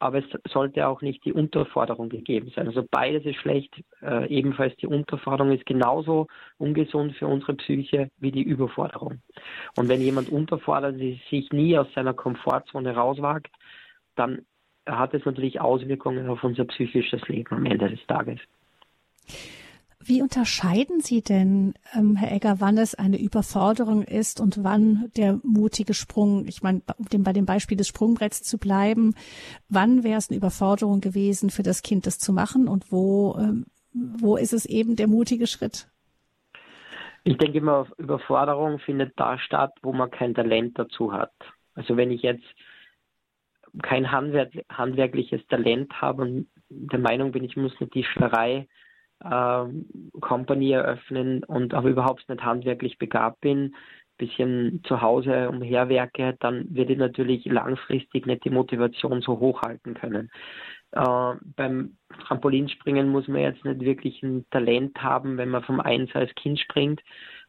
Aber 0.00 0.18
es 0.18 0.24
sollte 0.50 0.86
auch 0.86 1.00
nicht 1.00 1.24
die 1.24 1.32
Unterforderung 1.32 2.10
gegeben 2.10 2.52
sein. 2.54 2.66
Also 2.66 2.84
beides 2.90 3.24
ist 3.24 3.36
schlecht. 3.36 3.82
Äh, 4.02 4.28
ebenfalls 4.28 4.76
die 4.76 4.86
Unterforderung 4.86 5.52
ist 5.52 5.64
genauso 5.64 6.26
ungesund 6.58 7.16
für 7.16 7.26
unsere 7.26 7.54
Psyche 7.54 8.10
wie 8.18 8.32
die 8.32 8.42
Überforderung. 8.42 9.22
Und 9.76 9.88
wenn 9.88 10.02
jemand 10.02 10.28
unterfordert, 10.28 10.96
sich 10.98 11.50
nie 11.52 11.78
aus 11.78 11.86
seiner 11.94 12.12
Komfortzone 12.12 12.94
rauswagt, 12.94 13.48
dann 14.16 14.42
hat 14.98 15.14
es 15.14 15.24
natürlich 15.24 15.60
Auswirkungen 15.60 16.28
auf 16.28 16.42
unser 16.44 16.64
psychisches 16.64 17.26
Leben 17.28 17.54
am 17.54 17.66
Ende 17.66 17.90
des 17.90 18.04
Tages. 18.06 18.40
Wie 20.02 20.22
unterscheiden 20.22 21.00
Sie 21.00 21.20
denn, 21.20 21.74
ähm, 21.94 22.16
Herr 22.16 22.32
Egger, 22.32 22.56
wann 22.58 22.78
es 22.78 22.94
eine 22.94 23.20
Überforderung 23.20 24.02
ist 24.02 24.40
und 24.40 24.64
wann 24.64 25.10
der 25.16 25.38
mutige 25.42 25.92
Sprung, 25.92 26.46
ich 26.48 26.62
meine, 26.62 26.80
um 27.12 27.22
bei 27.22 27.34
dem 27.34 27.44
Beispiel 27.44 27.76
des 27.76 27.88
Sprungbretts 27.88 28.42
zu 28.42 28.56
bleiben, 28.56 29.14
wann 29.68 30.02
wäre 30.02 30.16
es 30.16 30.30
eine 30.30 30.38
Überforderung 30.38 31.02
gewesen 31.02 31.50
für 31.50 31.62
das 31.62 31.82
Kind, 31.82 32.06
das 32.06 32.18
zu 32.18 32.32
machen 32.32 32.66
und 32.66 32.90
wo, 32.90 33.36
ähm, 33.38 33.66
wo 33.92 34.38
ist 34.38 34.54
es 34.54 34.64
eben 34.64 34.96
der 34.96 35.06
mutige 35.06 35.46
Schritt? 35.46 35.86
Ich 37.24 37.36
denke 37.36 37.58
immer, 37.58 37.86
Überforderung 37.98 38.78
findet 38.78 39.12
da 39.16 39.38
statt, 39.38 39.74
wo 39.82 39.92
man 39.92 40.10
kein 40.10 40.34
Talent 40.34 40.78
dazu 40.78 41.12
hat. 41.12 41.32
Also 41.74 41.98
wenn 41.98 42.10
ich 42.10 42.22
jetzt 42.22 42.44
kein 43.82 44.10
handwerk 44.10 44.52
handwerkliches 44.70 45.46
Talent 45.48 45.92
habe 46.00 46.22
und 46.22 46.48
der 46.68 46.98
Meinung 46.98 47.32
bin, 47.32 47.44
ich 47.44 47.56
muss 47.56 47.72
eine 47.80 47.90
Tischlerei 47.90 48.68
äh, 49.24 49.64
Company 50.20 50.72
eröffnen 50.72 51.44
und 51.44 51.74
aber 51.74 51.88
überhaupt 51.88 52.28
nicht 52.28 52.42
handwerklich 52.42 52.98
begabt 52.98 53.40
bin, 53.40 53.74
bisschen 54.20 54.82
zu 54.84 55.00
Hause 55.00 55.48
umherwerke, 55.48 56.36
dann 56.40 56.66
werde 56.74 56.92
ich 56.92 56.98
natürlich 56.98 57.44
langfristig 57.46 58.26
nicht 58.26 58.44
die 58.44 58.50
Motivation 58.50 59.22
so 59.22 59.40
hochhalten 59.40 59.94
können. 59.94 60.30
Äh, 60.92 61.34
beim 61.56 61.96
Trampolinspringen 62.26 63.08
muss 63.08 63.28
man 63.28 63.40
jetzt 63.40 63.64
nicht 63.64 63.80
wirklich 63.80 64.22
ein 64.22 64.44
Talent 64.50 65.02
haben, 65.02 65.38
wenn 65.38 65.48
man 65.48 65.62
vom 65.62 65.80
Eins 65.80 66.10
als 66.14 66.34
Kind 66.34 66.60
springt. 66.60 67.00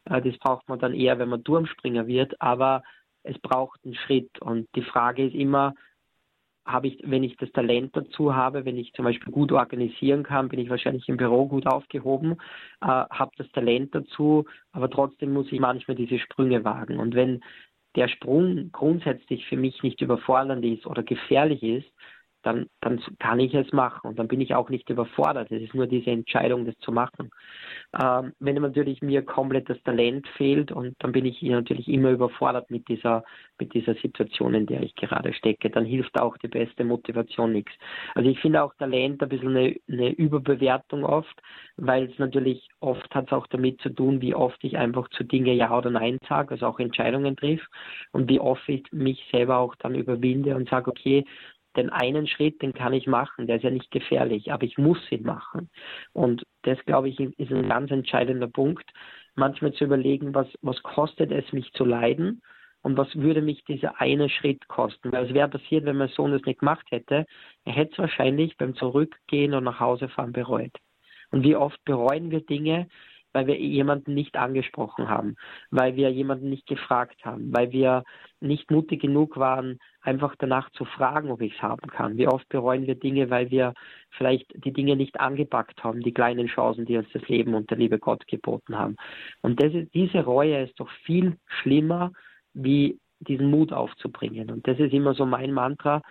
Äh, 0.05 0.21
das 0.21 0.38
braucht 0.39 0.69
man 0.69 0.79
dann 0.79 0.93
eher, 0.93 1.19
wenn 1.19 1.29
man 1.29 1.43
Turmspringer 1.43 2.07
wird, 2.07 2.39
aber 2.41 2.84
es 3.23 3.38
braucht 3.39 3.79
einen 3.84 3.95
Schritt. 3.95 4.41
Und 4.41 4.67
die 4.75 4.84
Frage 4.84 5.27
ist 5.27 5.36
immer, 5.36 5.73
habe 6.71 6.88
ich, 6.88 6.99
wenn 7.03 7.23
ich 7.23 7.38
das 7.38 7.51
Talent 7.51 7.95
dazu 7.95 8.36
habe, 8.36 8.65
wenn 8.65 8.77
ich 8.77 8.93
zum 8.93 9.05
Beispiel 9.05 9.31
gut 9.31 9.51
organisieren 9.51 10.23
kann, 10.23 10.49
bin 10.49 10.60
ich 10.60 10.69
wahrscheinlich 10.69 11.07
im 11.10 11.17
Büro 11.17 11.47
gut 11.47 11.67
aufgehoben, 11.67 12.34
äh, 12.81 12.86
habe 12.86 13.31
das 13.38 13.51
Talent 13.51 13.93
dazu, 13.93 14.45
aber 14.71 14.89
trotzdem 14.89 15.34
muss 15.34 15.51
ich 15.51 15.60
manchmal 15.60 15.95
diese 15.95 16.19
Sprünge 16.19 16.63
wagen. 16.63 16.99
Und 16.99 17.15
wenn 17.15 17.41
der 17.95 18.07
Sprung 18.07 18.71
grundsätzlich 18.71 19.45
für 19.47 19.57
mich 19.57 19.84
nicht 19.84 20.01
überfordernd 20.01 20.63
ist 20.63 20.86
oder 20.86 21.03
gefährlich 21.03 21.62
ist, 21.62 21.91
dann, 22.43 22.67
dann 22.82 23.01
kann 23.19 23.39
ich 23.39 23.54
es 23.54 23.71
machen 23.71 24.10
und 24.10 24.19
dann 24.19 24.27
bin 24.27 24.41
ich 24.41 24.56
auch 24.56 24.69
nicht 24.69 24.89
überfordert. 24.89 25.51
Es 25.51 25.62
ist 25.62 25.73
nur 25.73 25.88
diese 25.88 26.12
Entscheidung, 26.12 26.65
das 26.65 26.77
zu 26.80 26.91
machen. 26.91 27.32
Ähm, 28.01 28.34
wenn 28.39 28.56
natürlich 28.56 29.01
mir 29.01 29.21
komplett 29.21 29.69
das 29.69 29.82
Talent 29.84 30.27
fehlt 30.38 30.71
und 30.71 30.95
dann 30.99 31.12
bin 31.12 31.25
ich 31.25 31.41
natürlich 31.41 31.88
immer 31.88 32.12
überfordert 32.12 32.69
mit 32.71 32.88
dieser, 32.88 33.23
mit 33.60 33.73
dieser 33.73 33.95
Situation, 33.95 34.54
in 34.54 34.65
der 34.65 34.82
ich 34.82 34.95
gerade 34.95 35.34
stecke, 35.34 35.69
dann 35.69 35.86
hilft 35.86 36.19
auch 36.19 36.38
die 36.38 36.47
beste 36.47 36.84
Motivation 36.84 37.51
nichts. 37.51 37.71
Also 38.15 38.30
ich 38.30 38.39
finde 38.39 38.63
auch 38.63 38.73
Talent 38.75 39.21
ein 39.21 39.30
bisschen 39.30 39.56
eine, 39.56 39.75
eine 39.88 40.12
Überbewertung 40.12 41.04
oft, 41.04 41.41
weil 41.77 42.06
es 42.06 42.19
natürlich 42.19 42.69
oft 42.80 43.13
hat 43.13 43.27
es 43.27 43.34
auch 43.34 43.47
damit 43.47 43.82
zu 43.82 43.89
tun, 43.89 44.21
wie 44.21 44.36
oft 44.36 44.63
ich 44.63 44.77
einfach 44.77 45.10
zu 45.10 45.23
Dinge 45.23 45.54
Ja 45.54 45.77
oder 45.77 45.89
Nein 45.89 46.17
sage, 46.27 46.51
also 46.51 46.67
auch 46.67 46.80
Entscheidungen 46.80 47.36
triff 47.36 47.62
und 48.12 48.30
wie 48.30 48.39
oft 48.39 48.67
ich 48.67 48.84
mich 48.91 49.23
selber 49.32 49.58
auch 49.58 49.75
dann 49.75 49.95
überwinde 49.95 50.56
und 50.56 50.69
sage, 50.69 50.89
okay, 50.89 51.25
den 51.75 51.89
einen 51.89 52.27
Schritt, 52.27 52.62
den 52.62 52.73
kann 52.73 52.93
ich 52.93 53.07
machen, 53.07 53.47
der 53.47 53.57
ist 53.57 53.63
ja 53.63 53.69
nicht 53.69 53.91
gefährlich, 53.91 54.51
aber 54.51 54.63
ich 54.63 54.77
muss 54.77 54.99
ihn 55.12 55.23
machen. 55.23 55.69
Und 56.13 56.43
das, 56.63 56.77
glaube 56.86 57.10
ich, 57.10 57.19
ist 57.19 57.51
ein 57.51 57.69
ganz 57.69 57.91
entscheidender 57.91 58.47
Punkt, 58.47 58.89
manchmal 59.36 59.73
zu 59.73 59.86
überlegen, 59.86 60.34
was, 60.34 60.47
was 60.62 60.81
kostet 60.84 61.31
es 61.31 61.51
mich 61.53 61.71
zu 61.73 61.86
leiden 61.86 62.41
und 62.81 62.97
was 62.97 63.15
würde 63.15 63.41
mich 63.41 63.63
dieser 63.65 64.01
eine 64.01 64.29
Schritt 64.29 64.67
kosten. 64.67 65.12
Weil 65.12 65.27
es 65.27 65.34
wäre 65.34 65.49
passiert, 65.49 65.86
wenn 65.86 65.97
mein 65.97 66.10
Sohn 66.10 66.31
das 66.31 66.43
nicht 66.43 66.60
gemacht 66.60 66.86
hätte, 66.89 67.25
er 67.65 67.73
hätte 67.73 67.93
es 67.93 67.99
wahrscheinlich 67.99 68.57
beim 68.57 68.75
Zurückgehen 68.75 69.53
und 69.53 69.63
nach 69.63 69.79
Hause 69.79 70.10
fahren 70.10 70.34
bereut. 70.34 70.75
Und 71.31 71.43
wie 71.43 71.55
oft 71.55 71.84
bereuen 71.86 72.31
wir 72.31 72.41
Dinge, 72.41 72.88
weil 73.33 73.47
wir 73.47 73.59
jemanden 73.59 74.13
nicht 74.13 74.35
angesprochen 74.37 75.09
haben, 75.09 75.35
weil 75.69 75.95
wir 75.95 76.11
jemanden 76.11 76.49
nicht 76.49 76.67
gefragt 76.67 77.25
haben, 77.25 77.53
weil 77.53 77.71
wir 77.71 78.03
nicht 78.39 78.71
mutig 78.71 79.01
genug 79.01 79.37
waren, 79.37 79.79
einfach 80.01 80.35
danach 80.37 80.69
zu 80.71 80.85
fragen, 80.85 81.31
ob 81.31 81.41
ich 81.41 81.55
es 81.55 81.61
haben 81.61 81.89
kann. 81.89 82.17
Wie 82.17 82.27
oft 82.27 82.47
bereuen 82.49 82.87
wir 82.87 82.95
Dinge, 82.95 83.29
weil 83.29 83.51
wir 83.51 83.73
vielleicht 84.11 84.51
die 84.65 84.73
Dinge 84.73 84.95
nicht 84.95 85.19
angepackt 85.19 85.83
haben, 85.83 86.01
die 86.01 86.13
kleinen 86.13 86.47
Chancen, 86.47 86.85
die 86.85 86.97
uns 86.97 87.07
das 87.13 87.27
Leben 87.27 87.53
und 87.53 87.69
der 87.69 87.77
liebe 87.77 87.99
Gott 87.99 88.27
geboten 88.27 88.77
haben. 88.77 88.95
Und 89.41 89.61
ist, 89.61 89.93
diese 89.93 90.19
Reue 90.19 90.63
ist 90.63 90.79
doch 90.79 90.89
viel 91.05 91.37
schlimmer, 91.61 92.11
wie 92.53 92.99
diesen 93.19 93.49
Mut 93.49 93.71
aufzubringen. 93.71 94.49
Und 94.49 94.67
das 94.67 94.79
ist 94.79 94.93
immer 94.93 95.13
so 95.13 95.25
mein 95.25 95.53
Mantra. 95.53 96.01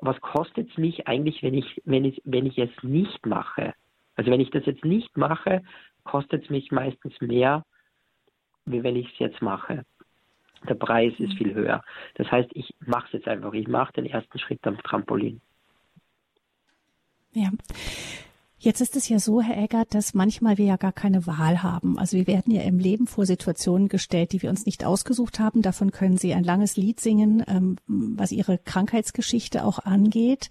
Was 0.00 0.20
kostet 0.20 0.70
es 0.70 0.76
mich 0.76 1.08
eigentlich, 1.08 1.42
wenn 1.42 1.54
ich, 1.54 1.82
wenn 1.84 2.04
ich, 2.04 2.22
wenn 2.24 2.46
ich 2.46 2.58
es 2.58 2.70
nicht 2.82 3.26
mache? 3.26 3.74
Also 4.14 4.30
wenn 4.30 4.40
ich 4.40 4.50
das 4.50 4.66
jetzt 4.66 4.84
nicht 4.84 5.16
mache, 5.16 5.62
kostet 6.08 6.44
es 6.44 6.50
mich 6.50 6.72
meistens 6.72 7.20
mehr, 7.20 7.64
wie 8.64 8.82
wenn 8.82 8.96
ich 8.96 9.12
es 9.12 9.18
jetzt 9.18 9.42
mache. 9.42 9.84
Der 10.68 10.74
Preis 10.74 11.12
ist 11.18 11.34
viel 11.34 11.54
höher. 11.54 11.82
Das 12.14 12.30
heißt, 12.30 12.48
ich 12.54 12.74
mache 12.80 13.06
es 13.08 13.12
jetzt 13.12 13.28
einfach. 13.28 13.52
Ich 13.52 13.68
mache 13.68 13.92
den 13.92 14.06
ersten 14.06 14.38
Schritt 14.38 14.66
am 14.66 14.78
Trampolin. 14.82 15.40
Ja. 17.32 17.50
Jetzt 18.60 18.80
ist 18.80 18.96
es 18.96 19.08
ja 19.08 19.20
so, 19.20 19.40
Herr 19.40 19.62
Eggert, 19.62 19.94
dass 19.94 20.14
manchmal 20.14 20.58
wir 20.58 20.64
ja 20.64 20.76
gar 20.76 20.92
keine 20.92 21.26
Wahl 21.28 21.62
haben. 21.62 21.96
Also 21.96 22.16
wir 22.16 22.26
werden 22.26 22.52
ja 22.52 22.62
im 22.62 22.78
Leben 22.78 23.06
vor 23.06 23.24
Situationen 23.24 23.88
gestellt, 23.88 24.32
die 24.32 24.42
wir 24.42 24.50
uns 24.50 24.66
nicht 24.66 24.84
ausgesucht 24.84 25.38
haben. 25.38 25.62
Davon 25.62 25.92
können 25.92 26.16
Sie 26.16 26.34
ein 26.34 26.42
langes 26.42 26.76
Lied 26.76 26.98
singen, 26.98 27.44
ähm, 27.46 27.76
was 27.86 28.32
Ihre 28.32 28.58
Krankheitsgeschichte 28.58 29.64
auch 29.64 29.78
angeht. 29.78 30.50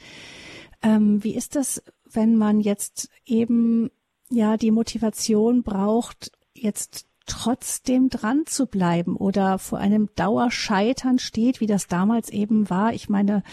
Ähm, 0.82 1.22
wie 1.24 1.36
ist 1.36 1.58
das, 1.58 1.84
wenn 2.06 2.38
man 2.38 2.62
jetzt 2.62 3.10
eben 3.26 3.90
ja 4.30 4.58
die 4.58 4.72
Motivation 4.72 5.64
braucht, 5.64 6.32
jetzt 6.54 7.08
trotzdem 7.28 8.10
dran 8.10 8.46
zu 8.46 8.68
bleiben 8.68 9.16
oder 9.16 9.60
vor 9.60 9.80
einem 9.80 10.10
Dauerscheitern 10.16 11.20
steht, 11.20 11.60
wie 11.60 11.68
das 11.68 11.88
damals 11.88 12.30
eben 12.30 12.70
war. 12.70 12.94
Ich 12.94 13.10
meine, 13.10 13.44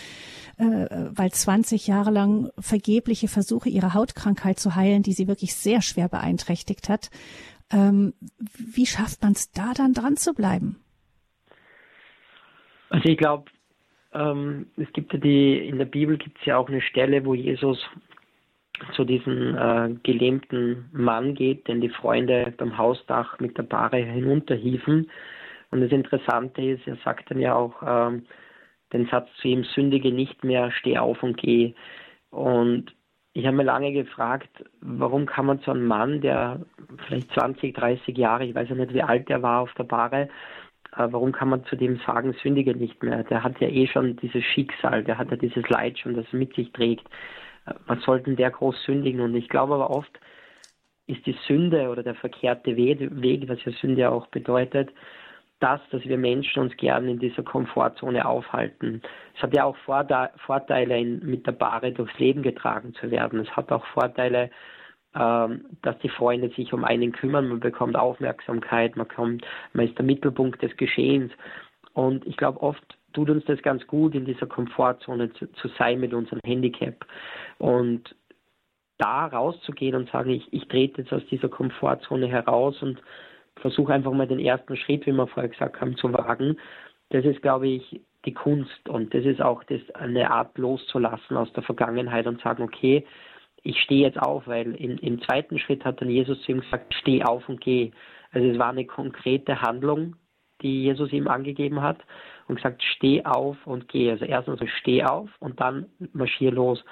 äh, 0.56 0.86
weil 1.10 1.32
20 1.32 1.86
Jahre 1.86 2.10
lang 2.10 2.50
vergebliche 2.58 3.28
Versuche, 3.28 3.68
ihre 3.68 3.92
Hautkrankheit 3.92 4.58
zu 4.58 4.76
heilen, 4.76 5.02
die 5.02 5.12
sie 5.12 5.28
wirklich 5.28 5.54
sehr 5.54 5.82
schwer 5.82 6.08
beeinträchtigt 6.08 6.88
hat. 6.88 7.10
Ähm, 7.72 8.14
wie 8.38 8.86
schafft 8.86 9.22
man 9.22 9.32
es 9.32 9.50
da 9.50 9.72
dann 9.74 9.92
dran 9.92 10.16
zu 10.16 10.34
bleiben? 10.34 10.76
Also 12.90 13.08
ich 13.08 13.18
glaube, 13.18 13.50
ähm, 14.12 14.66
es 14.76 14.92
gibt 14.92 15.12
ja 15.12 15.18
die, 15.18 15.58
in 15.58 15.78
der 15.78 15.86
Bibel 15.86 16.16
gibt 16.16 16.38
es 16.38 16.46
ja 16.46 16.56
auch 16.56 16.68
eine 16.68 16.80
Stelle, 16.80 17.24
wo 17.24 17.34
Jesus 17.34 17.78
zu 18.94 19.04
diesem 19.04 19.56
äh, 19.56 19.94
gelähmten 20.02 20.88
Mann 20.92 21.34
geht, 21.34 21.68
den 21.68 21.80
die 21.80 21.88
Freunde 21.88 22.52
beim 22.56 22.76
Hausdach 22.76 23.38
mit 23.38 23.56
der 23.56 23.62
Bahre 23.62 23.98
hinunterhiefen. 23.98 25.10
Und 25.70 25.80
das 25.80 25.92
Interessante 25.92 26.62
ist, 26.62 26.86
er 26.86 26.96
sagt 27.04 27.30
dann 27.30 27.40
ja 27.40 27.54
auch 27.54 27.74
ähm, 27.86 28.26
den 28.92 29.06
Satz 29.06 29.28
zu 29.40 29.48
ihm, 29.48 29.64
sündige 29.64 30.12
nicht 30.12 30.44
mehr, 30.44 30.70
steh 30.70 30.98
auf 30.98 31.22
und 31.22 31.36
geh. 31.36 31.74
Und 32.30 32.94
ich 33.32 33.46
habe 33.46 33.56
mir 33.56 33.64
lange 33.64 33.92
gefragt, 33.92 34.64
warum 34.80 35.26
kann 35.26 35.46
man 35.46 35.58
so 35.58 35.70
einen 35.70 35.86
Mann, 35.86 36.20
der 36.20 36.60
vielleicht 37.06 37.32
20, 37.32 37.74
30 37.74 38.16
Jahre, 38.16 38.44
ich 38.44 38.54
weiß 38.54 38.68
ja 38.68 38.74
nicht, 38.76 38.94
wie 38.94 39.02
alt 39.02 39.30
er 39.30 39.42
war 39.42 39.60
auf 39.60 39.74
der 39.74 39.84
Bahre, 39.84 40.28
äh, 40.96 41.08
warum 41.10 41.32
kann 41.32 41.48
man 41.48 41.64
zu 41.64 41.76
dem 41.76 42.00
sagen, 42.06 42.34
sündige 42.42 42.74
nicht 42.76 43.02
mehr? 43.02 43.24
Der 43.24 43.42
hat 43.42 43.60
ja 43.60 43.68
eh 43.68 43.86
schon 43.86 44.16
dieses 44.16 44.44
Schicksal, 44.44 45.04
der 45.04 45.18
hat 45.18 45.30
ja 45.30 45.36
dieses 45.36 45.68
Leid 45.68 45.98
schon, 45.98 46.14
das 46.14 46.32
mit 46.32 46.54
sich 46.54 46.72
trägt 46.72 47.08
was 47.86 48.02
sollten 48.02 48.36
der 48.36 48.50
groß 48.50 48.82
sündigen? 48.84 49.20
Und 49.20 49.34
ich 49.34 49.48
glaube 49.48 49.74
aber 49.74 49.90
oft 49.90 50.18
ist 51.06 51.24
die 51.26 51.36
Sünde 51.46 51.88
oder 51.88 52.02
der 52.02 52.14
verkehrte 52.14 52.76
Weg, 52.76 53.48
was 53.48 53.64
ja 53.64 53.72
Sünde 53.72 54.10
auch 54.10 54.26
bedeutet, 54.28 54.90
das, 55.60 55.80
dass 55.90 56.04
wir 56.04 56.18
Menschen 56.18 56.62
uns 56.62 56.76
gern 56.76 57.08
in 57.08 57.18
dieser 57.18 57.42
Komfortzone 57.42 58.26
aufhalten. 58.26 59.02
Es 59.36 59.42
hat 59.42 59.56
ja 59.56 59.64
auch 59.64 59.76
Vorteile, 59.76 61.04
mit 61.04 61.46
der 61.46 61.52
Bahre 61.52 61.92
durchs 61.92 62.18
Leben 62.18 62.42
getragen 62.42 62.94
zu 62.94 63.10
werden. 63.10 63.40
Es 63.40 63.56
hat 63.56 63.70
auch 63.70 63.84
Vorteile, 63.86 64.50
ähm, 65.14 65.64
dass 65.82 65.98
die 66.00 66.08
Freunde 66.08 66.50
sich 66.50 66.72
um 66.72 66.84
einen 66.84 67.12
kümmern. 67.12 67.48
Man 67.48 67.60
bekommt 67.60 67.96
Aufmerksamkeit, 67.96 68.96
man, 68.96 69.08
kommt, 69.08 69.46
man 69.72 69.86
ist 69.86 69.96
der 69.96 70.04
Mittelpunkt 70.04 70.60
des 70.62 70.76
Geschehens. 70.76 71.32
Und 71.92 72.26
ich 72.26 72.36
glaube, 72.36 72.60
oft 72.60 72.98
tut 73.14 73.30
uns 73.30 73.44
das 73.46 73.62
ganz 73.62 73.86
gut, 73.86 74.14
in 74.14 74.26
dieser 74.26 74.46
Komfortzone 74.46 75.32
zu, 75.32 75.50
zu 75.52 75.68
sein 75.78 76.00
mit 76.00 76.12
unserem 76.12 76.40
Handicap. 76.44 77.06
Und 77.58 78.14
da 78.98 79.26
rauszugehen 79.26 79.94
und 79.94 80.10
sagen, 80.10 80.30
ich, 80.30 80.52
ich 80.52 80.68
trete 80.68 81.02
jetzt 81.02 81.12
aus 81.12 81.24
dieser 81.30 81.48
Komfortzone 81.48 82.26
heraus 82.26 82.80
und 82.82 83.02
versuche 83.56 83.92
einfach 83.92 84.12
mal 84.12 84.26
den 84.26 84.38
ersten 84.38 84.76
Schritt, 84.76 85.06
wie 85.06 85.12
wir 85.12 85.26
vorher 85.26 85.50
gesagt 85.50 85.80
haben, 85.80 85.96
zu 85.96 86.12
wagen. 86.12 86.58
Das 87.10 87.24
ist, 87.24 87.42
glaube 87.42 87.68
ich, 87.68 88.00
die 88.24 88.34
Kunst 88.34 88.88
und 88.88 89.14
das 89.14 89.24
ist 89.24 89.40
auch 89.40 89.62
das, 89.64 89.80
eine 89.94 90.30
Art 90.30 90.56
loszulassen 90.58 91.36
aus 91.36 91.52
der 91.52 91.62
Vergangenheit 91.62 92.26
und 92.26 92.40
sagen, 92.40 92.62
okay, 92.62 93.04
ich 93.62 93.80
stehe 93.80 94.06
jetzt 94.06 94.20
auf, 94.20 94.46
weil 94.46 94.74
im, 94.76 94.98
im 94.98 95.22
zweiten 95.22 95.58
Schritt 95.58 95.84
hat 95.84 96.00
dann 96.00 96.10
Jesus 96.10 96.40
zu 96.42 96.52
ihm 96.52 96.60
gesagt, 96.60 96.94
steh 96.94 97.22
auf 97.22 97.48
und 97.48 97.60
geh. 97.60 97.92
Also 98.32 98.48
es 98.48 98.58
war 98.58 98.70
eine 98.70 98.84
konkrete 98.84 99.60
Handlung, 99.60 100.16
die 100.62 100.84
Jesus 100.84 101.12
ihm 101.12 101.28
angegeben 101.28 101.82
hat 101.82 101.98
und 102.48 102.56
gesagt, 102.56 102.82
steh 102.82 103.24
auf 103.24 103.56
und 103.66 103.88
geh. 103.88 104.10
Also 104.10 104.24
erstens 104.24 104.60
so 104.60 104.66
steh 104.66 105.02
auf 105.04 105.30
und 105.40 105.60
dann 105.60 105.86
marschier 106.12 106.52
los. 106.52 106.84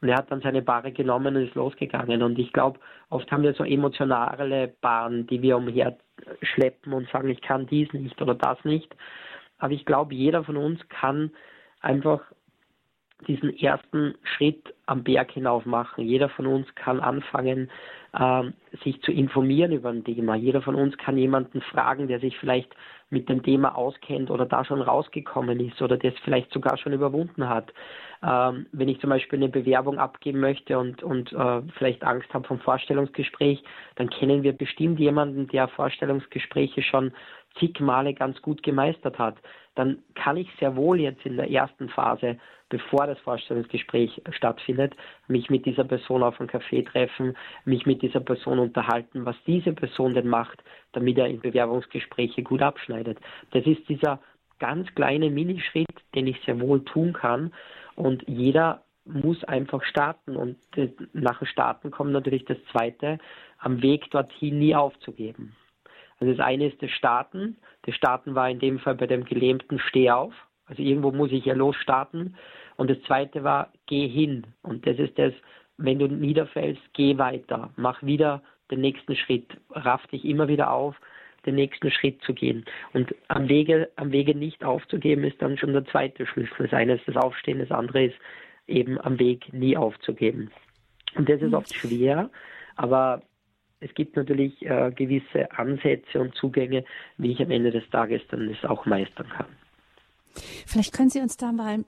Und 0.00 0.08
er 0.08 0.16
hat 0.16 0.30
dann 0.30 0.40
seine 0.40 0.62
Bahre 0.62 0.92
genommen 0.92 1.36
und 1.36 1.46
ist 1.46 1.54
losgegangen. 1.54 2.22
Und 2.22 2.38
ich 2.38 2.52
glaube, 2.52 2.78
oft 3.10 3.30
haben 3.30 3.42
wir 3.42 3.54
so 3.54 3.64
emotionale 3.64 4.68
Bahnen, 4.80 5.26
die 5.26 5.42
wir 5.42 5.56
umher 5.56 5.96
schleppen 6.42 6.92
und 6.92 7.08
sagen, 7.10 7.28
ich 7.28 7.40
kann 7.42 7.66
dies 7.66 7.92
nicht 7.92 8.20
oder 8.22 8.34
das 8.34 8.64
nicht. 8.64 8.94
Aber 9.58 9.72
ich 9.72 9.84
glaube, 9.84 10.14
jeder 10.14 10.44
von 10.44 10.56
uns 10.56 10.80
kann 10.88 11.30
einfach 11.80 12.22
diesen 13.26 13.54
ersten 13.58 14.14
Schritt 14.22 14.74
am 14.86 15.04
Berg 15.04 15.32
hinauf 15.32 15.66
machen. 15.66 16.04
Jeder 16.04 16.28
von 16.30 16.46
uns 16.46 16.74
kann 16.74 17.00
anfangen, 17.00 17.70
sich 18.82 19.00
zu 19.02 19.12
informieren 19.12 19.70
über 19.72 19.90
ein 19.90 20.02
Thema. 20.02 20.34
Jeder 20.34 20.62
von 20.62 20.74
uns 20.74 20.96
kann 20.98 21.16
jemanden 21.16 21.60
fragen, 21.60 22.08
der 22.08 22.18
sich 22.18 22.36
vielleicht 22.38 22.74
mit 23.10 23.28
dem 23.28 23.42
Thema 23.42 23.76
auskennt 23.76 24.30
oder 24.30 24.46
da 24.46 24.64
schon 24.64 24.80
rausgekommen 24.80 25.60
ist 25.60 25.82
oder 25.82 25.96
der 25.96 26.12
es 26.12 26.18
vielleicht 26.20 26.52
sogar 26.52 26.76
schon 26.78 26.92
überwunden 26.92 27.48
hat. 27.48 27.72
Ähm, 28.22 28.66
wenn 28.72 28.88
ich 28.88 29.00
zum 29.00 29.10
Beispiel 29.10 29.38
eine 29.38 29.48
Bewerbung 29.48 29.98
abgeben 29.98 30.40
möchte 30.40 30.78
und, 30.78 31.02
und 31.02 31.32
äh, 31.32 31.62
vielleicht 31.76 32.04
Angst 32.04 32.32
habe 32.32 32.46
vom 32.46 32.60
Vorstellungsgespräch, 32.60 33.62
dann 33.96 34.10
kennen 34.10 34.42
wir 34.42 34.52
bestimmt 34.52 35.00
jemanden, 35.00 35.48
der 35.48 35.68
Vorstellungsgespräche 35.68 36.82
schon 36.82 37.12
zig 37.58 37.80
Male 37.80 38.14
ganz 38.14 38.40
gut 38.42 38.62
gemeistert 38.62 39.18
hat. 39.18 39.36
Dann 39.74 40.02
kann 40.14 40.36
ich 40.36 40.48
sehr 40.58 40.76
wohl 40.76 41.00
jetzt 41.00 41.24
in 41.24 41.36
der 41.36 41.50
ersten 41.50 41.88
Phase 41.88 42.38
bevor 42.70 43.06
das 43.06 43.18
Vorstellungsgespräch 43.18 44.22
stattfindet, 44.30 44.94
mich 45.28 45.50
mit 45.50 45.66
dieser 45.66 45.84
Person 45.84 46.22
auf 46.22 46.40
einen 46.40 46.48
Café 46.48 46.86
treffen, 46.86 47.36
mich 47.66 47.84
mit 47.84 48.00
dieser 48.00 48.20
Person 48.20 48.58
unterhalten, 48.58 49.26
was 49.26 49.36
diese 49.46 49.72
Person 49.72 50.14
denn 50.14 50.28
macht, 50.28 50.62
damit 50.92 51.18
er 51.18 51.26
in 51.26 51.40
Bewerbungsgespräche 51.40 52.42
gut 52.42 52.62
abschneidet. 52.62 53.18
Das 53.50 53.66
ist 53.66 53.86
dieser 53.88 54.20
ganz 54.58 54.94
kleine 54.94 55.30
Minischritt, 55.30 55.88
den 56.14 56.28
ich 56.28 56.40
sehr 56.46 56.60
wohl 56.60 56.84
tun 56.84 57.12
kann 57.12 57.52
und 57.96 58.26
jeder 58.26 58.84
muss 59.04 59.42
einfach 59.44 59.82
starten 59.82 60.36
und 60.36 60.56
nach 61.12 61.38
dem 61.38 61.46
Starten 61.46 61.90
kommt 61.90 62.12
natürlich 62.12 62.44
das 62.44 62.58
zweite, 62.70 63.18
am 63.58 63.82
Weg 63.82 64.10
dorthin 64.10 64.58
nie 64.58 64.74
aufzugeben. 64.74 65.56
Also 66.20 66.34
das 66.34 66.46
eine 66.46 66.66
ist 66.68 66.82
das 66.82 66.90
Starten. 66.90 67.56
Das 67.82 67.94
Starten 67.94 68.34
war 68.34 68.48
in 68.48 68.58
dem 68.58 68.78
Fall 68.78 68.94
bei 68.94 69.06
dem 69.06 69.24
Gelähmten 69.24 69.78
Steh 69.78 70.10
auf. 70.10 70.34
Also 70.66 70.82
irgendwo 70.82 71.10
muss 71.10 71.32
ich 71.32 71.44
ja 71.46 71.54
losstarten. 71.54 72.36
Und 72.76 72.90
das 72.90 73.02
zweite 73.02 73.42
war, 73.42 73.72
geh 73.86 74.06
hin. 74.06 74.46
Und 74.62 74.86
das 74.86 74.98
ist 74.98 75.18
das, 75.18 75.32
wenn 75.78 75.98
du 75.98 76.06
niederfällst, 76.06 76.82
geh 76.92 77.18
weiter. 77.18 77.70
Mach 77.76 78.02
wieder 78.02 78.42
den 78.70 78.80
nächsten 78.80 79.16
Schritt. 79.16 79.48
Raff 79.70 80.06
dich 80.08 80.24
immer 80.24 80.46
wieder 80.48 80.70
auf, 80.70 80.94
den 81.46 81.54
nächsten 81.54 81.90
Schritt 81.90 82.22
zu 82.22 82.34
gehen. 82.34 82.64
Und 82.92 83.14
am 83.28 83.48
Wege, 83.48 83.90
am 83.96 84.12
Wege 84.12 84.34
nicht 84.34 84.62
aufzugeben, 84.62 85.24
ist 85.24 85.40
dann 85.40 85.56
schon 85.56 85.72
der 85.72 85.86
zweite 85.86 86.26
Schlüssel. 86.26 86.68
Das 86.68 86.72
eine 86.72 86.94
ist 86.94 87.08
das 87.08 87.16
Aufstehen, 87.16 87.58
das 87.58 87.70
andere 87.70 88.04
ist 88.04 88.16
eben 88.66 89.00
am 89.00 89.18
Weg 89.18 89.52
nie 89.52 89.76
aufzugeben. 89.76 90.50
Und 91.16 91.28
das 91.28 91.42
ist 91.42 91.54
oft 91.54 91.74
schwer, 91.74 92.30
aber 92.76 93.22
es 93.80 93.94
gibt 93.94 94.16
natürlich 94.16 94.60
äh, 94.62 94.92
gewisse 94.94 95.50
Ansätze 95.52 96.20
und 96.20 96.34
Zugänge, 96.34 96.84
wie 97.16 97.32
ich 97.32 97.40
am 97.40 97.50
Ende 97.50 97.70
des 97.70 97.88
Tages 97.90 98.22
dann 98.30 98.48
das 98.48 98.70
auch 98.70 98.86
meistern 98.86 99.28
kann. 99.28 99.46
Vielleicht 100.66 100.92
können 100.92 101.10
Sie 101.10 101.20
uns 101.20 101.36
da 101.36 101.52
mal 101.52 101.84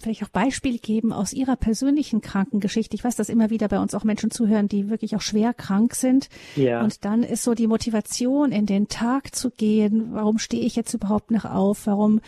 vielleicht 0.00 0.22
auch 0.24 0.28
Beispiele 0.28 0.78
geben 0.78 1.12
aus 1.12 1.32
Ihrer 1.32 1.56
persönlichen 1.56 2.20
Krankengeschichte. 2.20 2.96
Ich 2.96 3.04
weiß, 3.04 3.16
dass 3.16 3.28
immer 3.28 3.50
wieder 3.50 3.68
bei 3.68 3.78
uns 3.78 3.94
auch 3.94 4.04
Menschen 4.04 4.30
zuhören, 4.30 4.68
die 4.68 4.88
wirklich 4.88 5.14
auch 5.16 5.20
schwer 5.20 5.52
krank 5.54 5.94
sind. 5.94 6.28
Ja. 6.56 6.82
Und 6.82 7.04
dann 7.04 7.22
ist 7.22 7.42
so 7.42 7.54
die 7.54 7.66
Motivation, 7.66 8.52
in 8.52 8.66
den 8.66 8.88
Tag 8.88 9.34
zu 9.34 9.50
gehen. 9.50 10.12
Warum 10.12 10.38
stehe 10.38 10.64
ich 10.64 10.76
jetzt 10.76 10.94
überhaupt 10.94 11.30
noch 11.30 11.44
auf? 11.44 11.86
Warum 11.86 12.20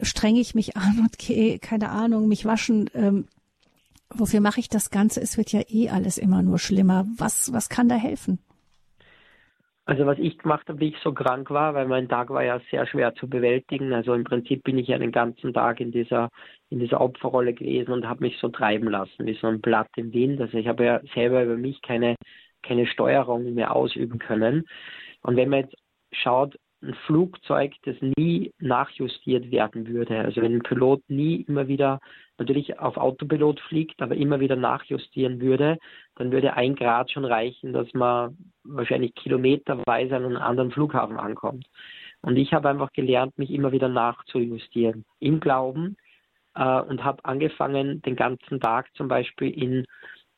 strenge 0.00 0.40
ich 0.40 0.54
mich 0.54 0.76
an 0.76 1.00
und 1.00 1.18
gehe, 1.18 1.58
keine 1.58 1.90
Ahnung, 1.90 2.28
mich 2.28 2.44
waschen? 2.44 2.90
Ähm, 2.94 3.26
wofür 4.10 4.40
mache 4.40 4.60
ich 4.60 4.68
das 4.68 4.90
Ganze? 4.90 5.20
Es 5.20 5.36
wird 5.36 5.52
ja 5.52 5.62
eh 5.68 5.90
alles 5.90 6.18
immer 6.18 6.42
nur 6.42 6.58
schlimmer. 6.58 7.06
Was, 7.16 7.52
was 7.52 7.68
kann 7.68 7.88
da 7.88 7.96
helfen? 7.96 8.38
Also 9.86 10.06
was 10.06 10.18
ich 10.18 10.38
gemacht 10.38 10.66
habe, 10.68 10.80
wie 10.80 10.88
ich 10.88 10.98
so 11.02 11.12
krank 11.12 11.50
war, 11.50 11.74
weil 11.74 11.86
mein 11.86 12.08
Tag 12.08 12.30
war 12.30 12.42
ja 12.42 12.58
sehr 12.70 12.86
schwer 12.86 13.14
zu 13.14 13.28
bewältigen. 13.28 13.92
Also 13.92 14.14
im 14.14 14.24
Prinzip 14.24 14.62
bin 14.64 14.78
ich 14.78 14.88
ja 14.88 14.96
den 14.98 15.12
ganzen 15.12 15.52
Tag 15.52 15.80
in 15.80 15.92
dieser 15.92 16.30
in 16.70 16.78
dieser 16.80 17.00
Opferrolle 17.02 17.52
gewesen 17.52 17.92
und 17.92 18.08
habe 18.08 18.24
mich 18.24 18.38
so 18.38 18.48
treiben 18.48 18.88
lassen, 18.88 19.26
wie 19.26 19.34
so 19.34 19.46
ein 19.46 19.60
Blatt 19.60 19.88
im 19.96 20.12
Wind. 20.14 20.40
Also 20.40 20.56
ich 20.56 20.68
habe 20.68 20.84
ja 20.84 21.00
selber 21.14 21.44
über 21.44 21.56
mich 21.56 21.82
keine 21.82 22.16
keine 22.62 22.86
Steuerung 22.86 23.52
mehr 23.54 23.76
ausüben 23.76 24.18
können. 24.18 24.64
Und 25.22 25.36
wenn 25.36 25.50
man 25.50 25.60
jetzt 25.60 25.76
schaut, 26.12 26.56
ein 26.84 26.94
Flugzeug, 27.06 27.72
das 27.84 27.96
nie 28.16 28.52
nachjustiert 28.58 29.50
werden 29.50 29.88
würde. 29.88 30.18
Also 30.20 30.42
wenn 30.42 30.54
ein 30.54 30.62
Pilot 30.62 31.02
nie 31.08 31.42
immer 31.48 31.68
wieder 31.68 32.00
natürlich 32.38 32.78
auf 32.78 32.96
Autopilot 32.96 33.60
fliegt, 33.60 34.02
aber 34.02 34.16
immer 34.16 34.40
wieder 34.40 34.56
nachjustieren 34.56 35.40
würde, 35.40 35.78
dann 36.16 36.32
würde 36.32 36.54
ein 36.54 36.74
Grad 36.74 37.10
schon 37.10 37.24
reichen, 37.24 37.72
dass 37.72 37.92
man 37.94 38.36
wahrscheinlich 38.64 39.14
kilometerweise 39.14 40.16
an 40.16 40.24
einem 40.24 40.36
anderen 40.36 40.70
Flughafen 40.70 41.16
ankommt. 41.16 41.66
Und 42.22 42.36
ich 42.36 42.52
habe 42.52 42.68
einfach 42.68 42.92
gelernt, 42.92 43.38
mich 43.38 43.50
immer 43.50 43.72
wieder 43.72 43.88
nachzujustieren. 43.88 45.04
Im 45.20 45.40
Glauben 45.40 45.96
äh, 46.54 46.80
und 46.80 47.04
habe 47.04 47.24
angefangen, 47.24 48.00
den 48.02 48.16
ganzen 48.16 48.60
Tag 48.60 48.88
zum 48.94 49.08
Beispiel 49.08 49.50
in, 49.50 49.86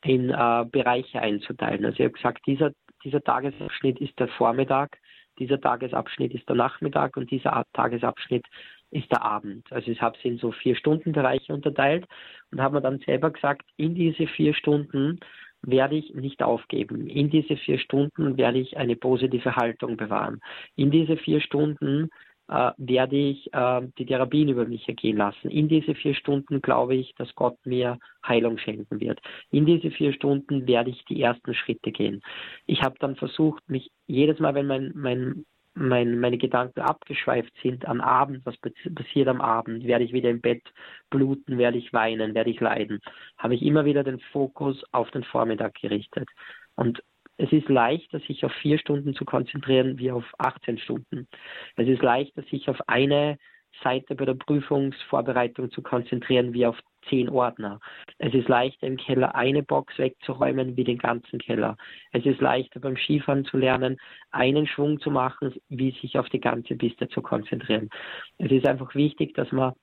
in 0.03 0.31
äh, 0.31 0.65
Bereiche 0.71 1.21
einzuteilen. 1.21 1.85
Also 1.85 1.99
ich 1.99 2.05
habe 2.05 2.13
gesagt, 2.13 2.47
dieser, 2.47 2.73
dieser 3.05 3.23
Tagesabschnitt 3.23 4.01
ist 4.01 4.19
der 4.19 4.29
Vormittag, 4.29 4.99
dieser 5.39 5.61
Tagesabschnitt 5.61 6.35
ist 6.35 6.49
der 6.49 6.57
Nachmittag 6.57 7.17
und 7.17 7.31
dieser 7.31 7.65
Tagesabschnitt 7.73 8.47
ist 8.91 9.11
der 9.11 9.23
Abend. 9.23 9.71
Also 9.73 9.91
ich 9.91 10.01
habe 10.01 10.17
sie 10.23 10.29
in 10.29 10.39
so 10.39 10.53
vier 10.53 10.77
Stunden 10.77 11.15
unterteilt 11.51 12.07
und 12.51 12.61
habe 12.61 12.77
mir 12.77 12.83
dann 12.83 13.01
selber 13.01 13.31
gesagt, 13.31 13.67
in 13.77 13.95
diese 13.95 14.27
vier 14.27 14.55
Stunden 14.55 15.21
werde 15.63 15.97
ich 15.97 16.15
nicht 16.15 16.43
aufgeben. 16.43 17.09
In 17.09 17.31
diese 17.31 17.57
vier 17.57 17.79
Stunden 17.79 18.37
werde 18.37 18.59
ich 18.59 18.77
eine 18.77 18.97
positive 18.97 19.57
Haltung 19.57 19.97
bewahren. 19.97 20.41
In 20.77 20.91
diese 20.91 21.17
vier 21.17 21.41
Stunden 21.41 22.11
äh, 22.49 22.73
werde 22.77 23.17
ich 23.17 23.53
äh, 23.53 23.83
die 23.99 24.07
Therapien 24.07 24.49
über 24.49 24.67
mich 24.67 24.89
ergehen 24.89 25.17
lassen. 25.17 25.51
In 25.51 25.69
diese 25.69 25.95
vier 25.95 26.15
Stunden 26.15 26.63
glaube 26.63 26.95
ich, 26.95 27.15
dass 27.17 27.35
Gott 27.35 27.59
mir 27.65 27.99
Heilung 28.27 28.59
schenken 28.59 29.01
wird. 29.01 29.21
In 29.51 29.67
diese 29.67 29.91
vier 29.91 30.13
Stunden 30.13 30.67
werde 30.67 30.91
ich 30.91 31.05
die 31.07 31.21
ersten 31.21 31.55
Schritte 31.55 31.93
gehen. 31.93 32.23
Ich 32.67 32.83
habe 32.83 32.97
dann 33.01 33.17
versucht, 33.17 33.69
mich 33.69 33.91
jedes 34.07 34.39
Mal, 34.39 34.55
wenn 34.55 34.67
mein, 34.67 34.93
mein, 34.95 35.45
mein, 35.75 36.19
meine 36.19 36.39
Gedanken 36.39 36.81
abgeschweift 36.81 37.53
sind 37.63 37.87
am 37.87 38.01
Abend, 38.01 38.45
was 38.47 38.57
passiert 38.95 39.29
am 39.29 39.41
Abend, 39.41 39.85
werde 39.85 40.05
ich 40.05 40.13
wieder 40.13 40.31
im 40.31 40.41
Bett 40.41 40.63
bluten, 41.11 41.59
werde 41.59 41.79
ich 41.79 41.93
weinen, 41.93 42.35
werde 42.35 42.51
ich 42.51 42.61
leiden, 42.61 43.01
habe 43.37 43.55
ich 43.55 43.63
immer 43.63 43.85
wieder 43.85 44.03
den 44.03 44.21
Fokus 44.33 44.83
auf 44.93 45.11
den 45.11 45.25
Vormittag 45.25 45.75
gerichtet. 45.75 46.29
Und 46.77 47.03
es 47.39 47.53
ist 47.53 47.69
leichter, 47.69 48.21
sich 48.21 48.45
auf 48.45 48.53
vier 48.53 48.79
Stunden 48.79 49.15
zu 49.15 49.25
konzentrieren, 49.25 49.99
wie 49.99 50.11
auf 50.11 50.25
18 50.39 50.79
Stunden. 50.79 51.29
Es 51.77 51.87
ist 51.89 52.03
leichter, 52.03 52.43
sich 52.43 52.69
auf 52.69 52.79
eine 52.89 53.39
Seite 53.83 54.15
bei 54.15 54.25
der 54.25 54.35
Prüfungsvorbereitung 54.35 55.71
zu 55.71 55.83
konzentrieren, 55.83 56.53
wie 56.55 56.67
auf 56.67 56.79
zehn 57.09 57.29
Ordner. 57.29 57.81
Es 58.19 58.35
ist 58.35 58.49
leichter 58.49 58.87
im 58.87 58.97
Keller 58.97 59.35
eine 59.35 59.63
Box 59.63 59.99
wegzuräumen 59.99 60.77
wie 60.77 60.85
den 60.85 60.99
ganzen 60.99 61.39
Keller. 61.39 61.77
Es 62.13 62.25
ist 62.25 62.41
leichter 62.41 62.81
beim 62.81 62.97
Skifahren 62.97 63.45
zu 63.45 63.59
lernen, 63.59 63.99
einen 64.31 64.67
Schwung 64.67 64.99
zu 65.01 65.11
machen, 65.11 65.55
wie 65.69 65.93
sich 66.01 66.19
auf 66.19 66.29
die 66.31 66.41
ganze 66.41 66.75
Piste 66.77 67.09
zu 67.09 67.23
konzentrieren. 67.23 67.91
Es 68.39 68.51
ist 68.51 68.67
einfach 68.67 68.95
wichtig, 68.95 69.35
dass 69.35 69.53
man 69.53 69.75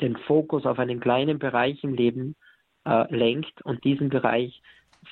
den 0.00 0.16
Fokus 0.16 0.66
auf 0.66 0.78
einen 0.78 1.00
kleinen 1.00 1.38
Bereich 1.38 1.82
im 1.82 1.94
Leben 1.94 2.36
äh, 2.84 3.12
lenkt 3.14 3.62
und 3.62 3.84
diesen 3.84 4.08
Bereich 4.08 4.62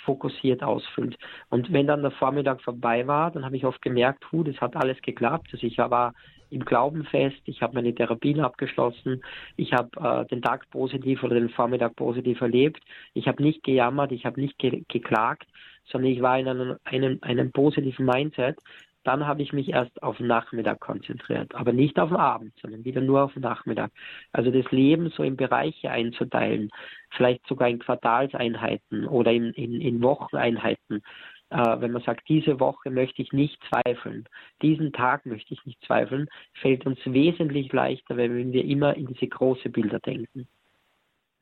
fokussiert 0.05 0.63
ausfüllt. 0.63 1.17
Und 1.51 1.73
wenn 1.73 1.87
dann 1.87 2.03
der 2.03 2.11
Vormittag 2.11 2.63
vorbei 2.63 3.07
war, 3.07 3.31
dann 3.31 3.45
habe 3.45 3.57
ich 3.57 3.65
oft 3.65 3.83
gemerkt, 3.83 4.25
hu, 4.33 4.43
das 4.43 4.61
hat 4.61 4.77
alles 4.77 5.01
geklappt. 5.03 5.49
Also 5.53 5.67
ich 5.67 5.79
war 5.79 6.15
im 6.51 6.65
Glauben 6.65 7.05
fest, 7.05 7.41
ich 7.47 7.63
habe 7.63 7.75
meine 7.75 7.95
Therapien 7.95 8.41
abgeschlossen, 8.41 9.23
ich 9.57 9.73
habe 9.73 9.91
äh, 10.01 10.27
den 10.27 10.43
Tag 10.43 10.71
positiv 10.71 11.23
oder 11.23 11.35
den 11.35 11.49
Vormittag 11.49 11.97
positiv 11.97 12.41
erlebt. 12.41 12.81
Ich 13.13 13.27
habe 13.27 13.43
nicht 13.43 13.63
gejammert, 13.65 14.13
ich 14.13 14.25
habe 14.25 14.41
nicht 14.41 14.59
ge 14.59 14.85
geklagt, 14.89 15.47
sondern 15.87 16.13
ich 16.13 16.23
war 16.23 16.39
in 16.39 16.49
einem, 16.49 16.77
einem, 16.85 17.19
einem 17.23 17.53
positiven 17.53 18.07
Mindset 18.07 18.59
dann 19.05 19.27
habe 19.27 19.43
ich 19.43 19.53
mich 19.53 19.69
erst 19.69 20.03
auf 20.03 20.17
den 20.17 20.27
Nachmittag 20.27 20.81
konzentriert, 20.81 21.55
aber 21.55 21.73
nicht 21.73 21.99
auf 21.99 22.09
den 22.09 22.17
Abend, 22.17 22.55
sondern 22.61 22.85
wieder 22.85 23.01
nur 23.01 23.23
auf 23.23 23.35
den 23.35 23.43
Nachmittag. 23.43 23.93
Also 24.33 24.51
das 24.51 24.71
Leben 24.73 25.11
so 25.11 25.23
in 25.23 25.37
Bereiche 25.37 25.91
einzuteilen, 25.91 26.71
vielleicht 27.11 27.47
sogar 27.47 27.69
in 27.69 27.79
Quartalseinheiten 27.79 29.07
oder 29.07 29.31
in, 29.31 29.53
in, 29.53 29.81
in 29.81 30.03
Wocheneinheiten. 30.03 31.03
Äh, 31.51 31.81
wenn 31.81 31.93
man 31.93 32.03
sagt, 32.03 32.29
diese 32.29 32.59
Woche 32.59 32.91
möchte 32.91 33.23
ich 33.23 33.33
nicht 33.33 33.61
zweifeln, 33.69 34.25
diesen 34.63 34.93
Tag 34.93 35.27
möchte 35.27 35.53
ich 35.55 35.65
nicht 35.67 35.85
zweifeln, 35.85 36.29
fällt 36.55 36.87
uns 36.87 36.99
wesentlich 37.05 37.73
leichter, 37.73 38.17
wenn 38.17 38.53
wir 38.53 38.65
immer 38.65 38.97
in 38.97 39.07
diese 39.07 39.29
großen 39.29 39.71
Bilder 39.71 40.01
denken. 40.01 40.49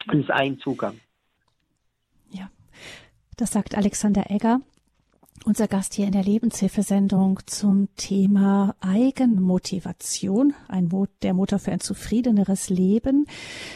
Das 0.07 0.17
ist 0.17 0.31
ein 0.31 0.59
Zugang. 0.59 1.01
Ja, 2.31 2.51
das 3.37 3.53
sagt 3.53 3.77
Alexander 3.77 4.25
Egger 4.29 4.61
unser 5.45 5.69
Gast 5.69 5.95
hier 5.95 6.07
in 6.07 6.13
der 6.13 6.23
Lebenshilfesendung 6.23 7.41
zum 7.47 7.89
Thema 7.97 8.75
Eigenmotivation, 8.81 10.55
ein 10.69 10.89
Mo 10.89 11.07
der 11.23 11.35
Motor 11.35 11.59
für 11.59 11.73
ein 11.73 11.81
zufriedeneres 11.81 12.69
Leben. 12.69 13.27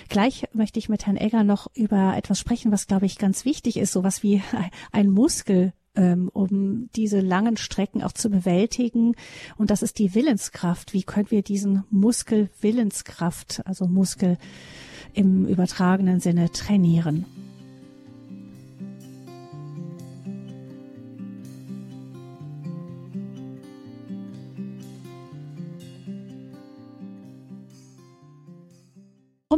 Gleich 0.08 0.44
möchte 0.52 0.78
ich 0.78 0.88
mit 0.88 1.06
Herrn 1.06 1.16
Egger 1.16 1.44
noch 1.44 1.68
über 1.74 2.16
etwas 2.16 2.38
sprechen, 2.38 2.72
was, 2.72 2.86
glaube 2.86 3.06
ich, 3.06 3.18
ganz 3.18 3.44
wichtig 3.44 3.76
ist, 3.76 3.92
sowas 3.92 4.22
wie 4.22 4.42
ein 4.92 5.10
Muskel 5.10 5.72
ähm, 5.94 6.30
um 6.32 6.90
diese 6.94 7.20
langen 7.20 7.56
Strecken 7.56 8.02
auch 8.02 8.12
zu 8.12 8.28
bewältigen. 8.28 9.14
Und 9.56 9.70
das 9.70 9.82
ist 9.82 9.98
die 9.98 10.14
Willenskraft. 10.14 10.92
Wie 10.92 11.02
können 11.02 11.30
wir 11.30 11.42
diesen 11.42 11.84
Muskel 11.90 12.50
Willenskraft, 12.60 13.62
also 13.64 13.86
Muskel 13.86 14.36
im 15.14 15.46
übertragenen 15.46 16.20
Sinne 16.20 16.52
trainieren. 16.52 17.24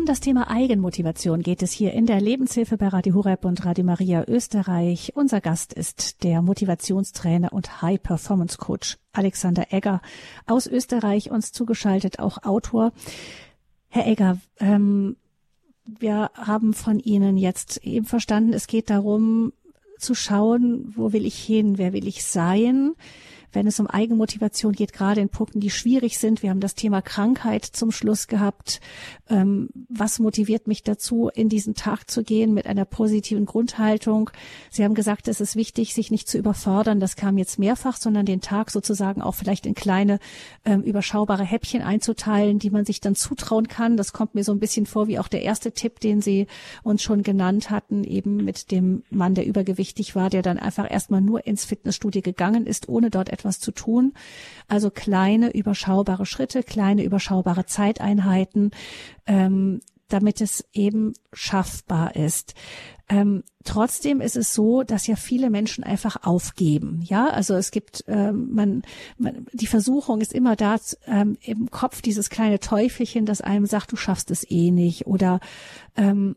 Das 0.09 0.21
Thema 0.21 0.49
Eigenmotivation 0.49 1.43
geht 1.43 1.63
es 1.63 1.71
hier 1.71 1.93
in 1.93 2.07
der 2.07 2.19
Lebenshilfe 2.19 2.79
bei 2.79 2.89
Radio 2.89 3.15
Horeb 3.15 3.45
und 3.45 3.67
Radio 3.67 3.85
Maria 3.85 4.25
Österreich. 4.27 5.13
Unser 5.15 5.43
Gast 5.43 5.75
ist 5.75 6.25
der 6.25 6.41
Motivationstrainer 6.41 7.53
und 7.53 7.83
High 7.83 8.03
Performance 8.03 8.57
Coach 8.57 8.97
Alexander 9.13 9.67
Egger 9.71 10.01
aus 10.47 10.67
Österreich, 10.67 11.31
uns 11.31 11.53
zugeschaltet, 11.53 12.21
auch 12.21 12.43
Autor. 12.43 12.93
Herr 13.89 14.07
Egger, 14.07 14.39
ähm, 14.61 15.17
wir 15.85 16.31
haben 16.33 16.73
von 16.73 17.01
Ihnen 17.01 17.37
jetzt 17.37 17.85
eben 17.85 18.07
verstanden, 18.07 18.55
es 18.55 18.67
geht 18.67 18.89
darum 18.89 19.53
zu 19.99 20.15
schauen, 20.15 20.91
wo 20.97 21.13
will 21.13 21.27
ich 21.27 21.37
hin, 21.37 21.77
wer 21.77 21.93
will 21.93 22.09
ich 22.09 22.25
sein, 22.25 22.95
wenn 23.53 23.67
es 23.67 23.81
um 23.81 23.87
Eigenmotivation 23.87 24.73
geht, 24.73 24.93
gerade 24.93 25.21
in 25.21 25.29
Punkten, 25.29 25.61
die 25.61 25.71
schwierig 25.71 26.19
sind. 26.19 26.43
Wir 26.43 26.51
haben 26.51 26.61
das 26.61 26.75
Thema 26.75 27.03
Krankheit 27.03 27.65
zum 27.65 27.91
Schluss 27.91 28.27
gehabt. 28.27 28.81
Ähm, 29.29 29.71
was 29.89 30.19
motiviert 30.19 30.67
mich 30.67 30.83
dazu, 30.83 31.31
in 31.35 31.49
diesen 31.49 31.75
Tag 31.75 32.11
zu 32.11 32.23
gehen 32.23 32.55
mit 32.55 32.67
einer 32.67 32.85
positiven 32.85 33.47
Grundhaltung? 33.47 34.31
Sie 34.71 34.85
haben 34.85 34.95
gesagt, 34.95 35.29
es 35.29 35.41
ist 35.41 35.57
wichtig, 35.57 35.95
sich 35.95 36.11
nicht 36.11 36.29
zu 36.29 36.39
überfordern. 36.39 37.01
Das 37.01 37.17
kam 37.17 37.39
jetzt 37.39 37.59
mehrfach, 37.59 37.97
sondern 37.97 38.27
den 38.27 38.41
Tag 38.41 38.71
sozusagen 38.71 39.23
auch 39.23 39.35
vielleicht 39.35 39.67
in 39.67 39.75
kleine, 39.75 40.19
ähm, 40.65 40.83
überschaubare 40.83 41.45
Häppchen 41.45 41.83
einzuteilen, 41.83 42.59
die 42.59 42.71
man 42.71 42.85
sich 42.85 43.01
dann 43.01 43.15
zutrauen 43.15 43.69
kann. 43.69 43.97
Das 43.97 44.13
kommt 44.13 44.35
mir 44.35 44.45
so 44.45 44.53
ein 44.53 44.61
bisschen 44.61 44.87
vor 44.87 45.09
wie 45.09 45.19
auch 45.19 45.29
der 45.29 45.43
erste 45.43 45.73
Tipp, 45.73 46.01
den 46.01 46.21
Sie 46.21 46.47
uns 46.83 47.03
schon 47.03 47.23
genannt 47.23 47.71
hatten, 47.71 48.05
eben 48.05 48.37
mit 48.37 48.71
dem 48.71 49.03
Mann, 49.11 49.35
der 49.35 49.47
übergewichtig 49.47 50.15
war, 50.15 50.31
der 50.31 50.43
dann 50.43 50.59
einfach 50.59 50.91
erstmal 50.91 51.21
nur 51.21 51.47
ins 51.47 51.65
Fitnessstudio 51.65 52.23
gegangen 52.23 52.67
ist, 52.67 52.89
ohne 52.89 53.11
dort 53.11 53.29
etwas 53.39 53.61
zu 53.61 53.73
tun. 53.73 54.13
Also 54.67 54.91
kleine, 54.91 55.55
überschaubare 55.55 56.27
Schritte, 56.27 56.63
kleine, 56.63 57.05
überschaubare 57.05 57.67
Zeiteinheiten, 57.67 58.73
ähm, 59.27 59.81
damit 60.09 60.41
es 60.41 60.65
eben 60.73 61.13
schaffbar 61.33 62.17
ist. 62.17 62.55
Ähm, 63.11 63.43
trotzdem 63.65 64.21
ist 64.21 64.37
es 64.37 64.53
so, 64.53 64.83
dass 64.83 65.07
ja 65.07 65.17
viele 65.17 65.49
Menschen 65.49 65.85
einfach 65.85 66.25
aufgeben. 66.25 67.03
Ja, 67.05 67.29
also 67.29 67.55
es 67.55 67.71
gibt, 67.71 68.05
ähm, 68.07 68.49
man, 68.53 68.83
man, 69.17 69.47
die 69.53 69.67
Versuchung 69.67 70.21
ist 70.21 70.33
immer 70.33 70.57
da 70.57 70.77
ähm, 71.07 71.39
im 71.41 71.71
Kopf 71.71 72.03
dieses 72.03 72.29
kleine 72.29 72.61
Teufelchen, 72.61 73.25
das 73.25 73.41
einem 73.41 73.67
sagt, 73.67 73.93
du 73.93 73.97
schaffst 73.97 74.31
es 74.31 74.49
eh 74.51 74.71
nicht 74.71 75.07
oder 75.07 75.41
ähm, 75.97 76.37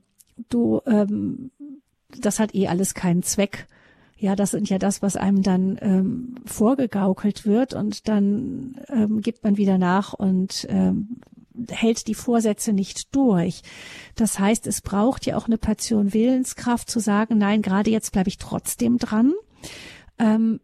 du, 0.50 0.82
ähm, 0.86 1.52
das 2.18 2.40
hat 2.40 2.56
eh 2.56 2.68
alles 2.68 2.94
keinen 2.94 3.24
Zweck. 3.24 3.68
Ja, 4.22 4.36
das 4.36 4.52
sind 4.52 4.70
ja 4.70 4.78
das, 4.78 5.02
was 5.02 5.18
einem 5.18 5.42
dann 5.42 5.80
ähm, 5.82 6.36
vorgegaukelt 6.46 7.48
wird 7.48 7.74
und 7.74 8.08
dann 8.08 8.80
ähm, 8.88 9.22
gibt 9.22 9.44
man 9.44 9.58
wieder 9.58 9.80
nach 9.80 10.14
und 10.14 10.68
ähm, 10.70 11.22
hält 11.72 12.06
die 12.06 12.14
Vorsätze 12.14 12.72
nicht 12.72 13.16
durch. 13.16 13.64
Das 14.16 14.38
heißt, 14.38 14.68
es 14.68 14.82
braucht 14.82 15.26
ja 15.26 15.36
auch 15.36 15.48
eine 15.48 15.58
Portion 15.58 16.14
Willenskraft 16.14 16.88
zu 16.88 17.00
sagen, 17.00 17.40
nein, 17.40 17.64
gerade 17.64 17.90
jetzt 17.90 18.12
bleibe 18.12 18.30
ich 18.30 18.38
trotzdem 18.38 19.00
dran. 19.00 19.34
Ähm, 20.20 20.60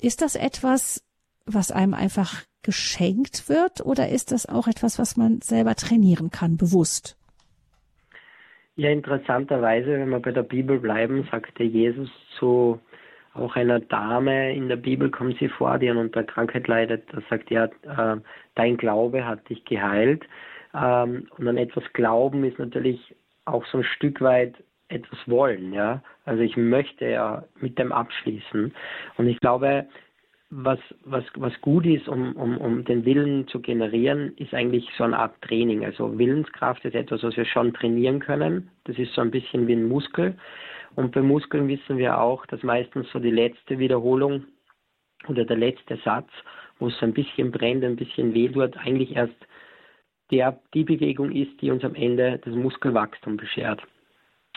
ist 0.00 0.20
das 0.20 0.34
etwas, 0.34 1.04
was 1.46 1.70
einem 1.70 1.94
einfach 1.94 2.42
geschenkt 2.62 3.48
wird 3.48 3.80
oder 3.80 4.08
ist 4.08 4.32
das 4.32 4.44
auch 4.46 4.66
etwas, 4.66 4.98
was 4.98 5.16
man 5.16 5.40
selber 5.40 5.76
trainieren 5.76 6.30
kann, 6.30 6.56
bewusst? 6.56 7.16
Ja, 8.74 8.90
interessanterweise, 8.90 9.86
wenn 9.86 10.10
wir 10.10 10.18
bei 10.18 10.32
der 10.32 10.42
Bibel 10.42 10.80
bleiben, 10.80 11.28
sagte 11.30 11.62
Jesus 11.62 12.08
zu 12.40 12.80
auch 13.38 13.56
einer 13.56 13.80
Dame 13.80 14.54
in 14.54 14.68
der 14.68 14.76
Bibel 14.76 15.10
kommt 15.10 15.38
sie 15.38 15.48
vor, 15.48 15.78
die 15.78 15.88
an 15.88 15.96
unter 15.96 16.24
Krankheit 16.24 16.68
leidet. 16.68 17.04
Da 17.12 17.20
sagt 17.28 17.50
ja, 17.50 17.64
äh, 17.64 18.16
dein 18.54 18.76
Glaube 18.76 19.24
hat 19.26 19.48
dich 19.48 19.64
geheilt. 19.64 20.24
Ähm, 20.74 21.28
und 21.36 21.48
an 21.48 21.56
etwas 21.56 21.84
Glauben 21.92 22.44
ist 22.44 22.58
natürlich 22.58 23.14
auch 23.44 23.64
so 23.66 23.78
ein 23.78 23.84
Stück 23.84 24.20
weit 24.20 24.54
etwas 24.88 25.18
wollen, 25.26 25.72
ja. 25.72 26.02
Also 26.24 26.42
ich 26.42 26.56
möchte 26.56 27.06
ja 27.06 27.44
mit 27.60 27.78
dem 27.78 27.92
abschließen. 27.92 28.74
Und 29.16 29.26
ich 29.26 29.38
glaube, 29.40 29.86
was, 30.50 30.78
was, 31.04 31.24
was 31.34 31.52
gut 31.60 31.84
ist, 31.84 32.08
um, 32.08 32.34
um, 32.36 32.56
um 32.56 32.84
den 32.84 33.04
Willen 33.04 33.46
zu 33.48 33.60
generieren, 33.60 34.32
ist 34.36 34.54
eigentlich 34.54 34.88
so 34.96 35.04
eine 35.04 35.18
Art 35.18 35.40
Training. 35.42 35.84
Also 35.84 36.18
Willenskraft 36.18 36.84
ist 36.84 36.94
etwas, 36.94 37.22
was 37.22 37.36
wir 37.36 37.44
schon 37.44 37.74
trainieren 37.74 38.20
können. 38.20 38.70
Das 38.84 38.98
ist 38.98 39.12
so 39.12 39.20
ein 39.20 39.30
bisschen 39.30 39.66
wie 39.66 39.74
ein 39.74 39.88
Muskel. 39.88 40.36
Und 40.94 41.12
bei 41.12 41.22
Muskeln 41.22 41.68
wissen 41.68 41.98
wir 41.98 42.20
auch, 42.20 42.44
dass 42.46 42.62
meistens 42.62 43.10
so 43.12 43.18
die 43.18 43.30
letzte 43.30 43.78
Wiederholung 43.78 44.44
oder 45.28 45.44
der 45.44 45.56
letzte 45.56 45.96
Satz, 46.04 46.28
wo 46.78 46.88
es 46.88 47.02
ein 47.02 47.12
bisschen 47.12 47.50
brennt, 47.50 47.84
ein 47.84 47.96
bisschen 47.96 48.34
weh 48.34 48.48
tut, 48.48 48.76
eigentlich 48.76 49.16
erst 49.16 49.34
der, 50.30 50.58
die 50.74 50.84
Bewegung 50.84 51.32
ist, 51.32 51.60
die 51.60 51.70
uns 51.70 51.84
am 51.84 51.94
Ende 51.94 52.40
das 52.44 52.54
Muskelwachstum 52.54 53.36
beschert. 53.36 53.82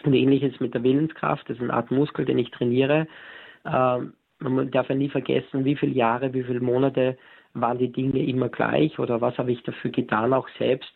Und 0.03 0.13
ähnliches 0.13 0.59
mit 0.59 0.73
der 0.73 0.83
Willenskraft, 0.83 1.47
das 1.49 1.57
ist 1.57 1.63
eine 1.63 1.73
Art 1.73 1.91
Muskel, 1.91 2.25
den 2.25 2.39
ich 2.39 2.51
trainiere. 2.51 3.07
Ähm, 3.65 4.13
man 4.39 4.71
darf 4.71 4.89
ja 4.89 4.95
nie 4.95 5.09
vergessen, 5.09 5.65
wie 5.65 5.75
viele 5.75 5.93
Jahre, 5.93 6.33
wie 6.33 6.43
viele 6.43 6.59
Monate 6.59 7.17
waren 7.53 7.77
die 7.77 7.91
Dinge 7.91 8.23
immer 8.25 8.49
gleich 8.49 8.97
oder 8.97 9.21
was 9.21 9.37
habe 9.37 9.51
ich 9.51 9.61
dafür 9.63 9.91
getan, 9.91 10.33
auch 10.33 10.47
selbst, 10.57 10.91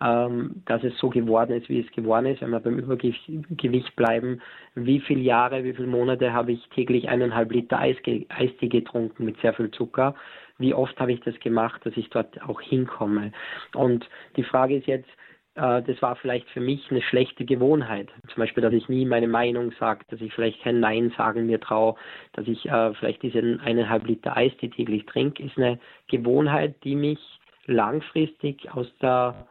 ähm, 0.00 0.62
dass 0.66 0.84
es 0.84 0.96
so 0.98 1.08
geworden 1.08 1.52
ist, 1.52 1.68
wie 1.68 1.80
es 1.80 1.90
geworden 1.92 2.26
ist. 2.26 2.42
Wenn 2.42 2.50
wir 2.50 2.60
beim 2.60 2.78
Übergewicht 2.78 3.96
bleiben, 3.96 4.42
wie 4.74 5.00
viele 5.00 5.22
Jahre, 5.22 5.64
wie 5.64 5.72
viele 5.72 5.88
Monate 5.88 6.32
habe 6.32 6.52
ich 6.52 6.68
täglich 6.70 7.08
eineinhalb 7.08 7.50
Liter 7.52 7.78
Eistee 7.78 8.68
getrunken 8.68 9.24
mit 9.24 9.40
sehr 9.40 9.54
viel 9.54 9.70
Zucker? 9.70 10.14
Wie 10.58 10.74
oft 10.74 10.98
habe 11.00 11.12
ich 11.12 11.20
das 11.20 11.38
gemacht, 11.40 11.80
dass 11.84 11.96
ich 11.96 12.10
dort 12.10 12.40
auch 12.42 12.60
hinkomme? 12.60 13.32
Und 13.74 14.08
die 14.36 14.44
Frage 14.44 14.76
ist 14.76 14.86
jetzt, 14.86 15.08
äh, 15.54 15.82
das 15.82 16.00
war 16.02 16.16
vielleicht 16.16 16.48
für 16.50 16.60
mich 16.60 16.90
eine 16.90 17.02
schlechte 17.02 17.44
Gewohnheit. 17.44 18.08
Zum 18.28 18.40
Beispiel, 18.40 18.62
dass 18.62 18.72
ich 18.72 18.88
nie 18.88 19.06
meine 19.06 19.28
Meinung 19.28 19.72
sage, 19.80 20.04
dass 20.08 20.20
ich 20.20 20.32
vielleicht 20.32 20.62
kein 20.62 20.80
Nein 20.80 21.12
sagen 21.16 21.46
mir 21.46 21.60
traue, 21.60 21.94
dass 22.34 22.46
ich 22.46 22.66
äh, 22.68 22.92
vielleicht 22.94 23.22
diesen 23.22 23.60
eineinhalb 23.60 24.06
Liter 24.06 24.36
Eistee 24.36 24.68
täglich 24.68 25.06
trinke, 25.06 25.42
ist 25.42 25.56
eine 25.56 25.78
Gewohnheit, 26.08 26.74
die 26.84 26.96
mich 26.96 27.18
langfristig 27.66 28.70
aus 28.72 28.86
der 29.00 29.46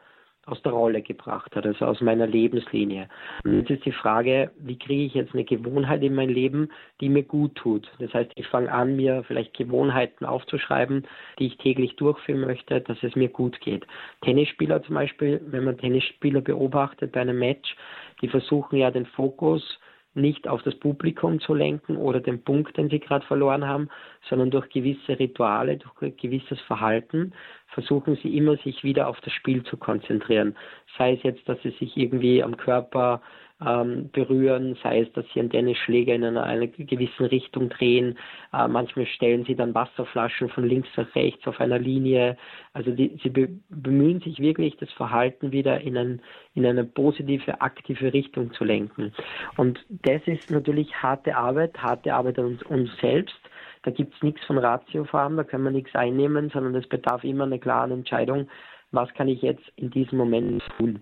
aus 0.46 0.62
der 0.62 0.74
Rolle 0.74 1.02
gebracht 1.02 1.56
hat, 1.56 1.66
also 1.66 1.86
aus 1.86 2.02
meiner 2.02 2.28
Lebenslinie. 2.28 3.10
Und 3.44 3.60
jetzt 3.60 3.72
ist 3.72 3.86
die 3.86 3.92
Frage, 3.92 4.52
wie 4.60 4.78
kriege 4.78 5.04
ich 5.04 5.14
jetzt 5.16 5.34
eine 5.34 5.44
Gewohnheit 5.44 6.04
in 6.04 6.14
mein 6.14 6.30
Leben, 6.30 6.70
die 7.02 7.10
mir 7.10 7.24
gut 7.24 7.56
tut? 7.56 7.90
Das 8.00 8.14
heißt, 8.14 8.32
ich 8.36 8.48
fange 8.48 8.72
an, 8.72 8.96
mir 8.96 9.24
vielleicht 9.24 9.56
Gewohnheiten 9.58 10.26
aufzuschreiben, 10.26 11.08
die 11.40 11.48
ich 11.48 11.58
täglich 11.58 11.96
durchführen 11.96 12.42
möchte, 12.42 12.80
dass 12.82 13.02
es 13.02 13.16
mir 13.16 13.30
gut 13.30 13.60
geht. 13.62 13.88
Tennisspieler 14.22 14.84
zum 14.84 14.96
Beispiel, 14.96 15.42
wenn 15.48 15.64
man 15.64 15.78
Tennisspieler 15.78 16.42
beobachtet 16.42 17.14
bei 17.14 17.22
einem 17.22 17.40
Match, 17.40 17.76
die 18.22 18.28
versuchen 18.28 18.78
ja 18.78 18.92
den 18.92 19.08
Fokus 19.08 19.80
nicht 20.16 20.48
auf 20.48 20.62
das 20.64 20.76
Publikum 20.76 21.40
zu 21.40 21.54
lenken 21.54 21.98
oder 21.98 22.20
den 22.20 22.44
Punkt, 22.44 22.78
den 22.78 22.90
sie 22.90 23.00
gerade 23.00 23.26
verloren 23.26 23.68
haben, 23.68 23.90
sondern 24.30 24.52
durch 24.52 24.70
gewisse 24.70 25.20
Rituale, 25.20 25.78
durch 25.78 26.16
gewisses 26.18 26.60
Verhalten 26.62 27.34
versuchen 27.68 28.18
sie 28.24 28.38
immer, 28.38 28.58
sich 28.58 28.84
wieder 28.84 29.08
auf 29.08 29.20
das 29.22 29.34
Spiel 29.34 29.64
zu 29.64 29.78
konzentrieren. 29.78 30.56
Sei 30.98 31.14
es 31.14 31.24
jetzt, 31.24 31.48
dass 31.48 31.62
sie 31.62 31.72
sich 31.72 31.98
irgendwie 31.98 32.42
am 32.42 32.58
Körper 32.58 33.22
ähm, 33.64 34.10
berühren, 34.12 34.78
sei 34.84 35.02
es, 35.02 35.12
dass 35.14 35.26
sie 35.34 35.40
einen 35.40 35.50
Tennisschläger 35.50 36.14
in 36.14 36.26
einer, 36.26 36.44
einer 36.44 36.68
gewissen 36.68 37.26
Richtung 37.26 37.70
drehen. 37.70 38.18
Äh, 38.52 38.68
manchmal 38.68 39.06
stellen 39.06 39.46
sie 39.46 39.56
dann 39.56 39.74
Wasserflaschen 39.74 40.50
von 40.50 40.68
links 40.68 40.90
nach 40.98 41.14
rechts 41.16 41.48
auf 41.48 41.60
einer 41.62 41.80
Linie. 41.80 42.38
Also 42.74 42.92
die, 42.92 43.18
sie 43.24 43.30
be 43.30 43.48
bemühen 43.70 44.20
sich 44.20 44.40
wirklich, 44.40 44.76
das 44.78 44.92
Verhalten 44.92 45.52
wieder 45.52 45.80
in, 45.82 45.98
ein, 45.98 46.22
in 46.54 46.66
eine 46.66 46.84
positive, 46.84 47.62
aktive 47.62 48.12
Richtung 48.12 48.52
zu 48.54 48.66
lenken. 48.66 49.14
Und 49.56 49.80
das 49.90 50.22
ist 50.26 50.52
natürlich 50.52 50.94
harte 50.96 51.36
Arbeit, 51.38 51.78
harte 51.78 52.14
Arbeit 52.14 52.40
an 52.40 52.46
uns, 52.46 52.64
uns 52.64 52.90
selbst. 53.00 53.40
Da 53.84 53.92
gibt 53.92 54.16
es 54.16 54.24
nichts 54.24 54.44
von 54.46 54.58
Ratio 54.58 55.06
fahren, 55.06 55.38
da 55.38 55.44
können 55.44 55.64
wir 55.64 55.72
nichts 55.72 55.96
einnehmen, 55.96 56.50
sondern 56.50 56.76
es 56.76 56.88
bedarf 56.90 57.24
immer 57.24 57.44
einer 57.44 57.60
klaren 57.60 57.92
Entscheidung, 57.92 58.50
was 58.92 59.14
kann 59.14 59.28
ich 59.28 59.42
jetzt 59.44 59.64
in 59.76 59.92
diesem 59.92 60.18
Moment 60.18 60.64
tun. 60.78 61.02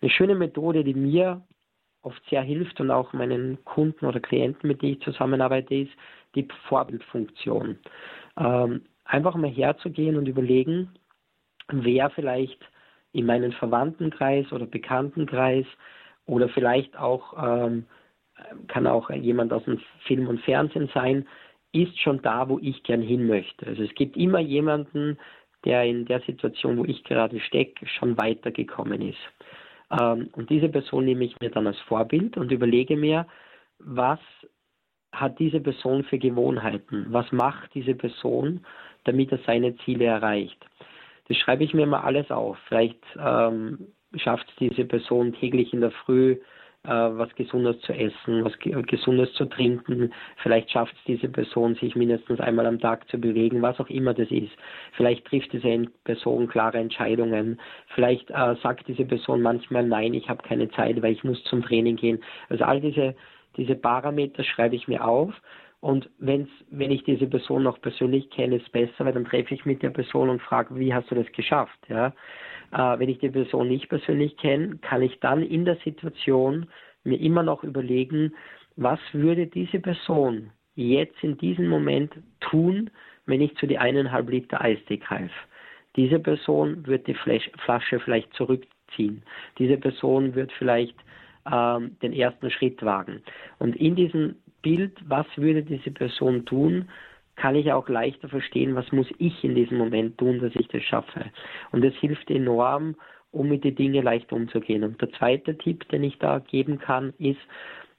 Eine 0.00 0.10
schöne 0.10 0.34
Methode, 0.34 0.84
die 0.84 0.94
mir 0.94 1.42
oft 2.02 2.22
sehr 2.30 2.42
hilft 2.42 2.80
und 2.80 2.90
auch 2.90 3.12
meinen 3.12 3.62
Kunden 3.64 4.06
oder 4.06 4.20
Klienten, 4.20 4.68
mit 4.68 4.82
denen 4.82 4.94
ich 4.94 5.02
zusammenarbeite, 5.02 5.74
ist 5.74 5.92
die 6.34 6.46
Vorbildfunktion. 6.68 7.78
Ähm, 8.38 8.82
einfach 9.04 9.34
mal 9.34 9.50
herzugehen 9.50 10.16
und 10.16 10.26
überlegen, 10.26 10.90
wer 11.68 12.10
vielleicht 12.10 12.58
in 13.12 13.26
meinem 13.26 13.52
Verwandtenkreis 13.52 14.50
oder 14.52 14.66
Bekanntenkreis 14.66 15.66
oder 16.26 16.48
vielleicht 16.48 16.96
auch 16.96 17.34
ähm, 17.42 17.86
kann 18.68 18.86
auch 18.86 19.10
jemand 19.10 19.52
aus 19.52 19.64
dem 19.64 19.80
Film 20.06 20.28
und 20.28 20.40
Fernsehen 20.40 20.88
sein, 20.94 21.26
ist 21.72 21.98
schon 22.00 22.22
da, 22.22 22.48
wo 22.48 22.58
ich 22.60 22.82
gern 22.82 23.02
hin 23.02 23.26
möchte. 23.26 23.66
Also 23.66 23.82
es 23.82 23.94
gibt 23.94 24.16
immer 24.16 24.40
jemanden, 24.40 25.18
der 25.64 25.84
in 25.84 26.06
der 26.06 26.20
Situation, 26.20 26.78
wo 26.78 26.84
ich 26.84 27.04
gerade 27.04 27.38
stecke, 27.40 27.86
schon 27.86 28.16
weitergekommen 28.18 29.02
ist. 29.02 29.18
Ähm, 29.90 30.28
und 30.32 30.50
diese 30.50 30.68
Person 30.68 31.04
nehme 31.04 31.24
ich 31.24 31.38
mir 31.40 31.50
dann 31.50 31.66
als 31.66 31.78
Vorbild 31.80 32.36
und 32.36 32.52
überlege 32.52 32.96
mir, 32.96 33.26
was 33.78 34.20
hat 35.12 35.38
diese 35.38 35.60
Person 35.60 36.04
für 36.04 36.18
Gewohnheiten? 36.18 37.06
Was 37.10 37.30
macht 37.32 37.74
diese 37.74 37.94
Person, 37.94 38.64
damit 39.04 39.32
er 39.32 39.38
seine 39.46 39.76
Ziele 39.78 40.04
erreicht? 40.04 40.64
Das 41.28 41.36
schreibe 41.36 41.64
ich 41.64 41.74
mir 41.74 41.86
mal 41.86 42.00
alles 42.00 42.30
auf. 42.30 42.58
Vielleicht 42.68 43.00
ähm, 43.18 43.88
schafft 44.16 44.48
es 44.48 44.56
diese 44.56 44.84
Person 44.84 45.32
täglich 45.32 45.72
in 45.72 45.80
der 45.80 45.90
Früh 45.90 46.38
was 46.82 47.34
Gesundes 47.34 47.78
zu 47.82 47.92
essen, 47.92 48.44
was 48.44 48.58
Gesundes 48.58 49.32
zu 49.34 49.44
trinken. 49.44 50.12
Vielleicht 50.38 50.70
schafft 50.70 50.94
es 50.94 51.04
diese 51.06 51.28
Person, 51.28 51.74
sich 51.74 51.94
mindestens 51.94 52.40
einmal 52.40 52.66
am 52.66 52.80
Tag 52.80 53.08
zu 53.10 53.18
bewegen, 53.18 53.60
was 53.60 53.78
auch 53.80 53.88
immer 53.88 54.14
das 54.14 54.30
ist. 54.30 54.52
Vielleicht 54.92 55.26
trifft 55.26 55.52
diese 55.52 55.84
Person 56.04 56.48
klare 56.48 56.78
Entscheidungen. 56.78 57.60
Vielleicht 57.94 58.30
äh, 58.30 58.54
sagt 58.62 58.88
diese 58.88 59.04
Person 59.04 59.42
manchmal, 59.42 59.86
nein, 59.86 60.14
ich 60.14 60.28
habe 60.28 60.42
keine 60.42 60.70
Zeit, 60.70 61.02
weil 61.02 61.12
ich 61.12 61.24
muss 61.24 61.42
zum 61.44 61.62
Training 61.62 61.96
gehen. 61.96 62.22
Also 62.48 62.64
all 62.64 62.80
diese, 62.80 63.14
diese 63.56 63.74
Parameter 63.74 64.42
schreibe 64.42 64.76
ich 64.76 64.88
mir 64.88 65.04
auf. 65.04 65.34
Und 65.80 66.10
wenn's, 66.18 66.50
wenn 66.70 66.90
ich 66.90 67.04
diese 67.04 67.26
Person 67.26 67.62
noch 67.62 67.80
persönlich 67.80 68.28
kenne, 68.30 68.56
ist 68.56 68.66
es 68.66 68.68
besser, 68.70 69.04
weil 69.04 69.14
dann 69.14 69.24
treffe 69.24 69.54
ich 69.54 69.64
mit 69.64 69.82
der 69.82 69.90
Person 69.90 70.28
und 70.28 70.42
frage, 70.42 70.78
wie 70.78 70.92
hast 70.92 71.10
du 71.10 71.14
das 71.14 71.30
geschafft? 71.32 71.78
Ja? 71.88 72.08
Äh, 72.72 72.98
wenn 72.98 73.08
ich 73.08 73.18
die 73.18 73.30
Person 73.30 73.68
nicht 73.68 73.88
persönlich 73.88 74.36
kenne, 74.36 74.76
kann 74.78 75.02
ich 75.02 75.18
dann 75.20 75.42
in 75.42 75.64
der 75.64 75.76
Situation 75.76 76.66
mir 77.04 77.18
immer 77.18 77.42
noch 77.42 77.64
überlegen, 77.64 78.34
was 78.76 79.00
würde 79.12 79.46
diese 79.46 79.80
Person 79.80 80.50
jetzt 80.74 81.22
in 81.22 81.38
diesem 81.38 81.68
Moment 81.68 82.12
tun, 82.40 82.90
wenn 83.26 83.40
ich 83.40 83.56
zu 83.56 83.66
die 83.66 83.78
eineinhalb 83.78 84.28
Liter 84.28 84.60
Eistee 84.60 84.98
greife. 84.98 85.34
Diese 85.96 86.18
Person 86.18 86.86
wird 86.86 87.06
die 87.06 87.14
Flasche 87.14 88.00
vielleicht 88.00 88.32
zurückziehen. 88.34 89.22
Diese 89.58 89.76
Person 89.76 90.34
wird 90.34 90.52
vielleicht 90.52 90.96
ähm, 91.50 91.96
den 92.00 92.12
ersten 92.12 92.50
Schritt 92.50 92.82
wagen. 92.82 93.22
Und 93.58 93.76
in 93.76 93.96
diesem 93.96 94.36
Bild, 94.62 94.92
was 95.08 95.26
würde 95.36 95.62
diese 95.62 95.90
Person 95.90 96.44
tun, 96.44 96.88
kann 97.36 97.54
ich 97.54 97.72
auch 97.72 97.88
leichter 97.88 98.28
verstehen, 98.28 98.74
was 98.74 98.92
muss 98.92 99.08
ich 99.18 99.42
in 99.42 99.54
diesem 99.54 99.78
Moment 99.78 100.18
tun, 100.18 100.40
dass 100.40 100.54
ich 100.56 100.68
das 100.68 100.82
schaffe. 100.82 101.24
Und 101.72 101.82
das 101.82 101.94
hilft 101.94 102.30
enorm, 102.30 102.96
um 103.32 103.48
mit 103.48 103.64
den 103.64 103.76
Dingen 103.76 104.04
leicht 104.04 104.32
umzugehen. 104.32 104.84
Und 104.84 105.00
der 105.00 105.10
zweite 105.12 105.56
Tipp, 105.56 105.88
den 105.88 106.04
ich 106.04 106.18
da 106.18 106.40
geben 106.40 106.78
kann, 106.78 107.14
ist, 107.18 107.40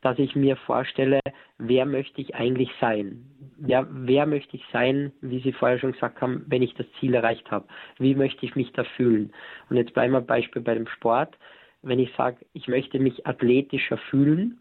dass 0.01 0.19
ich 0.19 0.35
mir 0.35 0.55
vorstelle, 0.57 1.19
wer 1.57 1.85
möchte 1.85 2.21
ich 2.21 2.35
eigentlich 2.35 2.69
sein? 2.79 3.23
Ja, 3.65 3.87
wer 3.89 4.25
möchte 4.25 4.57
ich 4.57 4.63
sein, 4.73 5.11
wie 5.21 5.39
Sie 5.39 5.53
vorher 5.53 5.79
schon 5.79 5.93
gesagt 5.93 6.21
haben, 6.21 6.43
wenn 6.47 6.63
ich 6.63 6.73
das 6.73 6.87
Ziel 6.99 7.13
erreicht 7.13 7.49
habe? 7.51 7.67
Wie 7.99 8.15
möchte 8.15 8.45
ich 8.45 8.55
mich 8.55 8.71
da 8.73 8.83
fühlen? 8.83 9.31
Und 9.69 9.77
jetzt 9.77 9.93
bleiben 9.93 10.13
wir 10.13 10.21
Beispiel 10.21 10.61
bei 10.61 10.73
dem 10.73 10.87
Sport. 10.87 11.37
Wenn 11.83 11.99
ich 11.99 12.11
sage, 12.15 12.37
ich 12.53 12.67
möchte 12.67 12.99
mich 12.99 13.25
athletischer 13.25 13.97
fühlen, 13.97 14.59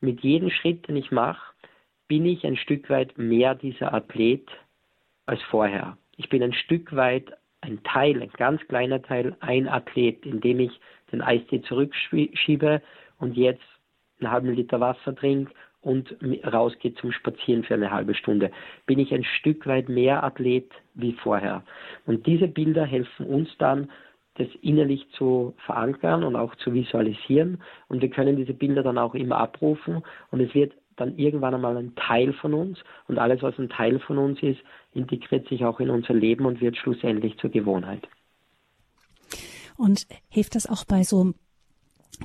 mit 0.00 0.20
jedem 0.20 0.50
Schritt, 0.50 0.88
den 0.88 0.96
ich 0.96 1.10
mache, 1.10 1.54
bin 2.06 2.24
ich 2.24 2.46
ein 2.46 2.56
Stück 2.56 2.88
weit 2.90 3.18
mehr 3.18 3.54
dieser 3.54 3.92
Athlet 3.92 4.48
als 5.26 5.42
vorher. 5.50 5.96
Ich 6.16 6.28
bin 6.28 6.42
ein 6.42 6.52
Stück 6.52 6.94
weit 6.96 7.32
ein 7.60 7.82
Teil, 7.82 8.22
ein 8.22 8.30
ganz 8.36 8.60
kleiner 8.68 9.02
Teil, 9.02 9.36
ein 9.40 9.68
Athlet, 9.68 10.24
indem 10.24 10.60
ich 10.60 10.80
den 11.12 11.22
Eistee 11.22 11.60
zurückschiebe 11.62 12.82
und 13.18 13.36
jetzt 13.36 13.64
einen 14.20 14.30
halben 14.30 14.54
Liter 14.54 14.80
Wasser 14.80 15.14
trinke 15.14 15.52
und 15.80 16.16
rausgehe 16.44 16.94
zum 16.94 17.12
Spazieren 17.12 17.64
für 17.64 17.74
eine 17.74 17.90
halbe 17.90 18.14
Stunde. 18.14 18.50
Bin 18.86 18.98
ich 18.98 19.12
ein 19.12 19.24
Stück 19.24 19.66
weit 19.66 19.88
mehr 19.88 20.22
Athlet 20.24 20.70
wie 20.94 21.12
vorher. 21.12 21.62
Und 22.06 22.26
diese 22.26 22.48
Bilder 22.48 22.84
helfen 22.84 23.26
uns 23.26 23.48
dann, 23.58 23.90
das 24.38 24.48
innerlich 24.62 25.06
zu 25.16 25.54
verankern 25.66 26.24
und 26.24 26.36
auch 26.36 26.54
zu 26.56 26.72
visualisieren. 26.72 27.62
Und 27.88 28.02
wir 28.02 28.10
können 28.10 28.36
diese 28.36 28.54
Bilder 28.54 28.82
dann 28.82 28.98
auch 28.98 29.14
immer 29.14 29.38
abrufen 29.38 30.02
und 30.30 30.40
es 30.40 30.54
wird 30.54 30.72
dann 30.96 31.16
irgendwann 31.16 31.54
einmal 31.54 31.76
ein 31.76 31.94
Teil 31.94 32.32
von 32.32 32.54
uns 32.54 32.78
und 33.06 33.18
alles, 33.18 33.42
was 33.42 33.58
ein 33.58 33.68
Teil 33.68 34.00
von 34.00 34.18
uns 34.18 34.42
ist, 34.42 34.60
integriert 34.94 35.48
sich 35.48 35.64
auch 35.64 35.80
in 35.80 35.90
unser 35.90 36.14
Leben 36.14 36.46
und 36.46 36.60
wird 36.60 36.76
schlussendlich 36.76 37.36
zur 37.38 37.50
Gewohnheit. 37.50 38.06
Und 39.76 40.06
hilft 40.28 40.56
das 40.56 40.66
auch 40.66 40.84
bei 40.84 41.04
so 41.04 41.34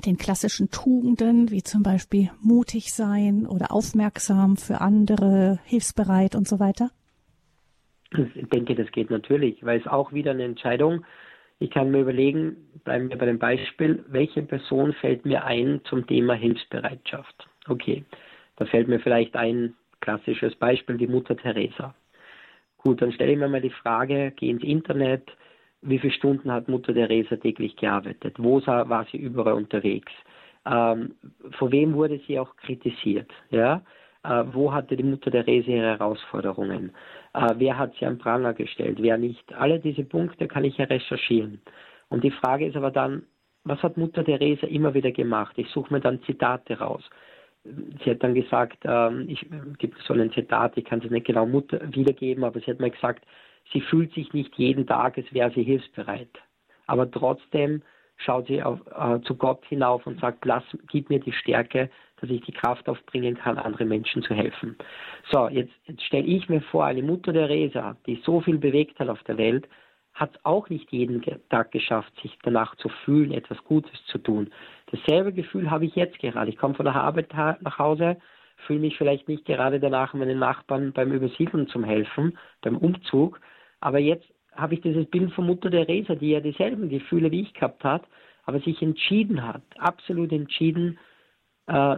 den 0.04 0.18
klassischen 0.18 0.70
Tugenden, 0.70 1.52
wie 1.52 1.62
zum 1.62 1.84
Beispiel 1.84 2.30
mutig 2.40 2.92
sein 2.92 3.46
oder 3.46 3.70
aufmerksam 3.70 4.56
für 4.56 4.80
andere, 4.80 5.60
hilfsbereit 5.64 6.34
und 6.34 6.48
so 6.48 6.58
weiter? 6.58 6.90
Ich 8.34 8.48
denke, 8.48 8.74
das 8.74 8.90
geht 8.92 9.10
natürlich, 9.10 9.64
weil 9.64 9.80
es 9.80 9.86
auch 9.86 10.12
wieder 10.12 10.32
eine 10.32 10.44
Entscheidung. 10.44 11.04
Ich 11.58 11.70
kann 11.70 11.90
mir 11.90 12.00
überlegen, 12.00 12.56
bleiben 12.84 13.08
wir 13.08 13.16
bei 13.16 13.26
dem 13.26 13.38
Beispiel, 13.38 14.04
welche 14.08 14.42
Person 14.42 14.92
fällt 14.94 15.24
mir 15.24 15.44
ein 15.44 15.80
zum 15.84 16.06
Thema 16.06 16.34
Hilfsbereitschaft? 16.34 17.48
Okay, 17.68 18.04
da 18.56 18.66
fällt 18.66 18.88
mir 18.88 19.00
vielleicht 19.00 19.36
ein 19.36 19.74
klassisches 20.00 20.54
Beispiel, 20.56 20.98
die 20.98 21.06
Mutter 21.06 21.36
Teresa. 21.36 21.94
Gut, 22.78 23.00
dann 23.00 23.12
stelle 23.12 23.32
ich 23.32 23.38
mir 23.38 23.48
mal 23.48 23.62
die 23.62 23.70
Frage, 23.70 24.32
gehe 24.36 24.50
ins 24.50 24.62
Internet, 24.62 25.30
wie 25.80 25.98
viele 25.98 26.12
Stunden 26.12 26.50
hat 26.52 26.68
Mutter 26.68 26.92
Teresa 26.92 27.36
täglich 27.36 27.76
gearbeitet? 27.76 28.34
Wo 28.38 28.60
war 28.66 29.06
sie 29.10 29.18
überall 29.18 29.54
unterwegs? 29.54 30.12
Ähm, 30.66 31.14
vor 31.52 31.70
wem 31.72 31.94
wurde 31.94 32.20
sie 32.26 32.38
auch 32.38 32.56
kritisiert? 32.56 33.30
Ja? 33.50 33.82
Äh, 34.22 34.44
wo 34.52 34.72
hatte 34.72 34.96
die 34.96 35.02
Mutter 35.02 35.30
Teresa 35.30 35.70
ihre 35.70 35.98
Herausforderungen? 35.98 36.92
Äh, 37.34 37.54
wer 37.58 37.78
hat 37.78 37.94
sie 37.98 38.06
an 38.06 38.18
Pranger 38.18 38.54
gestellt? 38.54 38.98
Wer 39.00 39.18
nicht? 39.18 39.52
Alle 39.54 39.80
diese 39.80 40.04
Punkte 40.04 40.48
kann 40.48 40.64
ich 40.64 40.78
ja 40.78 40.86
recherchieren. 40.86 41.60
Und 42.08 42.24
die 42.24 42.30
Frage 42.30 42.66
ist 42.66 42.76
aber 42.76 42.90
dann, 42.90 43.24
was 43.64 43.82
hat 43.82 43.96
Mutter 43.96 44.24
Teresa 44.24 44.66
immer 44.66 44.94
wieder 44.94 45.10
gemacht? 45.10 45.54
Ich 45.56 45.68
suche 45.68 45.92
mir 45.92 46.00
dann 46.00 46.22
Zitate 46.22 46.78
raus 46.78 47.08
sie 48.04 48.10
hat 48.10 48.22
dann 48.22 48.34
gesagt, 48.34 48.78
ähm, 48.84 49.26
ich 49.28 49.46
gibt 49.78 49.98
so 50.02 50.14
ein 50.14 50.32
Zitat, 50.32 50.76
ich 50.76 50.84
kann 50.84 51.00
es 51.02 51.10
nicht 51.10 51.26
genau 51.26 51.46
wiedergeben, 51.46 52.44
aber 52.44 52.60
sie 52.60 52.70
hat 52.70 52.80
mir 52.80 52.90
gesagt, 52.90 53.24
sie 53.72 53.80
fühlt 53.80 54.12
sich 54.12 54.32
nicht 54.32 54.54
jeden 54.56 54.86
Tag, 54.86 55.16
als 55.16 55.32
wäre 55.32 55.50
sie 55.52 55.62
hilfsbereit. 55.62 56.28
Aber 56.86 57.10
trotzdem 57.10 57.82
schaut 58.16 58.46
sie 58.46 58.62
auf, 58.62 58.80
äh, 58.94 59.20
zu 59.22 59.34
Gott 59.36 59.64
hinauf 59.66 60.06
und 60.06 60.20
sagt, 60.20 60.44
lass, 60.44 60.64
gib 60.88 61.08
mir 61.08 61.20
die 61.20 61.32
Stärke, 61.32 61.90
dass 62.24 62.30
ich 62.30 62.42
die 62.42 62.52
Kraft 62.52 62.88
aufbringen 62.88 63.36
kann, 63.36 63.58
anderen 63.58 63.88
Menschen 63.88 64.22
zu 64.22 64.34
helfen. 64.34 64.76
So, 65.30 65.48
jetzt, 65.48 65.72
jetzt 65.84 66.02
stelle 66.02 66.26
ich 66.26 66.48
mir 66.48 66.60
vor, 66.62 66.84
eine 66.84 67.02
Mutter 67.02 67.32
Teresa, 67.32 67.96
die 68.06 68.20
so 68.24 68.40
viel 68.40 68.58
bewegt 68.58 68.98
hat 68.98 69.08
auf 69.08 69.22
der 69.24 69.38
Welt, 69.38 69.68
hat 70.14 70.30
es 70.34 70.44
auch 70.44 70.68
nicht 70.68 70.90
jeden 70.92 71.22
Tag 71.50 71.72
geschafft, 71.72 72.12
sich 72.22 72.36
danach 72.42 72.76
zu 72.76 72.88
fühlen, 73.04 73.32
etwas 73.32 73.62
Gutes 73.64 73.92
zu 74.06 74.18
tun. 74.18 74.50
Dasselbe 74.90 75.32
Gefühl 75.32 75.70
habe 75.70 75.86
ich 75.86 75.96
jetzt 75.96 76.18
gerade. 76.20 76.50
Ich 76.50 76.56
komme 76.56 76.74
von 76.74 76.84
der 76.84 76.94
Arbeit 76.94 77.34
nach 77.34 77.78
Hause, 77.78 78.16
fühle 78.66 78.80
mich 78.80 78.96
vielleicht 78.96 79.28
nicht 79.28 79.44
gerade 79.44 79.80
danach, 79.80 80.14
meinen 80.14 80.38
Nachbarn 80.38 80.92
beim 80.92 81.12
Übersiedeln 81.12 81.66
zum 81.66 81.84
Helfen, 81.84 82.38
beim 82.62 82.76
Umzug, 82.76 83.40
aber 83.80 83.98
jetzt 83.98 84.26
habe 84.54 84.74
ich 84.74 84.80
dieses 84.80 85.06
Bild 85.10 85.32
von 85.32 85.46
Mutter 85.46 85.70
Teresa, 85.70 86.14
die 86.14 86.30
ja 86.30 86.40
dieselben 86.40 86.88
Gefühle 86.88 87.30
wie 87.30 87.42
ich 87.42 87.52
gehabt 87.52 87.82
hat, 87.82 88.04
aber 88.44 88.60
sich 88.60 88.80
entschieden 88.82 89.42
hat, 89.42 89.62
absolut 89.78 90.32
entschieden, 90.32 90.98
äh, 91.66 91.96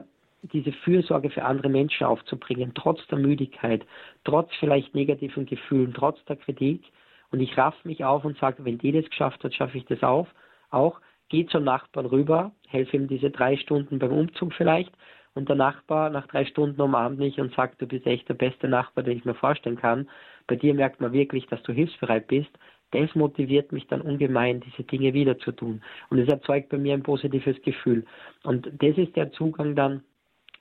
diese 0.53 0.72
Fürsorge 0.72 1.30
für 1.30 1.44
andere 1.44 1.68
Menschen 1.68 2.07
aufzubringen, 2.07 2.72
trotz 2.74 3.07
der 3.09 3.18
Müdigkeit, 3.18 3.86
trotz 4.24 4.51
vielleicht 4.61 4.94
negativen 4.94 5.47
Gefühlen, 5.47 5.94
trotz 5.94 6.22
der 6.24 6.36
Kritik. 6.36 6.82
Und 7.30 7.40
ich 7.40 7.57
raff 7.57 7.74
mich 7.84 8.05
auf 8.05 8.24
und 8.24 8.38
sage, 8.38 8.64
wenn 8.64 8.78
die 8.78 8.92
das 8.92 9.09
geschafft 9.09 9.42
hat, 9.44 9.55
schaffe 9.55 9.78
ich 9.78 9.84
das 9.86 10.03
auf, 10.03 10.28
auch. 10.70 11.01
Geh 11.28 11.44
zum 11.47 11.64
Nachbarn 11.64 12.07
rüber, 12.07 12.53
helfe 12.68 12.97
ihm 12.97 13.09
diese 13.09 13.30
drei 13.30 13.57
Stunden 13.57 13.99
beim 13.99 14.12
Umzug 14.12 14.55
vielleicht 14.55 14.92
und 15.36 15.51
der 15.51 15.57
Nachbar 15.57 16.09
nach 16.09 16.26
drei 16.28 16.47
Stunden 16.47 16.80
umarmt 16.80 17.18
mich 17.18 17.38
und 17.38 17.55
sagt, 17.55 17.80
du 17.82 17.86
bist 17.86 18.07
echt 18.07 18.26
der 18.28 18.34
beste 18.34 18.68
Nachbar, 18.68 19.05
den 19.05 19.18
ich 19.18 19.26
mir 19.26 19.34
vorstellen 19.34 19.76
kann. 19.76 20.09
Bei 20.47 20.57
dir 20.57 20.72
merkt 20.72 21.01
man 21.03 21.12
wirklich, 21.12 21.47
dass 21.47 21.62
du 21.62 21.72
hilfsbereit 21.72 22.26
bist. 22.26 22.49
Das 22.92 23.14
motiviert 23.14 23.70
mich 23.70 23.86
dann 23.86 24.01
ungemein, 24.01 24.61
diese 24.61 24.84
Dinge 24.84 25.12
wieder 25.12 25.38
zu 25.38 25.53
tun. 25.53 25.82
Und 26.09 26.18
es 26.18 26.28
erzeugt 26.28 26.70
bei 26.70 26.78
mir 26.78 26.94
ein 26.94 27.03
positives 27.03 27.61
Gefühl. 27.61 28.07
Und 28.44 28.70
das 28.80 28.97
ist 28.97 29.14
der 29.14 29.30
Zugang 29.32 29.76
dann, 29.76 30.03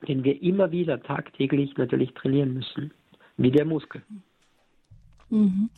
den 0.08 0.24
wir 0.24 0.42
immer 0.42 0.72
wieder 0.72 1.02
tagtäglich 1.02 1.76
natürlich 1.78 2.14
trainieren 2.14 2.54
müssen. 2.54 2.92
Wie 3.38 3.52
der 3.52 3.66
Muskel. 3.66 4.02
Mhm. 5.30 5.70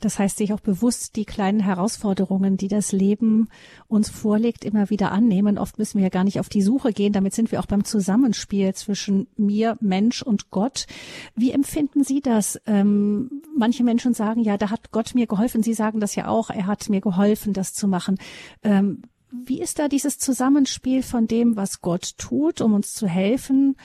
Das 0.00 0.18
heißt, 0.18 0.38
sich 0.38 0.52
auch 0.52 0.60
bewusst 0.60 1.16
die 1.16 1.24
kleinen 1.24 1.60
Herausforderungen, 1.60 2.56
die 2.56 2.68
das 2.68 2.92
Leben 2.92 3.48
uns 3.86 4.10
vorlegt, 4.10 4.64
immer 4.64 4.90
wieder 4.90 5.12
annehmen. 5.12 5.58
Oft 5.58 5.78
müssen 5.78 5.98
wir 5.98 6.04
ja 6.04 6.10
gar 6.10 6.24
nicht 6.24 6.40
auf 6.40 6.48
die 6.48 6.62
Suche 6.62 6.92
gehen. 6.92 7.12
Damit 7.12 7.32
sind 7.32 7.52
wir 7.52 7.60
auch 7.60 7.66
beim 7.66 7.84
Zusammenspiel 7.84 8.74
zwischen 8.74 9.28
mir, 9.36 9.76
Mensch 9.80 10.22
und 10.22 10.50
Gott. 10.50 10.86
Wie 11.34 11.52
empfinden 11.52 12.02
Sie 12.02 12.20
das? 12.20 12.60
Ähm, 12.66 13.42
manche 13.56 13.84
Menschen 13.84 14.14
sagen, 14.14 14.42
ja, 14.42 14.56
da 14.56 14.70
hat 14.70 14.90
Gott 14.90 15.14
mir 15.14 15.26
geholfen. 15.26 15.62
Sie 15.62 15.74
sagen 15.74 16.00
das 16.00 16.14
ja 16.14 16.26
auch. 16.26 16.50
Er 16.50 16.66
hat 16.66 16.88
mir 16.88 17.00
geholfen, 17.00 17.52
das 17.52 17.74
zu 17.74 17.86
machen. 17.86 18.18
Ähm, 18.62 19.02
wie 19.30 19.60
ist 19.60 19.78
da 19.78 19.88
dieses 19.88 20.18
Zusammenspiel 20.18 21.02
von 21.02 21.26
dem, 21.26 21.56
was 21.56 21.80
Gott 21.80 22.18
tut, 22.18 22.60
um 22.60 22.74
uns 22.74 22.94
zu 22.94 23.06
helfen, 23.06 23.76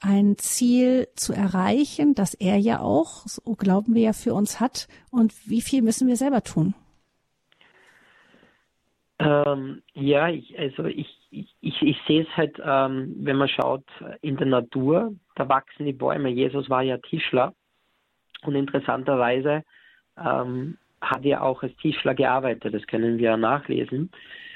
ein 0.00 0.36
Ziel 0.36 1.08
zu 1.14 1.32
erreichen, 1.32 2.14
das 2.14 2.34
er 2.34 2.56
ja 2.56 2.80
auch, 2.80 3.26
so 3.26 3.54
glauben 3.54 3.94
wir 3.94 4.02
ja, 4.02 4.12
für 4.12 4.34
uns 4.34 4.60
hat. 4.60 4.88
Und 5.10 5.32
wie 5.48 5.60
viel 5.60 5.82
müssen 5.82 6.08
wir 6.08 6.16
selber 6.16 6.42
tun? 6.42 6.74
Ähm, 9.20 9.82
ja, 9.94 10.28
ich, 10.28 10.58
also 10.58 10.86
ich, 10.86 11.06
ich, 11.30 11.54
ich, 11.60 11.96
sehe 12.08 12.22
es 12.22 12.36
halt, 12.36 12.60
ähm, 12.64 13.14
wenn 13.18 13.36
man 13.36 13.48
schaut 13.48 13.84
in 14.20 14.36
der 14.36 14.48
Natur, 14.48 15.14
da 15.36 15.48
wachsen 15.48 15.86
die 15.86 15.92
Bäume. 15.92 16.30
Jesus 16.30 16.68
war 16.68 16.82
ja 16.82 16.98
Tischler 16.98 17.54
und 18.42 18.56
interessanterweise 18.56 19.62
ähm, 20.18 20.78
hat 21.00 21.24
er 21.24 21.42
auch 21.42 21.62
als 21.62 21.76
Tischler 21.76 22.14
gearbeitet, 22.14 22.74
das 22.74 22.86
können 22.86 23.18
wir 23.18 23.36
nachlesen. 23.36 24.10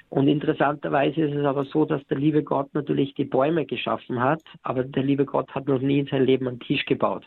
Und 0.09 0.29
interessanterweise 0.29 1.23
ist 1.23 1.35
es 1.35 1.45
aber 1.45 1.65
so, 1.65 1.85
dass 1.85 2.05
der 2.07 2.19
liebe 2.19 2.43
Gott 2.43 2.73
natürlich 2.75 3.15
die 3.15 3.25
Bäume 3.25 3.67
geschaffen 3.67 4.21
hat, 4.21 4.43
aber 4.63 4.85
der 4.85 5.03
liebe 5.03 5.25
Gott 5.25 5.53
hat 5.55 5.67
noch 5.67 5.81
nie 5.81 6.01
in 6.01 6.07
seinem 6.07 6.27
Leben 6.27 6.49
einen 6.49 6.61
Tisch 6.61 6.85
gebaut. 6.87 7.27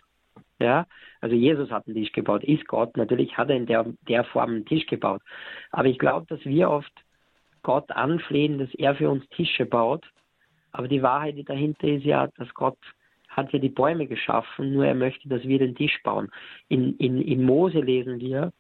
Ja, 0.60 0.88
also 1.22 1.36
Jesus 1.36 1.72
hat 1.72 1.88
einen 1.88 1.96
Tisch 1.96 2.12
gebaut, 2.12 2.44
ist 2.44 2.68
Gott. 2.68 2.98
Natürlich 2.98 3.38
hat 3.38 3.50
er 3.50 3.56
in 3.56 3.66
der, 3.66 3.86
der 4.08 4.24
Form 4.26 4.50
einen 4.50 4.66
Tisch 4.66 4.86
gebaut. 4.88 5.22
Aber 5.72 5.88
ich 5.88 5.98
glaube, 6.00 6.26
dass 6.28 6.44
wir 6.46 6.70
oft 6.70 6.92
Gott 7.64 7.92
anflehen, 7.92 8.60
dass 8.60 8.74
er 8.76 8.96
für 8.96 9.10
uns 9.10 9.28
Tische 9.30 9.66
baut. 9.66 10.06
Aber 10.72 10.88
die 10.88 11.02
Wahrheit 11.02 11.38
die 11.38 11.44
dahinter 11.44 11.88
ist 11.88 12.06
ja, 12.06 12.28
dass 12.38 12.54
Gott 12.54 12.78
hat 13.30 13.54
ja 13.54 13.60
die 13.60 13.70
Bäume 13.70 14.08
geschaffen, 14.08 14.74
nur 14.74 14.86
er 14.86 14.96
möchte, 14.96 15.30
dass 15.30 15.44
wir 15.44 15.60
den 15.60 15.76
Tisch 15.76 16.02
bauen. 16.04 16.30
In, 16.68 16.96
in, 16.98 17.22
in 17.22 17.44
Mose 17.44 17.80
lesen 17.80 18.20
wir, 18.20 18.52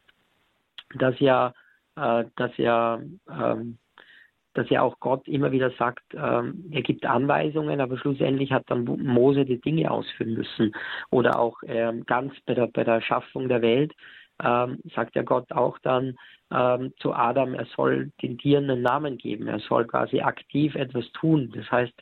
dass 0.95 1.19
ja, 1.19 1.53
äh, 1.95 2.25
dass 2.35 2.55
ja, 2.57 2.99
ähm, 3.29 3.77
dass 4.53 4.69
ja 4.69 4.81
auch 4.81 4.99
Gott 4.99 5.27
immer 5.27 5.51
wieder 5.51 5.71
sagt, 5.71 6.03
ähm, 6.13 6.65
er 6.71 6.81
gibt 6.81 7.05
Anweisungen, 7.05 7.81
aber 7.81 7.97
schlussendlich 7.97 8.51
hat 8.51 8.63
dann 8.67 8.83
Mose 8.83 9.45
die 9.45 9.61
Dinge 9.61 9.89
ausführen 9.91 10.33
müssen. 10.33 10.73
Oder 11.11 11.39
auch 11.39 11.57
ähm, 11.67 12.05
ganz 12.05 12.33
bei 12.45 12.53
der, 12.55 12.67
bei 12.67 12.83
der 12.83 13.01
Schaffung 13.01 13.47
der 13.47 13.61
Welt 13.61 13.93
ähm, 14.43 14.79
sagt 14.95 15.15
ja 15.15 15.23
Gott 15.23 15.51
auch 15.51 15.77
dann 15.79 16.17
ähm, 16.51 16.93
zu 16.99 17.13
Adam, 17.13 17.53
er 17.53 17.65
soll 17.75 18.11
den 18.21 18.37
Tieren 18.37 18.69
einen 18.69 18.81
Namen 18.81 19.17
geben, 19.17 19.47
er 19.47 19.59
soll 19.59 19.85
quasi 19.85 20.21
aktiv 20.21 20.75
etwas 20.75 21.11
tun. 21.11 21.51
Das 21.55 21.69
heißt, 21.71 21.93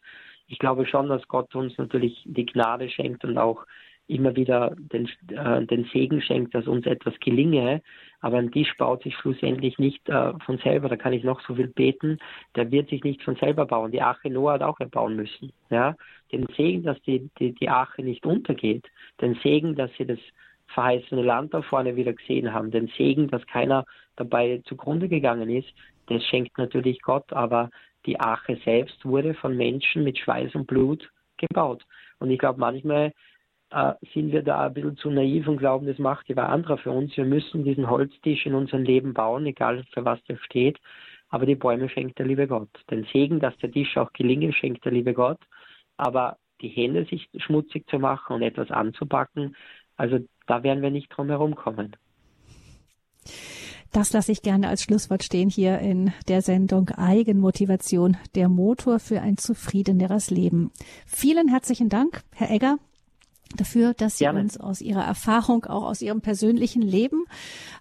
ich 0.47 0.59
glaube 0.59 0.85
schon, 0.85 1.09
dass 1.09 1.27
Gott 1.27 1.53
uns 1.55 1.77
natürlich 1.77 2.23
die 2.25 2.45
Gnade 2.45 2.89
schenkt 2.89 3.25
und 3.25 3.37
auch 3.37 3.65
immer 4.07 4.35
wieder 4.35 4.73
den, 4.77 5.09
äh, 5.29 5.65
den 5.65 5.85
Segen 5.91 6.21
schenkt, 6.21 6.55
dass 6.55 6.67
uns 6.67 6.85
etwas 6.85 7.13
gelinge. 7.19 7.81
Aber 8.19 8.37
ein 8.37 8.51
Tisch 8.51 8.75
baut 8.77 9.03
sich 9.03 9.15
schlussendlich 9.15 9.77
nicht 9.77 10.07
äh, 10.09 10.33
von 10.45 10.57
selber. 10.59 10.89
Da 10.89 10.95
kann 10.95 11.13
ich 11.13 11.23
noch 11.23 11.41
so 11.41 11.55
viel 11.55 11.67
beten. 11.67 12.17
Der 12.55 12.71
wird 12.71 12.89
sich 12.89 13.03
nicht 13.03 13.21
von 13.23 13.35
selber 13.35 13.65
bauen. 13.65 13.91
Die 13.91 14.01
Arche 14.01 14.29
Noah 14.29 14.53
hat 14.53 14.63
auch 14.63 14.79
erbauen 14.79 15.15
müssen. 15.15 15.51
Ja, 15.69 15.95
den 16.31 16.47
Segen, 16.55 16.83
dass 16.83 17.01
die, 17.01 17.29
die, 17.39 17.53
die 17.53 17.69
Arche 17.69 18.01
nicht 18.01 18.25
untergeht. 18.25 18.85
Den 19.21 19.35
Segen, 19.43 19.75
dass 19.75 19.91
sie 19.97 20.05
das 20.05 20.19
verheißene 20.67 21.21
Land 21.21 21.53
da 21.53 21.61
vorne 21.61 21.95
wieder 21.95 22.13
gesehen 22.13 22.53
haben. 22.53 22.71
Den 22.71 22.87
Segen, 22.97 23.27
dass 23.29 23.45
keiner 23.47 23.85
dabei 24.15 24.61
zugrunde 24.65 25.07
gegangen 25.07 25.49
ist, 25.49 25.69
das 26.07 26.23
schenkt 26.25 26.57
natürlich 26.57 27.01
Gott, 27.01 27.31
aber 27.33 27.69
die 28.05 28.19
Arche 28.19 28.57
selbst 28.63 29.03
wurde 29.05 29.33
von 29.33 29.55
Menschen 29.55 30.03
mit 30.03 30.17
Schweiß 30.17 30.55
und 30.55 30.67
Blut 30.67 31.09
gebaut. 31.37 31.83
Und 32.19 32.31
ich 32.31 32.39
glaube, 32.39 32.59
manchmal 32.59 33.13
äh, 33.71 33.93
sind 34.13 34.31
wir 34.31 34.43
da 34.43 34.67
ein 34.67 34.73
bisschen 34.73 34.97
zu 34.97 35.09
naiv 35.09 35.47
und 35.47 35.57
glauben, 35.57 35.87
das 35.87 35.99
macht 35.99 36.27
jeder 36.29 36.49
andere 36.49 36.77
für 36.77 36.91
uns. 36.91 37.15
Wir 37.17 37.25
müssen 37.25 37.63
diesen 37.63 37.89
Holztisch 37.89 38.45
in 38.45 38.55
unserem 38.55 38.83
Leben 38.83 39.13
bauen, 39.13 39.45
egal 39.45 39.83
für 39.93 40.05
was 40.05 40.23
der 40.25 40.37
steht. 40.37 40.77
Aber 41.29 41.45
die 41.45 41.55
Bäume 41.55 41.89
schenkt 41.89 42.19
der 42.19 42.25
liebe 42.25 42.47
Gott. 42.47 42.69
Den 42.89 43.05
Segen, 43.11 43.39
dass 43.39 43.57
der 43.57 43.71
Tisch 43.71 43.97
auch 43.97 44.13
gelinge, 44.13 44.53
schenkt 44.53 44.85
der 44.85 44.93
liebe 44.93 45.13
Gott. 45.13 45.39
Aber 45.97 46.37
die 46.61 46.69
Hände 46.69 47.05
sich 47.05 47.29
schmutzig 47.37 47.87
zu 47.89 47.99
machen 47.99 48.33
und 48.33 48.41
etwas 48.41 48.71
anzupacken, 48.71 49.55
also 49.95 50.19
da 50.45 50.63
werden 50.63 50.81
wir 50.81 50.91
nicht 50.91 51.09
drum 51.09 51.27
herum 51.27 51.55
kommen. 51.55 51.95
Das 53.91 54.13
lasse 54.13 54.31
ich 54.31 54.41
gerne 54.41 54.67
als 54.67 54.83
Schlusswort 54.83 55.23
stehen 55.23 55.49
hier 55.49 55.79
in 55.79 56.13
der 56.27 56.41
Sendung 56.41 56.89
Eigenmotivation, 56.89 58.17
der 58.35 58.49
Motor 58.49 58.99
für 58.99 59.21
ein 59.21 59.37
zufriedeneres 59.37 60.29
Leben. 60.29 60.71
Vielen 61.05 61.47
herzlichen 61.47 61.89
Dank, 61.89 62.21
Herr 62.35 62.51
Egger, 62.51 62.77
dafür, 63.55 63.93
dass 63.93 64.17
Sie 64.17 64.25
gerne. 64.25 64.41
uns 64.41 64.59
aus 64.59 64.81
Ihrer 64.81 65.03
Erfahrung, 65.03 65.65
auch 65.65 65.83
aus 65.83 66.01
Ihrem 66.01 66.21
persönlichen 66.21 66.81
Leben, 66.81 67.25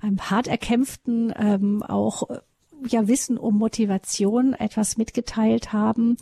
einem 0.01 0.19
hart 0.31 0.47
erkämpften, 0.49 1.33
ähm, 1.39 1.83
auch 1.83 2.31
äh, 2.31 2.39
ja 2.87 3.09
Wissen 3.09 3.39
um 3.39 3.59
Motivation 3.59 4.53
etwas 4.55 4.97
mitgeteilt 4.97 5.73
haben. 5.73 6.17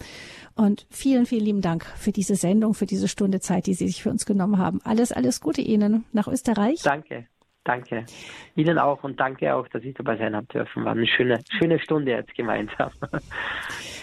Und 0.55 0.87
vielen, 0.91 1.27
vielen 1.27 1.45
lieben 1.45 1.61
Dank 1.61 1.85
für 1.97 2.13
diese 2.13 2.37
Sendung, 2.37 2.75
für 2.75 2.87
diese 2.87 3.09
Stunde 3.09 3.41
Zeit, 3.41 3.67
die 3.67 3.75
Sie 3.75 3.87
sich 3.87 4.03
für 4.03 4.11
uns 4.11 4.25
genommen 4.25 4.59
haben. 4.59 4.81
Alles, 4.85 5.13
alles 5.13 5.41
Gute 5.41 5.61
Ihnen 5.61 6.05
nach 6.13 6.29
Österreich. 6.29 6.83
Danke. 6.83 7.27
Danke. 7.65 8.05
Ihnen 8.57 8.79
auch 8.79 9.03
und 9.05 9.19
danke 9.19 9.55
auch, 9.55 9.67
dass 9.69 9.83
ich 9.83 9.95
dabei 9.95 10.19
sein 10.19 10.37
habe 10.37 10.47
dürfen. 10.47 10.85
War 10.85 10.93
eine 10.93 11.07
schöne, 11.07 11.41
schöne 11.59 11.79
Stunde 11.79 12.13
jetzt 12.13 12.35
gemeinsam. 12.35 12.91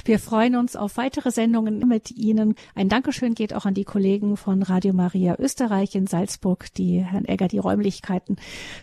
Wir 0.04 0.20
freuen 0.20 0.56
uns 0.56 0.76
auf 0.76 0.98
weitere 0.98 1.32
Sendungen 1.32 1.88
mit 1.88 2.12
Ihnen. 2.12 2.56
Ein 2.74 2.90
Dankeschön 2.90 3.36
geht 3.36 3.54
auch 3.54 3.66
an 3.66 3.74
die 3.74 3.84
Kollegen 3.84 4.36
von 4.36 4.64
Radio 4.64 4.94
Maria 4.94 5.36
Österreich 5.38 5.96
in 5.96 6.08
Salzburg, 6.08 6.74
die 6.74 7.04
Herrn 7.04 7.26
Egger 7.26 7.48
die 7.48 7.60
Räumlichkeiten 7.60 8.38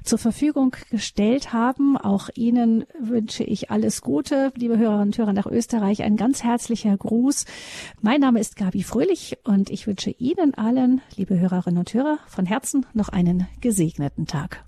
zur 0.05 0.19
Verfügung 0.19 0.77
gestellt 0.91 1.53
haben. 1.53 1.97
Auch 1.97 2.29
Ihnen 2.35 2.85
wünsche 3.01 3.43
ich 3.43 3.71
alles 3.71 4.03
Gute, 4.03 4.53
liebe 4.57 4.79
Hörerinnen 4.79 5.09
und 5.09 5.19
Hörer 5.19 5.33
nach 5.33 5.47
Österreich. 5.47 6.03
Ein 6.03 6.17
ganz 6.17 6.45
herzlicher 6.45 6.97
Gruß. 6.97 7.47
Mein 8.01 8.21
Name 8.21 8.39
ist 8.39 8.57
Gabi 8.57 8.83
Fröhlich 8.83 9.39
und 9.45 9.71
ich 9.71 9.87
wünsche 9.87 10.11
Ihnen 10.11 10.55
allen, 10.55 11.01
liebe 11.17 11.39
Hörerinnen 11.39 11.79
und 11.79 11.93
Hörer, 11.93 12.19
von 12.29 12.47
Herzen 12.47 12.87
noch 12.95 13.09
einen 13.09 13.49
gesegneten 13.61 14.27
Tag. 14.27 14.65